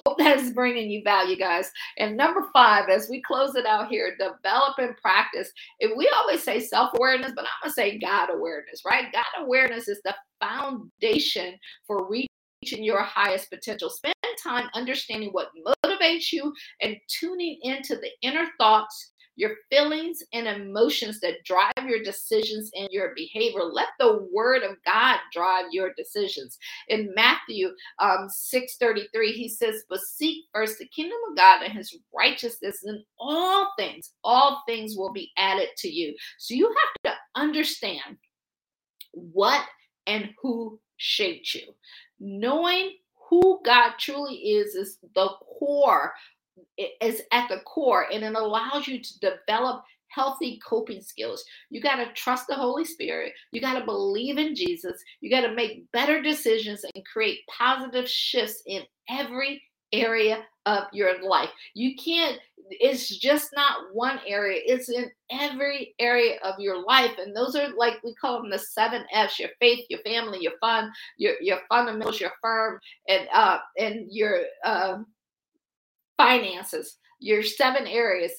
Hope 0.04 0.18
that 0.18 0.38
is 0.38 0.52
bringing 0.52 0.90
you 0.90 1.02
value, 1.04 1.36
guys. 1.36 1.70
And 1.98 2.16
number 2.16 2.48
five, 2.52 2.88
as 2.88 3.08
we 3.08 3.22
close 3.22 3.54
it 3.54 3.64
out 3.64 3.88
here, 3.88 4.16
develop 4.18 4.74
and 4.78 4.96
practice. 4.96 5.50
If 5.78 5.96
we 5.96 6.10
always 6.16 6.42
say 6.42 6.58
self 6.58 6.90
awareness, 6.96 7.32
but 7.34 7.44
I'm 7.44 7.70
to 7.70 7.72
say 7.72 7.98
God 7.98 8.30
awareness, 8.32 8.82
right? 8.84 9.12
God 9.12 9.44
awareness 9.44 9.86
is 9.86 10.00
the 10.04 10.14
foundation 10.40 11.56
for 11.86 12.08
reaching 12.08 12.82
your 12.82 13.02
highest 13.02 13.50
potential. 13.50 13.88
Spend 13.88 14.14
time 14.42 14.68
understanding 14.74 15.30
what 15.30 15.50
motivates 15.84 16.32
you 16.32 16.52
and 16.80 16.96
tuning 17.08 17.58
into 17.62 17.96
the 17.96 18.10
inner 18.22 18.46
thoughts, 18.58 19.12
your 19.36 19.52
feelings, 19.70 20.22
and 20.32 20.46
emotions 20.46 21.20
that 21.20 21.44
drive 21.44 21.72
your 21.86 22.02
decisions 22.02 22.70
and 22.74 22.88
your 22.90 23.12
behavior. 23.16 23.62
Let 23.64 23.88
the 23.98 24.28
word 24.32 24.62
of 24.62 24.76
God 24.84 25.18
drive 25.32 25.66
your 25.72 25.92
decisions. 25.96 26.58
In 26.88 27.12
Matthew 27.14 27.70
um, 27.98 28.28
6:33, 28.28 29.32
he 29.32 29.48
says, 29.48 29.84
But 29.88 30.00
seek 30.00 30.44
first 30.54 30.78
the 30.78 30.88
kingdom 30.88 31.18
of 31.30 31.36
God 31.36 31.62
and 31.62 31.72
his 31.72 31.96
righteousness, 32.16 32.82
and 32.84 33.02
all 33.18 33.72
things, 33.78 34.12
all 34.22 34.62
things 34.66 34.96
will 34.96 35.12
be 35.12 35.32
added 35.36 35.68
to 35.78 35.88
you. 35.88 36.14
So 36.38 36.54
you 36.54 36.68
have 36.68 37.12
to 37.12 37.40
understand 37.40 38.18
what 39.12 39.64
and 40.06 40.30
who 40.42 40.78
shaped 40.96 41.54
you 41.54 41.74
knowing 42.20 42.92
who 43.30 43.60
God 43.64 43.92
truly 43.98 44.34
is 44.34 44.74
is 44.74 44.98
the 45.14 45.28
core 45.58 46.12
is 47.00 47.22
at 47.32 47.48
the 47.48 47.60
core 47.60 48.06
and 48.12 48.24
it 48.24 48.34
allows 48.34 48.86
you 48.86 49.00
to 49.00 49.20
develop 49.20 49.84
healthy 50.08 50.60
coping 50.66 51.02
skills. 51.02 51.44
You 51.70 51.80
got 51.80 51.96
to 51.96 52.12
trust 52.12 52.46
the 52.46 52.54
Holy 52.54 52.84
Spirit. 52.84 53.32
You 53.52 53.60
got 53.60 53.78
to 53.78 53.84
believe 53.84 54.38
in 54.38 54.54
Jesus. 54.54 55.02
You 55.20 55.30
got 55.30 55.42
to 55.42 55.54
make 55.54 55.90
better 55.92 56.22
decisions 56.22 56.84
and 56.94 57.04
create 57.04 57.40
positive 57.58 58.08
shifts 58.08 58.62
in 58.66 58.82
every 59.08 59.62
area 59.92 60.44
of 60.66 60.84
your 60.92 61.22
life. 61.22 61.50
You 61.74 61.94
can't, 61.96 62.38
it's 62.70 63.08
just 63.18 63.50
not 63.54 63.92
one 63.92 64.18
area, 64.26 64.60
it's 64.64 64.88
in 64.88 65.10
every 65.30 65.94
area 65.98 66.38
of 66.42 66.58
your 66.58 66.82
life. 66.84 67.12
And 67.18 67.36
those 67.36 67.54
are 67.54 67.68
like 67.76 68.02
we 68.02 68.14
call 68.14 68.40
them 68.40 68.50
the 68.50 68.58
seven 68.58 69.04
F's 69.12 69.38
your 69.38 69.50
faith, 69.60 69.84
your 69.90 70.00
family, 70.00 70.38
your 70.40 70.54
fun, 70.60 70.90
your 71.16 71.34
your 71.40 71.58
fundamentals, 71.68 72.20
your 72.20 72.32
firm, 72.40 72.80
and 73.08 73.28
uh 73.32 73.58
and 73.78 74.06
your 74.10 74.40
uh 74.64 74.98
finances, 76.16 76.98
your 77.20 77.42
seven 77.42 77.86
areas 77.86 78.32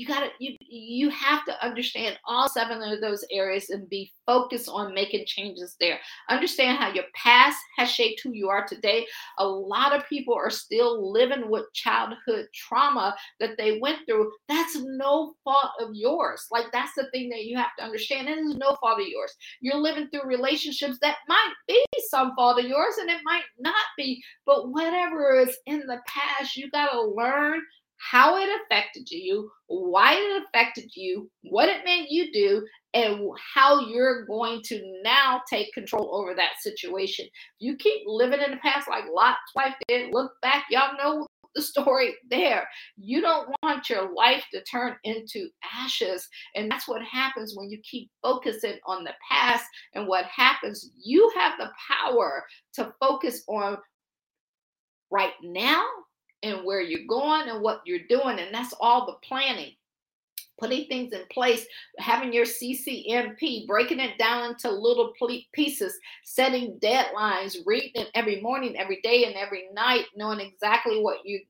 you 0.00 0.06
got 0.06 0.20
to 0.20 0.30
you 0.38 0.56
you 0.60 1.10
have 1.10 1.44
to 1.44 1.64
understand 1.64 2.18
all 2.26 2.48
seven 2.48 2.80
of 2.82 3.00
those 3.02 3.22
areas 3.30 3.68
and 3.68 3.88
be 3.90 4.10
focused 4.24 4.68
on 4.68 4.94
making 4.94 5.26
changes 5.26 5.76
there. 5.78 5.98
Understand 6.30 6.78
how 6.78 6.90
your 6.92 7.04
past 7.14 7.58
has 7.76 7.90
shaped 7.90 8.22
who 8.22 8.32
you 8.32 8.48
are 8.48 8.66
today. 8.66 9.06
A 9.38 9.46
lot 9.46 9.94
of 9.94 10.08
people 10.08 10.34
are 10.34 10.48
still 10.48 11.12
living 11.12 11.50
with 11.50 11.72
childhood 11.74 12.46
trauma 12.54 13.14
that 13.40 13.58
they 13.58 13.78
went 13.78 13.98
through. 14.06 14.30
That's 14.48 14.76
no 14.76 15.34
fault 15.44 15.72
of 15.80 15.90
yours. 15.92 16.46
Like 16.50 16.66
that's 16.72 16.94
the 16.96 17.10
thing 17.12 17.28
that 17.28 17.44
you 17.44 17.58
have 17.58 17.76
to 17.78 17.84
understand. 17.84 18.28
It 18.28 18.38
is 18.38 18.56
no 18.56 18.76
fault 18.80 19.00
of 19.00 19.06
yours. 19.06 19.34
You're 19.60 19.76
living 19.76 20.08
through 20.08 20.28
relationships 20.28 20.96
that 21.02 21.16
might 21.28 21.52
be 21.68 21.84
some 22.08 22.32
fault 22.36 22.58
of 22.58 22.64
yours 22.64 22.94
and 22.98 23.10
it 23.10 23.20
might 23.24 23.44
not 23.58 23.74
be 23.98 24.22
but 24.46 24.70
whatever 24.70 25.36
is 25.36 25.56
in 25.66 25.80
the 25.80 26.00
past 26.06 26.56
you 26.56 26.70
got 26.70 26.90
to 26.90 27.02
learn 27.02 27.60
how 28.10 28.36
it 28.36 28.48
affected 28.62 29.10
you, 29.10 29.50
why 29.66 30.14
it 30.14 30.42
affected 30.42 30.90
you, 30.94 31.30
what 31.42 31.68
it 31.68 31.84
made 31.84 32.06
you 32.08 32.32
do, 32.32 32.66
and 32.94 33.30
how 33.54 33.80
you're 33.80 34.24
going 34.26 34.60
to 34.64 35.00
now 35.04 35.40
take 35.48 35.72
control 35.72 36.14
over 36.14 36.34
that 36.34 36.60
situation. 36.60 37.26
You 37.58 37.76
keep 37.76 38.02
living 38.06 38.40
in 38.40 38.52
the 38.52 38.56
past 38.56 38.88
like 38.88 39.04
Lot's 39.12 39.38
wife 39.54 39.74
did, 39.86 40.12
look 40.12 40.32
back, 40.42 40.64
y'all 40.70 40.96
know 40.96 41.26
the 41.54 41.62
story 41.62 42.14
there. 42.30 42.68
You 42.96 43.20
don't 43.20 43.48
want 43.62 43.90
your 43.90 44.14
life 44.14 44.44
to 44.52 44.62
turn 44.64 44.96
into 45.04 45.48
ashes. 45.74 46.28
And 46.54 46.70
that's 46.70 46.88
what 46.88 47.02
happens 47.02 47.54
when 47.56 47.70
you 47.70 47.80
keep 47.82 48.08
focusing 48.22 48.78
on 48.86 49.04
the 49.04 49.14
past. 49.30 49.64
And 49.94 50.06
what 50.06 50.26
happens, 50.26 50.90
you 51.02 51.30
have 51.36 51.58
the 51.58 51.70
power 51.90 52.44
to 52.74 52.92
focus 53.00 53.42
on 53.48 53.78
right 55.10 55.32
now 55.42 55.84
and 56.42 56.64
where 56.64 56.80
you're 56.80 57.06
going 57.06 57.48
and 57.48 57.62
what 57.62 57.82
you're 57.84 58.06
doing. 58.08 58.38
And 58.38 58.54
that's 58.54 58.74
all 58.80 59.06
the 59.06 59.26
planning. 59.26 59.72
Putting 60.60 60.86
things 60.86 61.12
in 61.12 61.22
place, 61.32 61.66
having 61.98 62.32
your 62.32 62.44
CCMP, 62.44 63.66
breaking 63.66 64.00
it 64.00 64.18
down 64.18 64.50
into 64.50 64.70
little 64.70 65.12
pieces, 65.52 65.98
setting 66.24 66.78
deadlines, 66.80 67.56
reading 67.64 68.06
every 68.14 68.40
morning, 68.40 68.76
every 68.78 69.00
day, 69.02 69.24
and 69.24 69.34
every 69.34 69.68
night, 69.72 70.04
knowing 70.14 70.40
exactly 70.40 71.00
what 71.00 71.18
you 71.24 71.40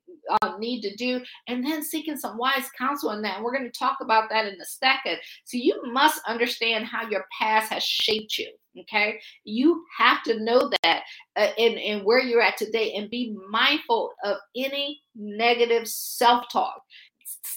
uh, 0.42 0.56
need 0.58 0.80
to 0.82 0.94
do, 0.96 1.20
and 1.48 1.64
then 1.64 1.82
seeking 1.82 2.16
some 2.16 2.38
wise 2.38 2.70
counsel 2.78 3.10
in 3.10 3.22
that. 3.22 3.36
And 3.36 3.44
we're 3.44 3.56
going 3.56 3.70
to 3.70 3.78
talk 3.78 3.98
about 4.00 4.30
that 4.30 4.46
in 4.46 4.60
a 4.60 4.64
second. 4.64 5.18
So 5.44 5.56
you 5.56 5.80
must 5.92 6.20
understand 6.26 6.86
how 6.86 7.08
your 7.08 7.26
past 7.38 7.72
has 7.72 7.82
shaped 7.82 8.38
you. 8.38 8.50
Okay, 8.78 9.20
you 9.42 9.84
have 9.98 10.22
to 10.22 10.38
know 10.38 10.70
that 10.84 11.02
uh, 11.34 11.48
and, 11.58 11.76
and 11.76 12.04
where 12.04 12.20
you're 12.20 12.40
at 12.40 12.56
today 12.56 12.94
and 12.94 13.10
be 13.10 13.36
mindful 13.50 14.12
of 14.22 14.36
any 14.54 15.02
negative 15.16 15.88
self 15.88 16.44
talk. 16.52 16.80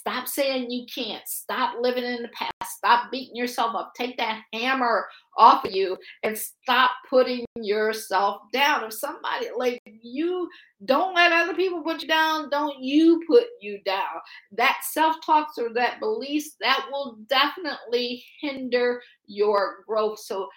Stop 0.06 0.28
saying 0.28 0.70
you 0.70 0.86
can't. 0.94 1.26
Stop 1.26 1.78
living 1.80 2.04
in 2.04 2.24
the 2.24 2.30
past. 2.34 2.76
Stop 2.76 3.10
beating 3.10 3.38
yourself 3.38 3.74
up. 3.74 3.94
Take 3.96 4.18
that 4.18 4.42
hammer 4.52 5.08
off 5.38 5.64
of 5.64 5.72
you 5.72 5.96
and 6.24 6.38
stop 6.38 6.92
putting 7.10 7.46
yourself 7.56 8.42
down. 8.52 8.84
If 8.84 8.96
somebody 8.96 9.48
like 9.56 9.80
you 9.86 10.50
don't 10.84 11.16
let 11.16 11.32
other 11.32 11.54
people 11.54 11.84
put 11.84 12.02
you 12.02 12.10
down, 12.10 12.50
don't 12.50 12.84
you 12.84 13.24
put 13.26 13.46
you 13.62 13.80
down. 13.86 14.20
That 14.52 14.80
self 14.92 15.16
talks 15.26 15.58
or 15.58 15.74
that 15.76 16.02
beliefs 16.02 16.58
that 16.60 16.86
will 16.92 17.20
definitely 17.30 18.26
hinder 18.42 19.02
your 19.26 19.86
growth. 19.88 20.20
So 20.20 20.50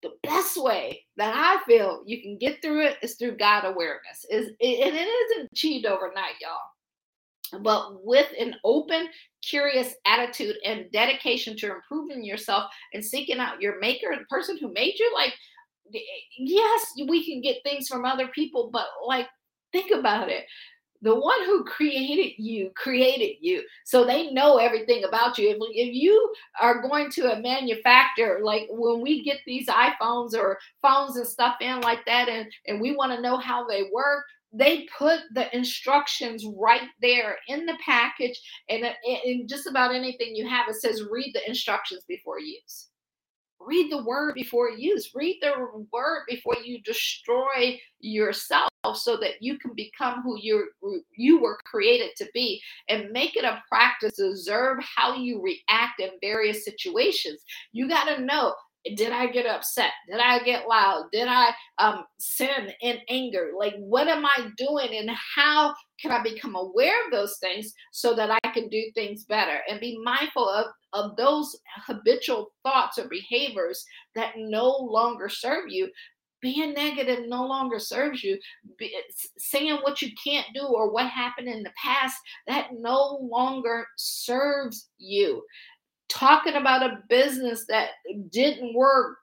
the 0.00 0.12
best 0.22 0.56
way 0.56 1.06
that 1.16 1.34
I 1.34 1.60
feel 1.64 2.04
you 2.06 2.22
can 2.22 2.38
get 2.38 2.62
through 2.62 2.82
it 2.82 2.98
is 3.02 3.16
through 3.16 3.36
God 3.36 3.64
awareness. 3.64 4.24
Is 4.30 4.46
and 4.46 4.56
it 4.60 5.08
isn't 5.08 5.48
achieved 5.52 5.86
overnight, 5.86 6.34
y'all 6.40 6.60
but 7.62 8.04
with 8.04 8.28
an 8.38 8.54
open, 8.64 9.08
curious 9.42 9.94
attitude 10.06 10.56
and 10.64 10.90
dedication 10.92 11.56
to 11.56 11.74
improving 11.74 12.24
yourself 12.24 12.70
and 12.94 13.04
seeking 13.04 13.38
out 13.38 13.60
your 13.60 13.78
maker, 13.80 14.14
the 14.16 14.24
person 14.26 14.56
who 14.58 14.72
made 14.72 14.98
you, 14.98 15.12
like, 15.14 15.34
yes, 16.38 16.92
we 17.08 17.24
can 17.24 17.40
get 17.40 17.62
things 17.64 17.88
from 17.88 18.04
other 18.04 18.28
people, 18.28 18.70
but 18.72 18.86
like, 19.06 19.26
think 19.72 19.90
about 19.90 20.28
it. 20.28 20.44
The 21.02 21.14
one 21.14 21.42
who 21.46 21.64
created 21.64 22.34
you 22.36 22.70
created 22.76 23.36
you. 23.40 23.64
So 23.86 24.04
they 24.04 24.30
know 24.32 24.58
everything 24.58 25.04
about 25.04 25.38
you. 25.38 25.56
If, 25.72 25.94
you 25.94 26.32
are 26.60 26.82
going 26.82 27.10
to 27.12 27.32
a 27.32 27.40
manufacturer, 27.40 28.40
like 28.42 28.66
when 28.68 29.00
we 29.00 29.24
get 29.24 29.38
these 29.46 29.66
iPhones 29.66 30.34
or 30.34 30.58
phones 30.82 31.16
and 31.16 31.26
stuff 31.26 31.56
in 31.62 31.80
like 31.80 32.04
that, 32.04 32.28
and, 32.28 32.52
and 32.66 32.82
we 32.82 32.94
want 32.94 33.12
to 33.12 33.22
know 33.22 33.38
how 33.38 33.66
they 33.66 33.84
work, 33.90 34.26
they 34.52 34.88
put 34.96 35.20
the 35.32 35.54
instructions 35.56 36.44
right 36.56 36.88
there 37.00 37.36
in 37.48 37.66
the 37.66 37.78
package 37.84 38.40
and 38.68 38.84
uh, 38.84 38.92
in 39.24 39.46
just 39.46 39.66
about 39.66 39.94
anything 39.94 40.34
you 40.34 40.48
have 40.48 40.68
it 40.68 40.74
says 40.74 41.04
read 41.10 41.30
the 41.34 41.48
instructions 41.48 42.02
before 42.08 42.40
use. 42.40 42.88
Read 43.60 43.92
the 43.92 44.02
word 44.02 44.34
before 44.34 44.70
use. 44.70 45.10
Read 45.14 45.38
the 45.42 45.52
word 45.92 46.22
before 46.26 46.56
you 46.64 46.80
destroy 46.80 47.78
yourself 48.00 48.70
so 48.94 49.18
that 49.18 49.34
you 49.40 49.58
can 49.58 49.72
become 49.74 50.22
who 50.22 50.38
you 50.40 50.66
you 51.14 51.40
were 51.40 51.58
created 51.66 52.10
to 52.16 52.26
be 52.32 52.60
and 52.88 53.10
make 53.10 53.36
it 53.36 53.44
a 53.44 53.62
practice 53.68 54.18
observe 54.18 54.78
how 54.82 55.14
you 55.14 55.42
react 55.42 56.00
in 56.00 56.08
various 56.22 56.64
situations. 56.64 57.42
You 57.72 57.88
got 57.88 58.04
to 58.04 58.22
know 58.22 58.54
did 58.96 59.12
I 59.12 59.26
get 59.26 59.46
upset? 59.46 59.90
Did 60.08 60.20
I 60.20 60.42
get 60.42 60.66
loud? 60.66 61.08
Did 61.12 61.28
I 61.28 61.52
um, 61.78 62.04
sin 62.18 62.72
in 62.80 62.98
anger? 63.08 63.50
Like, 63.58 63.74
what 63.78 64.08
am 64.08 64.24
I 64.24 64.48
doing? 64.56 64.96
And 64.96 65.10
how 65.36 65.74
can 66.00 66.10
I 66.10 66.22
become 66.22 66.54
aware 66.54 67.04
of 67.04 67.10
those 67.10 67.36
things 67.38 67.74
so 67.92 68.14
that 68.14 68.30
I 68.42 68.48
can 68.50 68.68
do 68.68 68.82
things 68.94 69.24
better 69.24 69.58
and 69.68 69.80
be 69.80 70.00
mindful 70.02 70.48
of, 70.48 70.66
of 70.92 71.16
those 71.16 71.56
habitual 71.86 72.52
thoughts 72.62 72.98
or 72.98 73.08
behaviors 73.08 73.84
that 74.14 74.32
no 74.36 74.68
longer 74.70 75.28
serve 75.28 75.68
you? 75.68 75.90
Being 76.40 76.72
negative 76.72 77.28
no 77.28 77.44
longer 77.44 77.78
serves 77.78 78.24
you. 78.24 78.38
Be, 78.78 78.96
saying 79.36 79.80
what 79.82 80.00
you 80.00 80.08
can't 80.24 80.46
do 80.54 80.62
or 80.62 80.90
what 80.90 81.06
happened 81.06 81.48
in 81.48 81.62
the 81.62 81.72
past 81.76 82.16
that 82.46 82.68
no 82.72 83.18
longer 83.20 83.86
serves 83.98 84.88
you 84.96 85.42
talking 86.10 86.54
about 86.54 86.82
a 86.82 87.00
business 87.08 87.64
that 87.68 87.90
didn't 88.30 88.74
work 88.74 89.16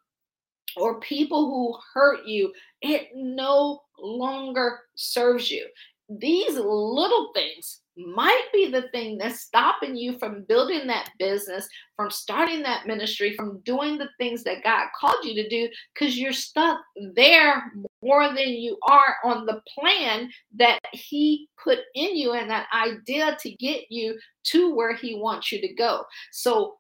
or 0.76 1.00
people 1.00 1.46
who 1.46 1.78
hurt 1.94 2.26
you, 2.26 2.54
it 2.82 3.10
no 3.16 3.82
longer 4.00 4.80
serves 4.96 5.50
you. 5.52 5.68
These 6.10 6.56
little 6.56 7.32
things 7.34 7.82
might 7.98 8.48
be 8.54 8.70
the 8.70 8.90
thing 8.90 9.18
that's 9.18 9.42
stopping 9.42 9.96
you 9.96 10.18
from 10.20 10.44
building 10.44 10.88
that 10.88 11.10
business, 11.18 11.68
from 11.96 12.12
starting 12.12 12.62
that 12.64 12.86
ministry, 12.86 13.36
from 13.36 13.60
doing 13.62 13.98
the 13.98 14.10
things 14.18 14.44
that 14.44 14.64
God 14.64 14.88
called 15.00 15.24
you 15.24 15.34
to 15.36 15.50
do, 15.50 15.68
because 15.94 16.18
you're 16.18 16.34
stuck 16.34 16.80
there 17.16 17.72
more 18.04 18.28
than 18.28 18.50
you 18.50 18.78
are 18.88 19.16
on 19.24 19.46
the 19.46 19.62
plan 19.78 20.30
that 20.56 20.80
He 20.94 21.50
put 21.62 21.80
in 21.96 22.16
you 22.16 22.34
and 22.34 22.50
that 22.50 22.68
idea 22.74 23.38
to 23.42 23.52
get 23.52 23.86
you 23.90 24.18
to 24.44 24.76
where 24.76 24.96
He 24.96 25.16
wants 25.16 25.52
you 25.52 25.60
to 25.62 25.74
go. 25.74 26.04
So 26.32 26.78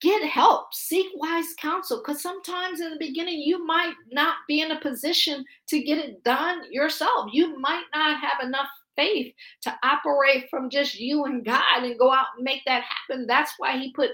get 0.00 0.24
help, 0.24 0.74
seek 0.74 1.06
wise 1.14 1.54
counsel, 1.60 2.02
because 2.02 2.20
sometimes 2.20 2.80
in 2.80 2.90
the 2.90 2.98
beginning 2.98 3.40
you 3.40 3.64
might 3.64 3.94
not 4.10 4.36
be 4.48 4.60
in 4.60 4.72
a 4.72 4.80
position 4.80 5.44
to 5.68 5.82
get 5.82 5.98
it 5.98 6.24
done 6.24 6.62
yourself. 6.72 7.30
You 7.32 7.58
might 7.60 7.84
not 7.94 8.18
have 8.20 8.44
enough 8.44 8.68
faith 8.96 9.34
to 9.62 9.74
operate 9.82 10.48
from 10.50 10.70
just 10.70 10.98
you 10.98 11.24
and 11.24 11.44
God 11.44 11.82
and 11.82 11.98
go 11.98 12.12
out 12.12 12.26
and 12.36 12.44
make 12.44 12.62
that 12.66 12.84
happen. 12.84 13.26
That's 13.26 13.54
why 13.58 13.78
He 13.78 13.92
put 13.92 14.10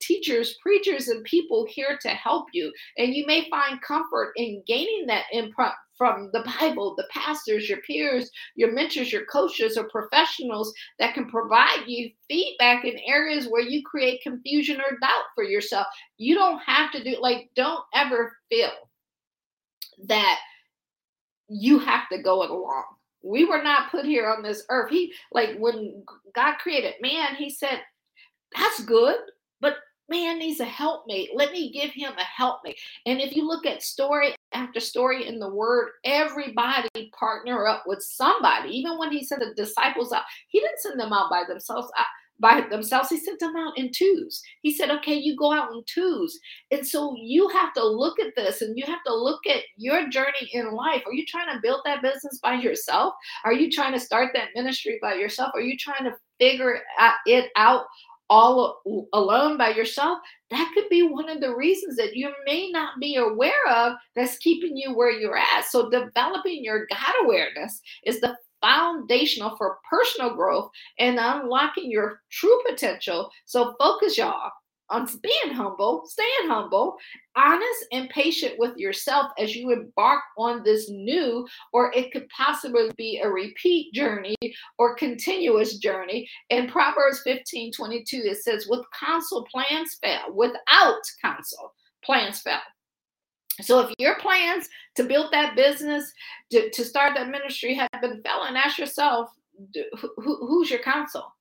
teachers, 0.00 0.56
preachers, 0.62 1.08
and 1.08 1.24
people 1.24 1.66
here 1.68 1.98
to 2.02 2.08
help 2.08 2.46
you. 2.52 2.72
And 2.96 3.14
you 3.14 3.26
may 3.26 3.48
find 3.50 3.80
comfort 3.82 4.32
in 4.36 4.62
gaining 4.66 5.06
that 5.06 5.24
input 5.32 5.72
from 5.96 6.30
the 6.32 6.44
Bible, 6.60 6.94
the 6.96 7.08
pastors, 7.12 7.68
your 7.68 7.78
peers, 7.78 8.30
your 8.54 8.72
mentors, 8.72 9.12
your 9.12 9.26
coaches, 9.26 9.76
or 9.76 9.88
professionals 9.88 10.72
that 11.00 11.12
can 11.12 11.28
provide 11.28 11.82
you 11.86 12.10
feedback 12.28 12.84
in 12.84 12.96
areas 13.06 13.46
where 13.48 13.62
you 13.62 13.82
create 13.84 14.22
confusion 14.22 14.80
or 14.80 14.98
doubt 15.00 15.24
for 15.34 15.42
yourself. 15.42 15.86
You 16.16 16.36
don't 16.36 16.60
have 16.60 16.92
to 16.92 17.02
do, 17.02 17.16
like, 17.20 17.50
don't 17.56 17.82
ever 17.94 18.32
feel 18.48 18.70
that 20.06 20.38
you 21.48 21.80
have 21.80 22.08
to 22.10 22.22
go 22.22 22.44
it 22.44 22.50
alone 22.50 22.84
we 23.22 23.44
were 23.44 23.62
not 23.62 23.90
put 23.90 24.04
here 24.04 24.28
on 24.28 24.42
this 24.42 24.64
earth. 24.70 24.90
He, 24.90 25.12
like, 25.32 25.56
when 25.58 26.04
God 26.34 26.56
created 26.58 26.94
man, 27.00 27.34
he 27.34 27.50
said, 27.50 27.82
That's 28.56 28.84
good, 28.84 29.16
but 29.60 29.76
man 30.08 30.38
needs 30.38 30.60
a 30.60 30.64
helpmate. 30.64 31.30
Let 31.34 31.52
me 31.52 31.70
give 31.70 31.90
him 31.90 32.12
a 32.16 32.24
helpmate. 32.24 32.78
And 33.06 33.20
if 33.20 33.34
you 33.34 33.46
look 33.46 33.66
at 33.66 33.82
story 33.82 34.34
after 34.52 34.80
story 34.80 35.26
in 35.26 35.38
the 35.38 35.52
word, 35.52 35.90
everybody 36.04 36.88
partner 37.18 37.66
up 37.66 37.84
with 37.86 38.02
somebody. 38.02 38.70
Even 38.70 38.98
when 38.98 39.12
he 39.12 39.24
sent 39.24 39.42
the 39.42 39.54
disciples 39.54 40.12
out, 40.12 40.24
he 40.48 40.60
didn't 40.60 40.80
send 40.80 40.98
them 40.98 41.12
out 41.12 41.30
by 41.30 41.44
themselves 41.46 41.90
by 42.40 42.60
themselves. 42.70 43.08
He 43.08 43.18
sent 43.18 43.40
them 43.40 43.56
out 43.56 43.76
in 43.76 43.90
twos. 43.92 44.40
He 44.62 44.72
said, 44.72 44.90
okay, 44.90 45.14
you 45.14 45.36
go 45.36 45.52
out 45.52 45.72
in 45.72 45.82
twos. 45.86 46.38
And 46.70 46.86
so 46.86 47.14
you 47.18 47.48
have 47.48 47.72
to 47.74 47.86
look 47.86 48.20
at 48.20 48.34
this 48.36 48.62
and 48.62 48.78
you 48.78 48.84
have 48.86 49.02
to 49.06 49.14
look 49.14 49.46
at 49.46 49.62
your 49.76 50.08
journey 50.08 50.48
in 50.52 50.72
life. 50.72 51.02
Are 51.06 51.12
you 51.12 51.26
trying 51.26 51.52
to 51.54 51.60
build 51.60 51.80
that 51.84 52.02
business 52.02 52.38
by 52.42 52.54
yourself? 52.54 53.14
Are 53.44 53.52
you 53.52 53.70
trying 53.70 53.92
to 53.92 54.00
start 54.00 54.30
that 54.34 54.50
ministry 54.54 54.98
by 55.02 55.14
yourself? 55.14 55.50
Are 55.54 55.60
you 55.60 55.76
trying 55.76 56.04
to 56.04 56.16
figure 56.38 56.80
it 57.26 57.50
out 57.56 57.86
all 58.30 58.82
alone 59.14 59.56
by 59.56 59.70
yourself? 59.70 60.18
That 60.50 60.70
could 60.74 60.88
be 60.88 61.02
one 61.02 61.28
of 61.28 61.40
the 61.40 61.54
reasons 61.54 61.96
that 61.96 62.14
you 62.14 62.30
may 62.46 62.70
not 62.70 63.00
be 63.00 63.16
aware 63.16 63.66
of 63.68 63.94
that's 64.14 64.38
keeping 64.38 64.76
you 64.76 64.94
where 64.94 65.10
you're 65.10 65.36
at. 65.36 65.66
So 65.68 65.90
developing 65.90 66.62
your 66.62 66.86
God 66.86 67.14
awareness 67.24 67.80
is 68.04 68.20
the 68.20 68.36
foundational 68.60 69.56
for 69.56 69.78
personal 69.88 70.34
growth 70.34 70.70
and 70.98 71.18
unlocking 71.18 71.90
your 71.90 72.20
true 72.30 72.60
potential. 72.68 73.30
So 73.44 73.74
focus, 73.78 74.18
y'all, 74.18 74.50
on 74.90 75.06
being 75.22 75.54
humble, 75.54 76.02
staying 76.06 76.48
humble, 76.48 76.96
honest, 77.36 77.86
and 77.92 78.08
patient 78.08 78.54
with 78.58 78.76
yourself 78.76 79.32
as 79.38 79.54
you 79.54 79.70
embark 79.70 80.22
on 80.38 80.62
this 80.62 80.88
new, 80.88 81.46
or 81.72 81.92
it 81.94 82.10
could 82.12 82.26
possibly 82.30 82.90
be 82.96 83.20
a 83.22 83.28
repeat 83.28 83.92
journey 83.92 84.36
or 84.78 84.94
continuous 84.94 85.78
journey. 85.78 86.28
In 86.50 86.68
Proverbs 86.68 87.20
15 87.24 87.72
22, 87.72 88.22
it 88.24 88.38
says, 88.38 88.66
With 88.68 88.84
counsel, 88.98 89.46
plans 89.52 89.98
fail. 90.02 90.34
Without 90.34 91.02
counsel, 91.22 91.74
plans 92.02 92.40
fail. 92.40 92.58
So 93.60 93.80
if 93.80 93.94
your 93.98 94.18
plans 94.18 94.68
to 94.96 95.04
build 95.04 95.32
that 95.32 95.56
business, 95.56 96.12
to, 96.52 96.70
to 96.70 96.84
start 96.84 97.14
that 97.14 97.28
ministry 97.28 97.74
have 97.74 97.90
been 98.00 98.22
failing, 98.22 98.56
ask 98.56 98.78
yourself, 98.78 99.30
who, 99.74 100.46
who's 100.46 100.70
your 100.70 100.80
counsel? 100.80 101.34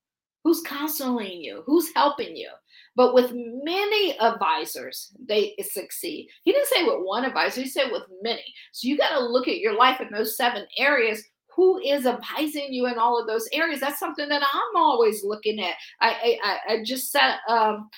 Who's 0.43 0.61
counseling 0.61 1.41
you? 1.41 1.63
Who's 1.65 1.93
helping 1.93 2.36
you? 2.36 2.49
But 2.95 3.13
with 3.13 3.32
many 3.34 4.18
advisors, 4.20 5.13
they 5.28 5.55
succeed. 5.61 6.30
He 6.43 6.51
didn't 6.51 6.70
say 6.70 6.84
with 6.84 7.03
one 7.03 7.26
advisor, 7.26 7.61
he 7.61 7.68
said 7.68 7.91
with 7.91 8.03
many. 8.22 8.43
So 8.72 8.88
you 8.88 8.97
got 8.97 9.09
to 9.09 9.20
look 9.20 9.47
at 9.47 9.59
your 9.59 9.76
life 9.76 9.99
in 10.01 10.07
those 10.11 10.38
seven 10.38 10.65
areas. 10.78 11.24
Who 11.57 11.79
is 11.79 12.07
advising 12.07 12.73
you 12.73 12.87
in 12.87 12.99
all 12.99 13.21
of 13.21 13.27
those 13.27 13.49
areas. 13.53 13.81
That's 13.81 13.99
something 13.99 14.29
that 14.29 14.43
I'm 14.43 14.77
always 14.81 15.25
looking 15.25 15.61
at. 15.61 15.75
I 16.01 16.39
I, 16.43 16.59
I 16.75 16.83
just 16.85 17.11
set 17.11 17.39
um, 17.49 17.89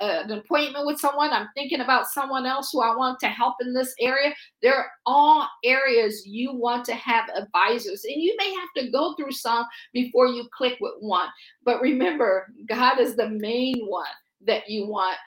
an 0.00 0.32
appointment 0.32 0.86
with 0.86 1.00
someone. 1.00 1.30
I'm 1.32 1.48
thinking 1.56 1.82
about 1.82 2.08
someone 2.08 2.46
else 2.46 2.70
who 2.72 2.82
I 2.82 2.96
want 2.96 3.20
to 3.20 3.28
help 3.28 3.56
in 3.62 3.74
this 3.74 3.94
area. 4.00 4.34
They're 4.62 4.90
all 5.06 5.48
areas 5.64 6.26
you 6.26 6.54
want 6.54 6.86
to 6.86 6.94
have 6.94 7.30
advisors, 7.36 8.04
and 8.04 8.22
you 8.22 8.36
may 8.38 8.54
have 8.54 8.70
to 8.78 8.92
go 8.92 9.14
through 9.16 9.32
some 9.32 9.66
before 9.94 10.28
you 10.28 10.48
click 10.56 10.78
with 10.80 10.94
one. 11.00 11.28
But 11.64 11.82
remember, 11.82 12.48
God 12.68 13.00
is 13.00 13.16
the 13.16 13.30
main 13.30 13.86
one 13.86 14.06
that 14.46 14.70
you 14.70 14.88
want 14.88 15.18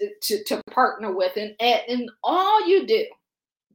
to, 0.00 0.10
to, 0.22 0.44
to 0.44 0.62
partner 0.72 1.14
with, 1.14 1.36
and, 1.36 1.54
and 1.60 2.10
all 2.24 2.66
you 2.68 2.86
do, 2.86 3.06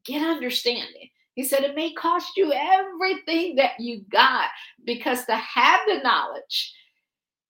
get 0.06 0.24
understanding. 0.24 1.10
He 1.40 1.46
said 1.46 1.64
it 1.64 1.74
may 1.74 1.94
cost 1.94 2.36
you 2.36 2.52
everything 2.52 3.56
that 3.56 3.80
you 3.80 4.02
got 4.12 4.50
because 4.84 5.24
to 5.24 5.36
have 5.38 5.80
the 5.88 6.00
knowledge 6.04 6.74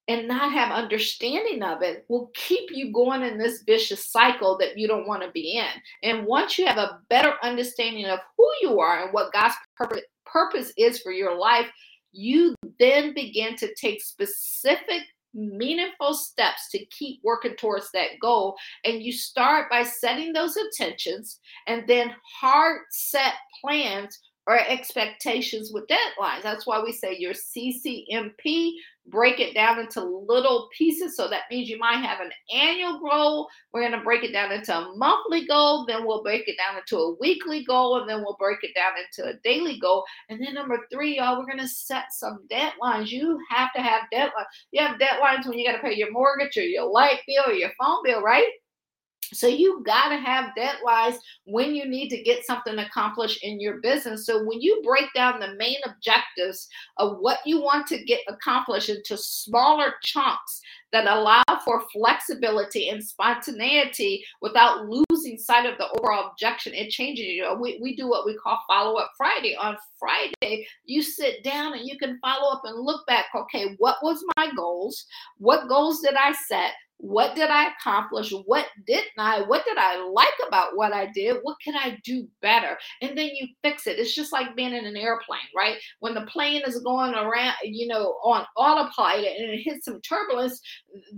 and 0.08 0.28
not 0.28 0.52
have 0.52 0.72
understanding 0.72 1.64
of 1.64 1.82
it 1.82 2.06
will 2.08 2.30
keep 2.36 2.70
you 2.72 2.94
going 2.94 3.24
in 3.24 3.40
this 3.40 3.64
vicious 3.64 4.06
cycle 4.06 4.60
that 4.60 4.78
you 4.78 4.88
don't 4.88 5.08
want 5.08 5.24
to 5.24 5.32
be 5.32 5.58
in. 5.58 5.82
And 6.04 6.28
once 6.28 6.60
you 6.60 6.68
have 6.68 6.78
a 6.78 7.00
better 7.10 7.34
understanding 7.42 8.06
of 8.06 8.20
who 8.38 8.48
you 8.62 8.80
are 8.80 9.06
and 9.06 9.12
what 9.12 9.34
God's 9.34 9.56
purpose, 9.76 10.72
is 10.78 11.00
for 11.00 11.12
your 11.12 11.36
life, 11.36 11.66
you 12.12 12.54
then 12.78 13.16
begin 13.16 13.56
to 13.56 13.74
take 13.74 14.04
specific 14.04 15.02
meaningful 15.34 16.14
steps 16.14 16.70
to 16.72 16.86
keep 16.86 17.20
working 17.24 17.56
towards 17.56 17.92
that 17.92 18.20
goal. 18.22 18.56
And 18.86 19.02
you 19.02 19.12
start 19.12 19.70
by 19.70 19.84
setting 19.84 20.34
those 20.34 20.58
intentions 20.58 21.40
and 21.68 21.88
then 21.88 22.14
hard 22.40 22.82
set 22.92 23.34
plans 23.62 24.20
or 24.50 24.58
expectations 24.68 25.70
with 25.72 25.86
deadlines. 25.86 26.42
That's 26.42 26.66
why 26.66 26.82
we 26.82 26.92
say 26.92 27.16
your 27.20 27.34
CCMP, 27.34 28.72
break 29.06 29.40
it 29.40 29.54
down 29.54 29.78
into 29.80 30.02
little 30.02 30.70
pieces. 30.76 31.16
So 31.16 31.28
that 31.28 31.44
means 31.52 31.70
you 31.70 31.78
might 31.78 32.04
have 32.04 32.20
an 32.20 32.32
annual 32.52 33.00
goal. 33.00 33.48
We're 33.72 33.88
going 33.88 34.00
to 34.00 34.04
break 34.04 34.24
it 34.24 34.34
down 34.34 34.52
into 34.52 34.76
a 34.76 34.92
monthly 34.98 35.46
goal. 35.46 35.86
Then 35.86 36.04
we'll 36.04 36.24
break 36.24 36.48
it 36.48 36.58
down 36.58 36.80
into 36.80 36.98
a 36.98 37.16
weekly 37.20 37.64
goal. 37.64 38.00
And 38.00 38.10
then 38.10 38.22
we'll 38.22 38.38
break 38.40 38.58
it 38.64 38.74
down 38.74 38.94
into 38.98 39.30
a 39.30 39.40
daily 39.44 39.78
goal. 39.80 40.04
And 40.30 40.44
then 40.44 40.56
number 40.56 40.80
three, 40.92 41.18
y'all, 41.18 41.38
we're 41.38 41.46
going 41.46 41.60
to 41.60 41.68
set 41.68 42.06
some 42.10 42.40
deadlines. 42.52 43.12
You 43.12 43.38
have 43.52 43.72
to 43.74 43.84
have 43.84 44.06
deadlines. 44.12 44.50
You 44.72 44.82
have 44.84 45.00
deadlines 45.00 45.48
when 45.48 45.60
you 45.60 45.68
got 45.70 45.78
to 45.78 45.84
pay 45.84 45.96
your 45.96 46.12
mortgage 46.12 46.58
or 46.58 46.64
your 46.64 46.90
light 46.90 47.20
bill 47.28 47.44
or 47.52 47.54
your 47.54 47.72
phone 47.80 48.02
bill, 48.04 48.24
right? 48.24 48.48
So 49.34 49.48
you 49.48 49.84
got 49.86 50.10
to 50.10 50.18
have 50.18 50.54
deadlines 50.58 51.18
when 51.46 51.76
you 51.76 51.88
need 51.88 52.10
to 52.10 52.24
get 52.24 52.46
something 52.46 52.78
accomplished 52.80 53.44
in 53.44 53.60
your 53.60 53.80
business. 53.82 54.26
So 54.26 54.44
when 54.44 54.62
you 54.62 54.82
break 54.84 55.06
down 55.14 55.40
the 55.40 55.56
main 55.56 55.78
objectives 55.86 56.68
of 56.98 57.18
what 57.20 57.40
you 57.46 57.62
want 57.62 57.88
to 57.88 58.04
get 58.04 58.22
accomplished 58.28 58.90
into 58.90 59.18
smaller 59.18 59.94
chunks 60.04 60.62
that 60.92 61.08
allow 61.08 61.44
for 61.64 61.84
flexibility 61.94 62.90
and 62.90 63.04
spontaneity 63.04 64.26
without 64.42 64.88
losing 64.88 65.38
sight 65.38 65.66
of 65.66 65.78
the 65.78 65.88
overall 65.92 66.32
objection, 66.32 66.74
it 66.74 66.90
changes. 66.90 67.26
You 67.26 67.44
know, 67.44 67.56
we, 67.56 67.80
we 67.82 67.96
do 67.96 68.10
what 68.10 68.26
we 68.26 68.36
call 68.38 68.60
follow 68.68 68.98
up 68.98 69.12
Friday. 69.18 69.56
On 69.56 69.78
Friday, 70.00 70.66
you 70.86 71.04
sit 71.04 71.44
down 71.44 71.74
and 71.74 71.88
you 71.88 71.98
can 71.98 72.20
follow 72.22 72.52
up 72.52 72.62
and 72.66 72.80
look 72.80 73.06
back. 73.06 73.26
Okay, 73.36 73.76
what 73.78 73.98
was 74.02 74.24
my 74.38 74.52
goals? 74.56 75.06
What 75.38 75.68
goals 75.68 76.02
did 76.02 76.16
I 76.16 76.34
set? 76.48 76.72
What 77.02 77.34
did 77.34 77.50
I 77.50 77.70
accomplish? 77.72 78.34
What 78.46 78.66
didn't 78.86 79.18
I? 79.18 79.42
What 79.42 79.64
did 79.66 79.78
I 79.78 80.06
like 80.06 80.34
about 80.46 80.76
what 80.76 80.92
I 80.92 81.06
did? 81.06 81.38
What 81.44 81.56
can 81.64 81.74
I 81.76 81.98
do 82.04 82.28
better? 82.42 82.78
And 83.02 83.18
then 83.18 83.30
you 83.34 83.48
fix 83.64 83.88
it. 83.88 83.98
It's 83.98 84.14
just 84.14 84.34
like 84.34 84.54
being 84.54 84.74
in 84.74 84.86
an 84.86 84.98
airplane, 84.98 85.40
right? 85.56 85.78
When 86.02 86.14
the 86.14 86.26
plane 86.26 86.62
is 86.68 86.82
going 86.82 87.14
around, 87.14 87.56
you 87.64 87.88
know, 87.88 88.18
on 88.26 88.46
autopilot 88.58 89.34
and 89.40 89.50
it 89.50 89.62
hits 89.64 89.86
some 89.86 90.02
turbulence, 90.02 90.60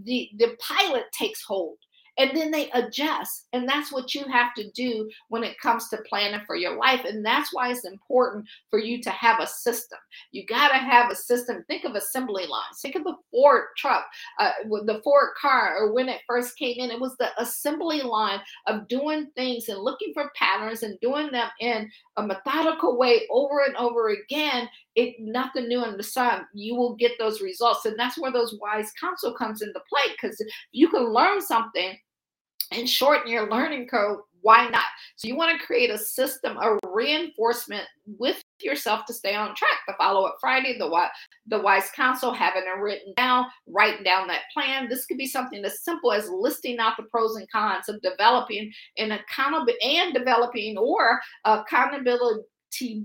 the, 0.04 0.30
the 0.38 0.56
pilot 0.60 1.06
takes 1.18 1.44
hold 1.44 1.78
and 2.18 2.36
then 2.36 2.52
they 2.52 2.70
adjust. 2.72 3.48
And 3.54 3.68
that's 3.68 3.92
what 3.92 4.14
you 4.14 4.26
have 4.26 4.54
to 4.56 4.70
do 4.72 5.10
when 5.30 5.44
it 5.44 5.60
comes 5.60 5.88
to 5.90 6.04
planning 6.08 6.42
for 6.46 6.56
your 6.56 6.76
life. 6.76 7.06
And 7.06 7.26
that's 7.26 7.54
why 7.54 7.72
it's 7.72 7.86
important 7.86 8.46
for 8.70 8.80
you 8.80 9.02
to 9.04 9.10
have 9.10 9.40
a 9.40 9.48
system. 9.48 10.00
You 10.32 10.46
got 10.46 10.70
to 10.70 10.78
have 10.78 11.10
a 11.10 11.16
system. 11.16 11.64
Think 11.68 11.86
of 11.86 11.96
assembly 11.96 12.46
lines. 12.48 12.82
Think 12.82 12.96
of 12.96 13.04
the 13.04 13.16
Ford 13.32 13.66
truck, 13.78 14.06
uh, 14.40 14.52
the 14.86 15.02
Ford 15.04 15.30
car, 15.40 15.76
or 15.78 15.94
when 15.94 16.10
it 16.10 16.22
first 16.28 16.58
came 16.58 16.78
in, 16.80 16.92
it 16.92 17.00
was 17.00 17.16
the 17.18 17.30
assembly 17.42 18.02
line 18.02 18.40
of 18.68 18.88
doing 18.88 19.28
things 19.36 19.70
and 19.70 19.80
looking 19.80 20.14
for 20.14 20.32
patterns 20.36 20.84
and 20.84 21.00
doing 21.00 21.32
them 21.32 21.50
in 21.60 21.90
a 22.18 22.24
methodical 22.24 22.98
way 22.98 23.22
over 23.30 23.64
and 23.66 23.76
over 23.78 24.10
again 24.10 24.68
it 24.96 25.16
nothing 25.20 25.68
new 25.68 25.84
in 25.86 25.96
the 25.98 26.04
sun 26.04 26.46
you 26.54 26.76
will 26.76 26.96
get 26.96 27.14
those 27.18 27.42
results 27.42 27.86
and 27.86 27.98
that's 27.98 28.20
where 28.20 28.32
those 28.32 28.58
wise 28.62 28.92
counsel 29.00 29.34
comes 29.34 29.62
into 29.62 29.80
play 29.90 30.14
because 30.14 30.44
you 30.72 30.90
can 30.90 31.14
learn 31.14 31.42
something 31.42 31.98
and 32.72 32.90
shorten 32.90 33.30
your 33.30 33.50
learning 33.50 33.88
curve 33.88 34.20
why 34.42 34.68
not? 34.70 34.84
So 35.16 35.28
you 35.28 35.36
want 35.36 35.58
to 35.58 35.66
create 35.66 35.90
a 35.90 35.98
system 35.98 36.58
of 36.58 36.80
reinforcement 36.84 37.86
with 38.18 38.42
yourself 38.60 39.06
to 39.06 39.14
stay 39.14 39.36
on 39.36 39.56
track. 39.56 39.80
The 39.88 39.94
follow 39.98 40.26
up 40.26 40.38
friday 40.42 40.78
the 40.78 41.08
the 41.48 41.60
wise 41.60 41.90
counsel 41.96 42.34
having 42.34 42.64
it 42.64 42.80
written 42.80 43.14
down 43.16 43.46
writing 43.68 44.04
down 44.04 44.28
that 44.28 44.42
plan. 44.54 44.90
This 44.90 45.06
could 45.06 45.18
be 45.18 45.28
something 45.28 45.64
as 45.64 45.84
simple 45.84 46.12
as 46.12 46.30
listing 46.30 46.80
out 46.80 46.98
the 46.98 47.04
pros 47.04 47.36
and 47.36 47.50
cons 47.52 47.90
of 47.90 48.02
developing 48.02 48.72
an 48.98 49.12
accountable 49.12 49.74
and 49.84 50.14
developing 50.14 50.78
or 50.78 51.20
accountability 51.46 52.42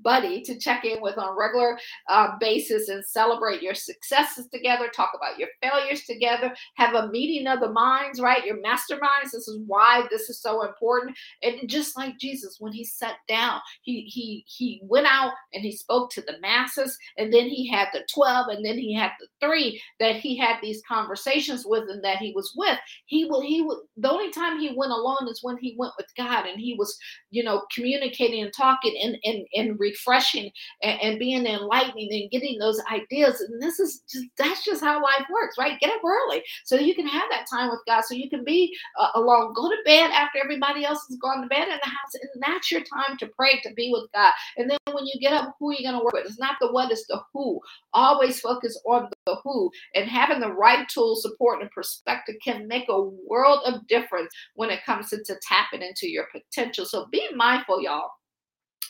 buddy 0.02 0.42
to 0.42 0.58
check 0.58 0.84
in 0.84 1.00
with 1.00 1.18
on 1.18 1.28
a 1.28 1.34
regular 1.34 1.78
uh, 2.08 2.38
basis 2.38 2.88
and 2.88 3.04
celebrate 3.04 3.62
your 3.62 3.74
successes 3.74 4.48
together, 4.52 4.88
talk 4.88 5.10
about 5.14 5.38
your 5.38 5.48
failures 5.62 6.04
together, 6.04 6.54
have 6.76 6.94
a 6.94 7.08
meeting 7.08 7.46
of 7.46 7.60
the 7.60 7.70
minds, 7.70 8.20
right? 8.20 8.44
Your 8.44 8.58
masterminds. 8.62 9.32
This 9.32 9.48
is 9.48 9.58
why 9.66 10.06
this 10.10 10.28
is 10.30 10.40
so 10.40 10.62
important. 10.66 11.16
And 11.42 11.68
just 11.68 11.96
like 11.96 12.18
Jesus, 12.18 12.56
when 12.60 12.72
he 12.72 12.84
sat 12.84 13.16
down, 13.28 13.60
he 13.82 14.02
he 14.02 14.44
he 14.46 14.80
went 14.84 15.06
out 15.06 15.32
and 15.52 15.62
he 15.62 15.72
spoke 15.72 16.10
to 16.12 16.22
the 16.22 16.38
masses, 16.40 16.96
and 17.18 17.32
then 17.32 17.48
he 17.48 17.68
had 17.68 17.88
the 17.92 18.06
12, 18.12 18.48
and 18.48 18.64
then 18.64 18.78
he 18.78 18.94
had 18.94 19.10
the 19.20 19.26
three 19.46 19.80
that 20.00 20.16
he 20.16 20.36
had 20.36 20.56
these 20.62 20.82
conversations 20.88 21.64
with 21.66 21.84
and 21.88 22.02
that 22.04 22.18
he 22.18 22.32
was 22.32 22.52
with. 22.56 22.78
He 23.06 23.24
will 23.24 23.40
he 23.40 23.62
would 23.62 23.78
the 23.96 24.10
only 24.10 24.30
time 24.30 24.58
he 24.58 24.74
went 24.76 24.92
alone 24.92 25.28
is 25.30 25.40
when 25.42 25.56
he 25.58 25.74
went 25.78 25.92
with 25.96 26.06
God 26.16 26.46
and 26.46 26.60
he 26.60 26.74
was, 26.74 26.96
you 27.30 27.42
know, 27.42 27.64
communicating 27.74 28.42
and 28.42 28.52
talking 28.52 28.94
and 29.02 29.16
and 29.24 29.46
and 29.56 29.78
refreshing 29.78 30.50
and, 30.82 31.00
and, 31.00 31.18
being 31.18 31.46
enlightening 31.46 32.08
and 32.12 32.30
getting 32.30 32.58
those 32.58 32.80
ideas. 32.92 33.40
And 33.40 33.62
this 33.62 33.80
is 33.80 34.02
just 34.10 34.26
that's 34.36 34.64
just 34.64 34.82
how 34.82 35.02
life 35.02 35.24
works, 35.32 35.56
right? 35.58 35.80
Get 35.80 35.90
up 35.90 36.02
early 36.04 36.42
so 36.64 36.76
you 36.76 36.94
can 36.94 37.06
have 37.06 37.28
that 37.30 37.46
time 37.48 37.70
with 37.70 37.80
God, 37.86 38.04
so 38.04 38.14
you 38.14 38.28
can 38.28 38.44
be 38.44 38.76
uh, 39.00 39.08
alone. 39.14 39.54
Go 39.54 39.68
to 39.68 39.76
bed 39.84 40.10
after 40.10 40.38
everybody 40.42 40.84
else 40.84 41.04
has 41.08 41.18
gone 41.18 41.42
to 41.42 41.48
bed 41.48 41.68
in 41.68 41.78
the 41.82 41.90
house, 41.90 42.14
and 42.14 42.42
that's 42.42 42.70
your 42.70 42.82
time 42.82 43.16
to 43.18 43.26
pray 43.28 43.60
to 43.62 43.72
be 43.74 43.90
with 43.92 44.10
God. 44.12 44.32
And 44.56 44.70
then 44.70 44.78
when 44.92 45.06
you 45.06 45.20
get 45.20 45.32
up, 45.32 45.56
who 45.58 45.70
are 45.70 45.74
you 45.74 45.84
going 45.84 45.98
to 45.98 46.04
work 46.04 46.14
with? 46.14 46.26
It's 46.26 46.38
not 46.38 46.56
the 46.60 46.72
what, 46.72 46.90
it's 46.90 47.06
the 47.06 47.20
who. 47.32 47.60
Always 47.94 48.40
focus 48.40 48.78
on 48.86 49.08
the 49.26 49.36
who, 49.42 49.70
and 49.94 50.08
having 50.08 50.40
the 50.40 50.52
right 50.52 50.88
tools, 50.88 51.22
support, 51.22 51.62
and 51.62 51.70
perspective 51.70 52.36
can 52.44 52.68
make 52.68 52.88
a 52.88 53.02
world 53.02 53.60
of 53.66 53.86
difference 53.86 54.32
when 54.54 54.70
it 54.70 54.84
comes 54.84 55.10
to, 55.10 55.22
to 55.24 55.36
tapping 55.42 55.82
into 55.82 56.08
your 56.08 56.26
potential. 56.32 56.84
So 56.84 57.06
be 57.10 57.26
mindful, 57.34 57.82
y'all 57.82 58.10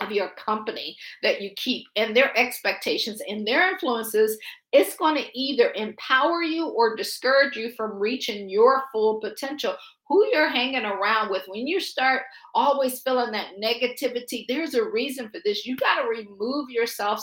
of 0.01 0.13
your 0.13 0.31
company 0.31 0.97
that 1.23 1.41
you 1.41 1.51
keep 1.57 1.87
and 1.97 2.17
their 2.17 2.37
expectations 2.37 3.21
and 3.29 3.47
their 3.47 3.71
influences, 3.71 4.39
it's 4.73 4.97
going 4.97 5.15
to 5.17 5.39
either 5.39 5.73
empower 5.75 6.43
you 6.43 6.69
or 6.69 6.97
discourage 6.97 7.57
you 7.57 7.73
from 7.77 7.99
reaching 7.99 8.49
your 8.49 8.85
full 8.93 9.21
potential. 9.21 9.75
Who 10.09 10.27
you're 10.33 10.49
hanging 10.49 10.85
around 10.85 11.31
with, 11.31 11.43
when 11.49 11.67
you 11.67 11.81
start 11.81 12.23
always 12.55 13.01
feeling 13.01 13.33
that 13.33 13.55
negativity, 13.63 14.45
there's 14.49 14.75
a 14.75 14.85
reason 14.85 15.29
for 15.31 15.41
this. 15.45 15.67
You 15.67 15.77
got 15.77 16.03
to 16.03 16.09
remove 16.09 16.71
yourself 16.71 17.21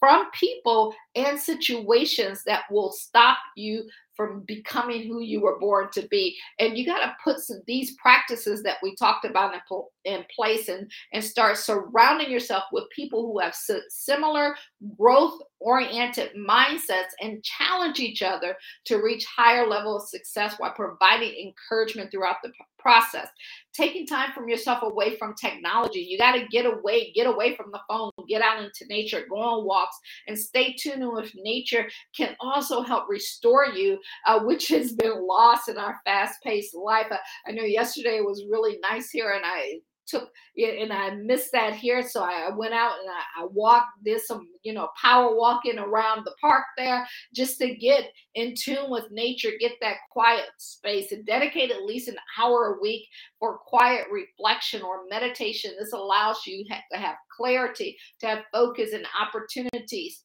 from 0.00 0.30
people 0.32 0.94
and 1.14 1.38
situations 1.38 2.42
that 2.44 2.62
will 2.70 2.92
stop 2.92 3.38
you 3.56 3.84
from 4.18 4.40
becoming 4.40 5.06
who 5.06 5.22
you 5.22 5.40
were 5.40 5.60
born 5.60 5.88
to 5.92 6.06
be. 6.08 6.36
And 6.58 6.76
you 6.76 6.84
got 6.84 6.98
to 6.98 7.16
put 7.22 7.38
some 7.38 7.62
these 7.66 7.94
practices 7.94 8.64
that 8.64 8.78
we 8.82 8.96
talked 8.96 9.24
about 9.24 9.54
in, 9.54 9.60
in 10.04 10.24
place 10.34 10.68
and, 10.68 10.90
and 11.12 11.24
start 11.24 11.56
surrounding 11.56 12.30
yourself 12.30 12.64
with 12.72 12.90
people 12.94 13.22
who 13.22 13.38
have 13.38 13.54
similar 13.88 14.56
growth 14.98 15.40
oriented 15.60 16.30
mindsets 16.36 17.14
and 17.20 17.42
challenge 17.44 18.00
each 18.00 18.22
other 18.22 18.56
to 18.86 18.96
reach 18.96 19.24
higher 19.24 19.66
level 19.66 19.96
of 19.96 20.08
success 20.08 20.54
while 20.58 20.72
providing 20.72 21.34
encouragement 21.34 22.10
throughout 22.10 22.36
the 22.42 22.52
process. 22.78 23.28
Taking 23.72 24.06
time 24.06 24.32
from 24.32 24.48
yourself 24.48 24.82
away 24.82 25.16
from 25.16 25.34
technology. 25.34 26.00
You 26.00 26.18
got 26.18 26.32
to 26.32 26.46
get 26.48 26.66
away 26.66 27.12
get 27.12 27.26
away 27.26 27.54
from 27.54 27.70
the 27.70 27.80
phone 27.88 28.10
get 28.28 28.42
out 28.42 28.62
into 28.62 28.86
nature 28.88 29.24
go 29.28 29.36
on 29.36 29.64
walks 29.64 29.96
and 30.26 30.38
stay 30.38 30.74
tuned 30.74 31.06
with 31.12 31.30
nature 31.34 31.88
can 32.16 32.36
also 32.40 32.82
help 32.82 33.08
restore 33.08 33.66
you 33.66 33.98
uh, 34.26 34.40
which 34.40 34.68
has 34.68 34.92
been 34.92 35.26
lost 35.26 35.68
in 35.68 35.76
our 35.76 35.98
fast-paced 36.04 36.74
life. 36.74 37.06
I, 37.10 37.18
I 37.46 37.52
know 37.52 37.64
yesterday 37.64 38.20
was 38.20 38.44
really 38.50 38.78
nice 38.82 39.10
here 39.10 39.32
and 39.32 39.44
i 39.44 39.78
took 40.08 40.30
it 40.56 40.82
and 40.82 40.92
I 40.92 41.10
missed 41.14 41.52
that 41.52 41.74
here. 41.74 42.02
So 42.02 42.22
I 42.22 42.50
went 42.54 42.74
out 42.74 42.98
and 43.00 43.08
I, 43.08 43.42
I 43.42 43.46
walked, 43.52 44.04
did 44.04 44.20
some, 44.20 44.48
you 44.62 44.72
know, 44.72 44.88
power 45.00 45.36
walking 45.36 45.78
around 45.78 46.24
the 46.24 46.34
park 46.40 46.64
there 46.76 47.06
just 47.34 47.58
to 47.58 47.74
get 47.74 48.10
in 48.34 48.54
tune 48.54 48.90
with 48.90 49.10
nature, 49.10 49.50
get 49.60 49.72
that 49.80 49.96
quiet 50.10 50.46
space 50.58 51.12
and 51.12 51.26
dedicate 51.26 51.70
at 51.70 51.84
least 51.84 52.08
an 52.08 52.16
hour 52.38 52.76
a 52.76 52.80
week 52.80 53.06
for 53.38 53.58
quiet 53.58 54.06
reflection 54.10 54.82
or 54.82 55.06
meditation. 55.10 55.72
This 55.78 55.92
allows 55.92 56.46
you 56.46 56.64
to 56.64 56.96
have 56.96 57.16
clarity, 57.36 57.96
to 58.20 58.26
have 58.26 58.44
focus 58.52 58.92
and 58.92 59.06
opportunities 59.20 60.24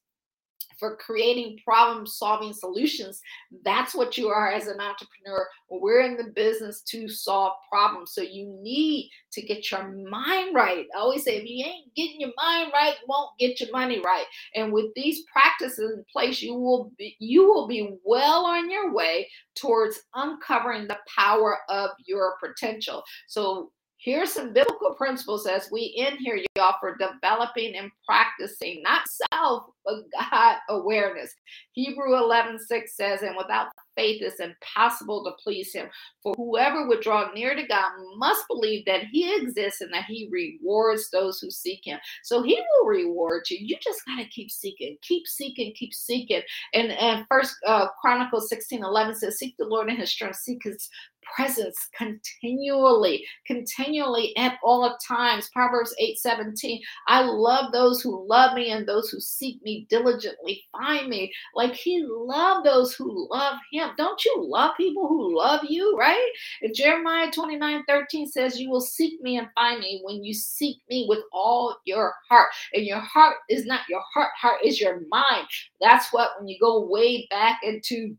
for 0.79 0.97
creating 0.97 1.59
problem 1.63 2.05
solving 2.05 2.53
solutions. 2.53 3.21
That's 3.63 3.93
what 3.93 4.17
you 4.17 4.29
are 4.29 4.51
as 4.51 4.67
an 4.67 4.79
entrepreneur. 4.79 5.47
We're 5.69 6.01
in 6.01 6.17
the 6.17 6.31
business 6.35 6.81
to 6.89 7.07
solve 7.07 7.53
problems. 7.69 8.13
So 8.13 8.21
you 8.21 8.57
need 8.61 9.09
to 9.33 9.41
get 9.41 9.71
your 9.71 9.87
mind 9.87 10.55
right. 10.55 10.85
I 10.95 10.99
always 10.99 11.23
say 11.23 11.37
if 11.37 11.45
you 11.45 11.65
ain't 11.65 11.93
getting 11.95 12.21
your 12.21 12.33
mind 12.37 12.71
right, 12.73 12.95
you 13.01 13.07
won't 13.07 13.37
get 13.39 13.59
your 13.59 13.71
money 13.71 13.99
right. 13.99 14.25
And 14.55 14.71
with 14.71 14.93
these 14.95 15.23
practices 15.31 15.91
in 15.97 16.05
place, 16.11 16.41
you 16.41 16.53
will 16.55 16.91
be 16.97 17.15
you 17.19 17.47
will 17.47 17.67
be 17.67 17.97
well 18.03 18.45
on 18.45 18.69
your 18.69 18.93
way 18.93 19.29
towards 19.55 20.01
uncovering 20.13 20.87
the 20.87 20.97
power 21.15 21.59
of 21.69 21.91
your 22.05 22.35
potential. 22.43 23.03
So 23.27 23.71
Here's 24.03 24.33
some 24.33 24.51
biblical 24.51 24.95
principles 24.95 25.47
as 25.47 25.69
we 25.71 25.95
end 25.97 26.17
here, 26.19 26.37
y'all, 26.57 26.75
for 26.81 26.97
developing 26.97 27.77
and 27.77 27.89
practicing 28.05 28.83
not 28.83 29.03
self, 29.31 29.67
but 29.85 30.03
God 30.11 30.57
awareness. 30.67 31.33
Hebrew 31.71 32.17
11 32.17 32.59
6 32.59 32.97
says, 32.97 33.21
And 33.21 33.37
without 33.37 33.67
faith, 33.95 34.21
it's 34.21 34.39
impossible 34.39 35.23
to 35.23 35.31
please 35.43 35.73
Him. 35.73 35.87
For 36.21 36.33
whoever 36.35 36.87
would 36.87 37.01
draw 37.01 37.31
near 37.33 37.55
to 37.55 37.67
God 37.67 37.91
must 38.17 38.47
believe 38.47 38.85
that 38.85 39.05
He 39.11 39.35
exists 39.35 39.81
and 39.81 39.93
that 39.93 40.05
He 40.05 40.29
rewards 40.31 41.09
those 41.09 41.39
who 41.39 41.51
seek 41.51 41.81
Him. 41.83 41.99
So 42.23 42.43
He 42.43 42.55
will 42.55 42.87
reward 42.87 43.43
you. 43.49 43.57
You 43.59 43.77
just 43.81 44.05
got 44.05 44.17
to 44.17 44.29
keep 44.29 44.51
seeking, 44.51 44.97
keep 45.01 45.27
seeking, 45.27 45.73
keep 45.75 45.93
seeking. 45.93 46.41
And, 46.73 46.91
and 46.93 47.25
First 47.29 47.55
uh, 47.67 47.87
Chronicles 48.01 48.49
16 48.49 48.83
11 48.83 49.15
says, 49.15 49.37
Seek 49.37 49.55
the 49.57 49.65
Lord 49.65 49.89
in 49.89 49.97
His 49.97 50.11
strength, 50.11 50.37
seek 50.37 50.63
His 50.63 50.89
presence 51.35 51.77
continually, 51.97 53.25
continually 53.45 54.35
at 54.37 54.57
all 54.63 54.97
times. 55.05 55.49
Proverbs 55.53 55.93
8 55.99 56.17
17. 56.19 56.81
I 57.07 57.21
love 57.23 57.71
those 57.71 58.01
who 58.01 58.27
love 58.27 58.55
me 58.55 58.71
and 58.71 58.87
those 58.87 59.09
who 59.09 59.19
seek 59.19 59.61
me 59.63 59.87
diligently 59.89 60.63
find 60.71 61.09
me. 61.09 61.31
Like 61.55 61.73
he 61.73 62.03
loved 62.07 62.65
those 62.65 62.93
who 62.93 63.27
love 63.31 63.55
him. 63.71 63.82
Don't 63.97 64.23
you 64.25 64.35
love 64.37 64.71
people 64.77 65.07
who 65.07 65.37
love 65.37 65.61
you, 65.67 65.95
right? 65.97 66.29
And 66.61 66.75
Jeremiah 66.75 67.31
29 67.31 67.83
13 67.87 68.27
says, 68.27 68.59
You 68.59 68.69
will 68.69 68.81
seek 68.81 69.21
me 69.21 69.37
and 69.37 69.47
find 69.55 69.79
me 69.79 70.01
when 70.03 70.23
you 70.23 70.33
seek 70.33 70.77
me 70.89 71.05
with 71.07 71.19
all 71.31 71.77
your 71.85 72.13
heart. 72.29 72.49
And 72.73 72.85
your 72.85 72.99
heart 72.99 73.37
is 73.49 73.65
not 73.65 73.81
your 73.89 74.01
heart, 74.13 74.31
heart 74.39 74.59
is 74.63 74.79
your 74.79 75.01
mind. 75.09 75.47
That's 75.81 76.11
what 76.11 76.31
when 76.39 76.47
you 76.47 76.57
go 76.59 76.87
way 76.87 77.27
back 77.29 77.59
into 77.63 78.15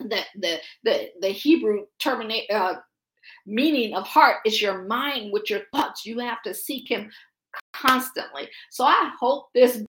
the 0.00 0.20
the 0.36 0.58
the, 0.84 1.10
the 1.20 1.28
Hebrew 1.28 1.86
terminate 1.98 2.50
uh, 2.50 2.74
meaning 3.46 3.94
of 3.94 4.06
heart 4.06 4.38
is 4.44 4.60
your 4.60 4.84
mind 4.84 5.32
with 5.32 5.50
your 5.50 5.62
thoughts. 5.72 6.06
You 6.06 6.18
have 6.20 6.42
to 6.42 6.54
seek 6.54 6.90
Him 6.90 7.10
constantly. 7.72 8.48
So 8.70 8.84
I 8.84 9.10
hope 9.18 9.46
this 9.54 9.84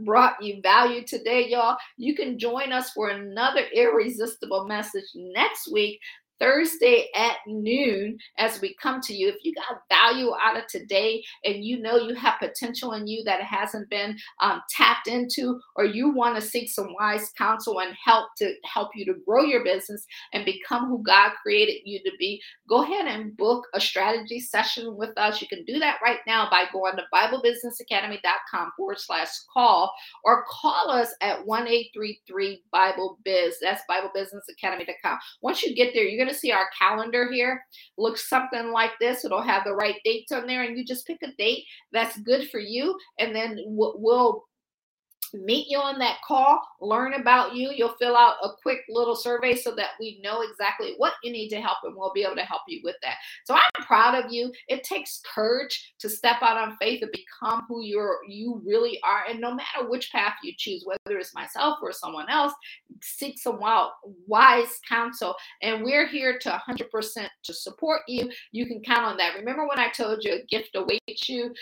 brought 0.00 0.42
you 0.42 0.60
value 0.62 1.04
today, 1.04 1.48
y'all. 1.48 1.76
You 1.96 2.14
can 2.14 2.38
join 2.38 2.72
us 2.72 2.90
for 2.90 3.10
another 3.10 3.62
irresistible 3.74 4.66
message 4.66 5.04
next 5.14 5.70
week 5.72 6.00
Thursday 6.40 7.08
at 7.14 7.36
noon 7.46 8.18
as 8.38 8.60
we 8.60 8.76
come 8.80 9.00
to 9.02 9.14
you. 9.14 9.28
If 9.28 9.36
you 9.42 9.54
got 9.54 9.82
value 9.88 10.32
out 10.40 10.56
of 10.56 10.66
today 10.66 11.22
and 11.44 11.64
you 11.64 11.80
know 11.80 11.96
you 11.96 12.14
have 12.14 12.38
potential 12.40 12.92
in 12.92 13.06
you 13.06 13.24
that 13.24 13.42
hasn't 13.42 13.88
been 13.90 14.16
um, 14.40 14.60
tapped 14.70 15.08
into, 15.08 15.60
or 15.76 15.84
you 15.84 16.10
want 16.10 16.36
to 16.36 16.42
seek 16.42 16.70
some 16.70 16.94
wise 16.98 17.32
counsel 17.36 17.80
and 17.80 17.94
help 18.04 18.28
to 18.38 18.52
help 18.64 18.90
you 18.94 19.04
to 19.06 19.14
grow 19.26 19.42
your 19.42 19.64
business 19.64 20.06
and 20.32 20.44
become 20.44 20.88
who 20.88 21.02
God 21.02 21.32
created 21.42 21.82
you 21.84 22.00
to 22.04 22.12
be, 22.18 22.40
go 22.68 22.82
ahead 22.82 23.06
and 23.06 23.36
book 23.36 23.66
a 23.74 23.80
strategy 23.80 24.40
session 24.40 24.96
with 24.96 25.16
us. 25.16 25.40
You 25.40 25.48
can 25.48 25.64
do 25.64 25.78
that 25.78 25.98
right 26.02 26.18
now 26.26 26.48
by 26.50 26.64
going 26.72 26.96
to 26.96 27.02
BibleBusinessAcademy.com 27.12 28.72
forward 28.76 28.98
slash 28.98 29.28
call 29.52 29.92
or 30.24 30.44
call 30.48 30.90
us 30.90 31.14
at 31.20 31.44
1 31.44 31.68
833 31.68 32.62
Bible 32.70 33.18
Biz. 33.24 33.56
That's 33.60 33.82
BibleBusinessAcademy.com. 33.90 35.18
Once 35.42 35.62
you 35.62 35.74
get 35.74 35.94
there, 35.94 36.04
you're 36.04 36.22
going 36.24 36.27
going 36.28 36.34
to 36.34 36.40
see 36.40 36.52
our 36.52 36.68
calendar 36.78 37.30
here. 37.32 37.64
Looks 37.96 38.28
something 38.28 38.70
like 38.70 38.92
this. 39.00 39.24
It'll 39.24 39.42
have 39.42 39.64
the 39.64 39.74
right 39.74 39.96
dates 40.04 40.32
on 40.32 40.46
there, 40.46 40.62
and 40.62 40.76
you 40.76 40.84
just 40.84 41.06
pick 41.06 41.18
a 41.22 41.32
date 41.38 41.64
that's 41.92 42.18
good 42.20 42.50
for 42.50 42.60
you, 42.60 42.98
and 43.18 43.34
then 43.34 43.58
we'll 43.66 44.44
meet 45.34 45.66
you 45.68 45.78
on 45.78 45.98
that 45.98 46.18
call, 46.26 46.60
learn 46.80 47.14
about 47.14 47.54
you. 47.54 47.70
You'll 47.74 47.94
fill 47.98 48.16
out 48.16 48.36
a 48.42 48.50
quick 48.62 48.80
little 48.88 49.16
survey 49.16 49.54
so 49.54 49.74
that 49.74 49.90
we 50.00 50.20
know 50.22 50.42
exactly 50.42 50.94
what 50.96 51.14
you 51.22 51.32
need 51.32 51.48
to 51.50 51.60
help 51.60 51.78
and 51.84 51.94
we'll 51.96 52.12
be 52.12 52.22
able 52.22 52.36
to 52.36 52.42
help 52.42 52.62
you 52.68 52.80
with 52.84 52.96
that. 53.02 53.16
So 53.44 53.54
I'm 53.54 53.84
proud 53.84 54.14
of 54.14 54.32
you. 54.32 54.52
It 54.68 54.84
takes 54.84 55.20
courage 55.34 55.94
to 55.98 56.08
step 56.08 56.42
out 56.42 56.56
on 56.56 56.76
faith 56.76 57.02
and 57.02 57.12
become 57.12 57.64
who 57.68 57.82
you're 57.82 58.18
you 58.28 58.62
really 58.64 59.00
are. 59.04 59.24
And 59.28 59.40
no 59.40 59.54
matter 59.54 59.88
which 59.88 60.10
path 60.12 60.34
you 60.42 60.52
choose, 60.56 60.84
whether 60.84 61.18
it's 61.18 61.34
myself 61.34 61.78
or 61.82 61.92
someone 61.92 62.28
else, 62.28 62.52
seek 63.02 63.38
some 63.38 63.60
wise 64.26 64.80
counsel. 64.88 65.34
And 65.62 65.84
we're 65.84 66.06
here 66.06 66.38
to 66.38 66.62
100% 66.68 67.28
to 67.44 67.54
support 67.54 68.02
you. 68.08 68.30
You 68.52 68.66
can 68.66 68.82
count 68.82 69.04
on 69.04 69.16
that. 69.18 69.34
Remember 69.36 69.66
when 69.66 69.78
I 69.78 69.88
told 69.88 70.24
you 70.24 70.34
a 70.34 70.46
gift 70.46 70.70
awaits 70.74 71.28
you? 71.28 71.52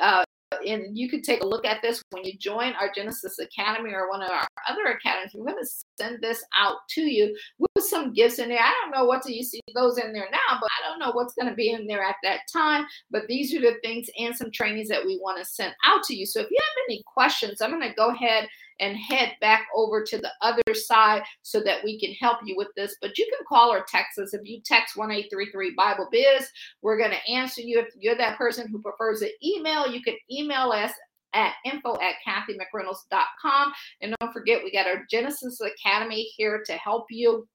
Uh, 0.00 0.24
and 0.66 0.96
you 0.96 1.08
could 1.08 1.24
take 1.24 1.42
a 1.42 1.46
look 1.46 1.64
at 1.64 1.82
this 1.82 2.02
when 2.10 2.24
you 2.24 2.36
join 2.38 2.72
our 2.74 2.90
Genesis 2.94 3.38
Academy 3.38 3.92
or 3.92 4.08
one 4.08 4.22
of 4.22 4.30
our 4.30 4.46
other 4.68 4.86
academies. 4.86 5.32
We're 5.34 5.52
going 5.52 5.62
to 5.62 5.70
send 5.98 6.22
this 6.22 6.42
out 6.56 6.76
to 6.90 7.02
you 7.02 7.36
with 7.58 7.84
some 7.84 8.12
gifts 8.12 8.38
in 8.38 8.48
there. 8.48 8.60
I 8.60 8.72
don't 8.80 8.90
know 8.90 9.04
what 9.04 9.22
do 9.22 9.32
you 9.32 9.42
see 9.42 9.60
those 9.74 9.98
in 9.98 10.12
there 10.12 10.28
now, 10.30 10.58
but 10.60 10.70
I 10.78 10.88
don't 10.88 10.98
know 10.98 11.12
what's 11.12 11.34
going 11.34 11.48
to 11.48 11.54
be 11.54 11.70
in 11.70 11.86
there 11.86 12.02
at 12.02 12.16
that 12.22 12.40
time. 12.52 12.86
But 13.10 13.26
these 13.28 13.54
are 13.54 13.60
the 13.60 13.76
things 13.82 14.08
and 14.18 14.34
some 14.34 14.50
trainings 14.50 14.88
that 14.88 15.04
we 15.04 15.18
want 15.18 15.38
to 15.38 15.44
send 15.44 15.74
out 15.84 16.02
to 16.04 16.16
you. 16.16 16.26
So 16.26 16.40
if 16.40 16.50
you 16.50 16.58
have 16.60 16.84
any 16.88 17.02
questions, 17.06 17.60
I'm 17.60 17.70
going 17.70 17.88
to 17.88 17.94
go 17.94 18.10
ahead 18.10 18.48
and 18.80 18.96
head 18.96 19.32
back 19.40 19.66
over 19.74 20.04
to 20.04 20.18
the 20.18 20.30
other 20.42 20.74
side 20.74 21.22
so 21.42 21.60
that 21.62 21.82
we 21.84 21.98
can 21.98 22.12
help 22.14 22.38
you 22.44 22.56
with 22.56 22.68
this. 22.76 22.96
But 23.00 23.18
you 23.18 23.26
can 23.26 23.44
call 23.48 23.72
or 23.72 23.84
text 23.88 24.18
us. 24.18 24.34
If 24.34 24.42
you 24.44 24.60
text 24.64 24.96
1833 24.96 25.74
Bible 25.74 26.08
Biz, 26.10 26.48
we're 26.82 26.98
going 26.98 27.10
to 27.12 27.32
answer 27.32 27.60
you. 27.60 27.80
If 27.80 27.88
you're 27.98 28.16
that 28.16 28.38
person 28.38 28.68
who 28.68 28.80
prefers 28.80 29.22
an 29.22 29.30
email, 29.42 29.90
you 29.90 30.02
can 30.02 30.14
email 30.30 30.70
us 30.72 30.92
at 31.34 31.54
info 31.64 31.96
at 32.00 32.14
kathymcreynolds.com. 32.26 33.72
And 34.00 34.14
don't 34.20 34.32
forget, 34.32 34.62
we 34.62 34.72
got 34.72 34.86
our 34.86 35.04
Genesis 35.10 35.60
Academy 35.60 36.30
here 36.36 36.62
to 36.66 36.72
help 36.74 37.06
you. 37.10 37.46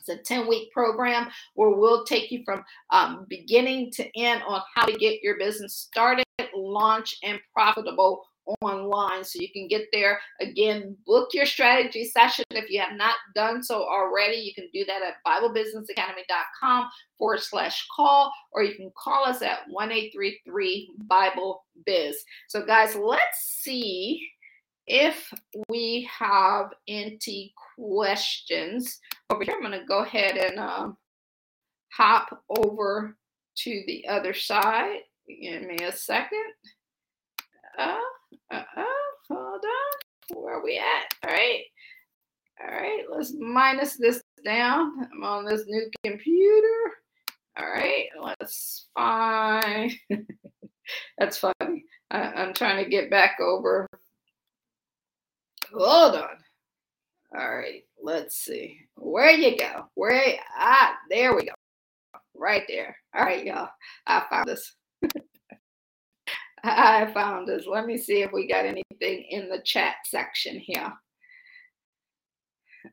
It's 0.00 0.08
a 0.08 0.16
10 0.16 0.48
week 0.48 0.72
program 0.72 1.28
where 1.54 1.70
we'll 1.70 2.04
take 2.04 2.30
you 2.32 2.42
from 2.44 2.64
um, 2.90 3.26
beginning 3.28 3.92
to 3.92 4.18
end 4.18 4.42
on 4.46 4.60
how 4.74 4.84
to 4.84 4.92
get 4.94 5.22
your 5.22 5.38
business 5.38 5.76
started, 5.76 6.24
launch, 6.56 7.16
and 7.22 7.38
profitable 7.52 8.24
online 8.60 9.24
so 9.24 9.40
you 9.40 9.52
can 9.52 9.68
get 9.68 9.86
there. 9.92 10.20
Again 10.40 10.96
book 11.06 11.30
your 11.32 11.46
strategy 11.46 12.04
session 12.04 12.44
if 12.50 12.70
you 12.70 12.80
have 12.80 12.96
not 12.96 13.16
done 13.34 13.62
so 13.62 13.82
already. 13.82 14.36
You 14.36 14.54
can 14.54 14.68
do 14.72 14.84
that 14.84 15.02
at 15.02 15.14
biblebusinessacademy.com 15.26 16.88
forward 17.18 17.40
slash 17.40 17.86
call 17.94 18.32
or 18.52 18.62
you 18.62 18.74
can 18.74 18.90
call 18.96 19.24
us 19.24 19.42
at 19.42 19.60
1833 19.68 20.94
bible 21.06 21.64
biz. 21.86 22.16
So 22.48 22.64
guys 22.64 22.96
let's 22.96 23.60
see 23.60 24.26
if 24.86 25.32
we 25.68 26.08
have 26.18 26.70
any 26.88 27.54
questions. 27.76 28.98
Over 29.30 29.44
here 29.44 29.54
i'm 29.54 29.62
going 29.62 29.78
to 29.78 29.86
go 29.86 30.00
ahead 30.00 30.36
and 30.36 30.58
um, 30.58 30.96
hop 31.92 32.42
over 32.64 33.16
to 33.54 33.82
the 33.86 34.06
other 34.08 34.34
side. 34.34 34.98
Give 35.28 35.62
me 35.62 35.76
a 35.84 35.92
second. 35.92 36.44
Uh, 37.78 37.96
uh-uh, 38.50 38.84
hold 39.28 39.64
on. 39.64 40.36
Where 40.36 40.58
are 40.58 40.64
we 40.64 40.78
at? 40.78 41.28
All 41.28 41.34
right. 41.34 41.62
All 42.62 42.68
right, 42.68 43.04
let's 43.10 43.34
minus 43.38 43.96
this 43.96 44.22
down. 44.44 44.92
I'm 45.12 45.24
on 45.24 45.44
this 45.44 45.64
new 45.66 45.90
computer. 46.04 46.92
All 47.58 47.66
right, 47.66 48.06
let's 48.22 48.86
find. 48.94 49.92
That's 51.18 51.38
funny. 51.38 51.84
I, 52.10 52.42
am 52.42 52.54
trying 52.54 52.82
to 52.82 52.90
get 52.90 53.10
back 53.10 53.38
over. 53.40 53.88
Hold 55.72 56.16
on. 56.16 56.36
All 57.36 57.56
right, 57.56 57.84
let's 58.00 58.36
see. 58.36 58.78
Where 58.96 59.30
you 59.30 59.56
go? 59.56 59.86
Where? 59.94 60.36
Ah, 60.56 60.96
there 61.10 61.34
we 61.34 61.46
go. 61.46 61.52
Right 62.34 62.64
there. 62.68 62.96
All 63.14 63.24
right, 63.24 63.44
y'all. 63.44 63.70
I 64.06 64.24
found 64.30 64.46
this. 64.46 64.76
I 66.64 67.10
found 67.12 67.48
this. 67.48 67.66
Let 67.66 67.86
me 67.86 67.98
see 67.98 68.22
if 68.22 68.32
we 68.32 68.46
got 68.46 68.64
anything 68.64 69.26
in 69.30 69.48
the 69.48 69.60
chat 69.64 69.96
section 70.04 70.58
here. 70.58 70.92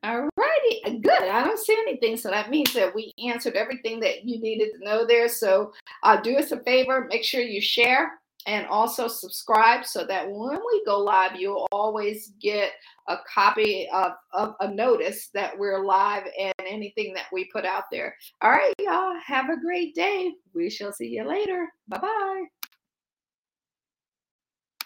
All 0.03 0.29
righty, 0.37 0.99
good. 0.99 1.23
I 1.23 1.43
don't 1.43 1.59
see 1.59 1.75
anything, 1.87 2.15
so 2.15 2.29
that 2.29 2.51
means 2.51 2.73
that 2.73 2.93
we 2.93 3.11
answered 3.27 3.55
everything 3.55 3.99
that 4.01 4.23
you 4.23 4.39
needed 4.39 4.69
to 4.73 4.85
know 4.85 5.05
there. 5.05 5.27
So, 5.27 5.73
uh, 6.03 6.21
do 6.21 6.37
us 6.37 6.51
a 6.51 6.59
favor, 6.61 7.07
make 7.09 7.23
sure 7.23 7.41
you 7.41 7.59
share 7.59 8.19
and 8.45 8.65
also 8.67 9.07
subscribe 9.07 9.85
so 9.85 10.05
that 10.05 10.29
when 10.29 10.57
we 10.57 10.83
go 10.85 10.99
live, 10.99 11.35
you'll 11.35 11.67
always 11.71 12.33
get 12.41 12.71
a 13.07 13.17
copy 13.31 13.87
of, 13.93 14.13
of 14.33 14.55
a 14.61 14.73
notice 14.73 15.29
that 15.33 15.57
we're 15.57 15.83
live 15.83 16.23
and 16.39 16.53
anything 16.67 17.13
that 17.13 17.25
we 17.33 17.49
put 17.51 17.65
out 17.65 17.83
there. 17.91 18.15
All 18.41 18.51
right, 18.51 18.73
y'all, 18.79 19.19
have 19.25 19.49
a 19.49 19.59
great 19.59 19.93
day. 19.95 20.33
We 20.53 20.69
shall 20.69 20.93
see 20.93 21.07
you 21.07 21.27
later. 21.27 21.67
Bye 21.87 21.99
bye. 21.99 22.58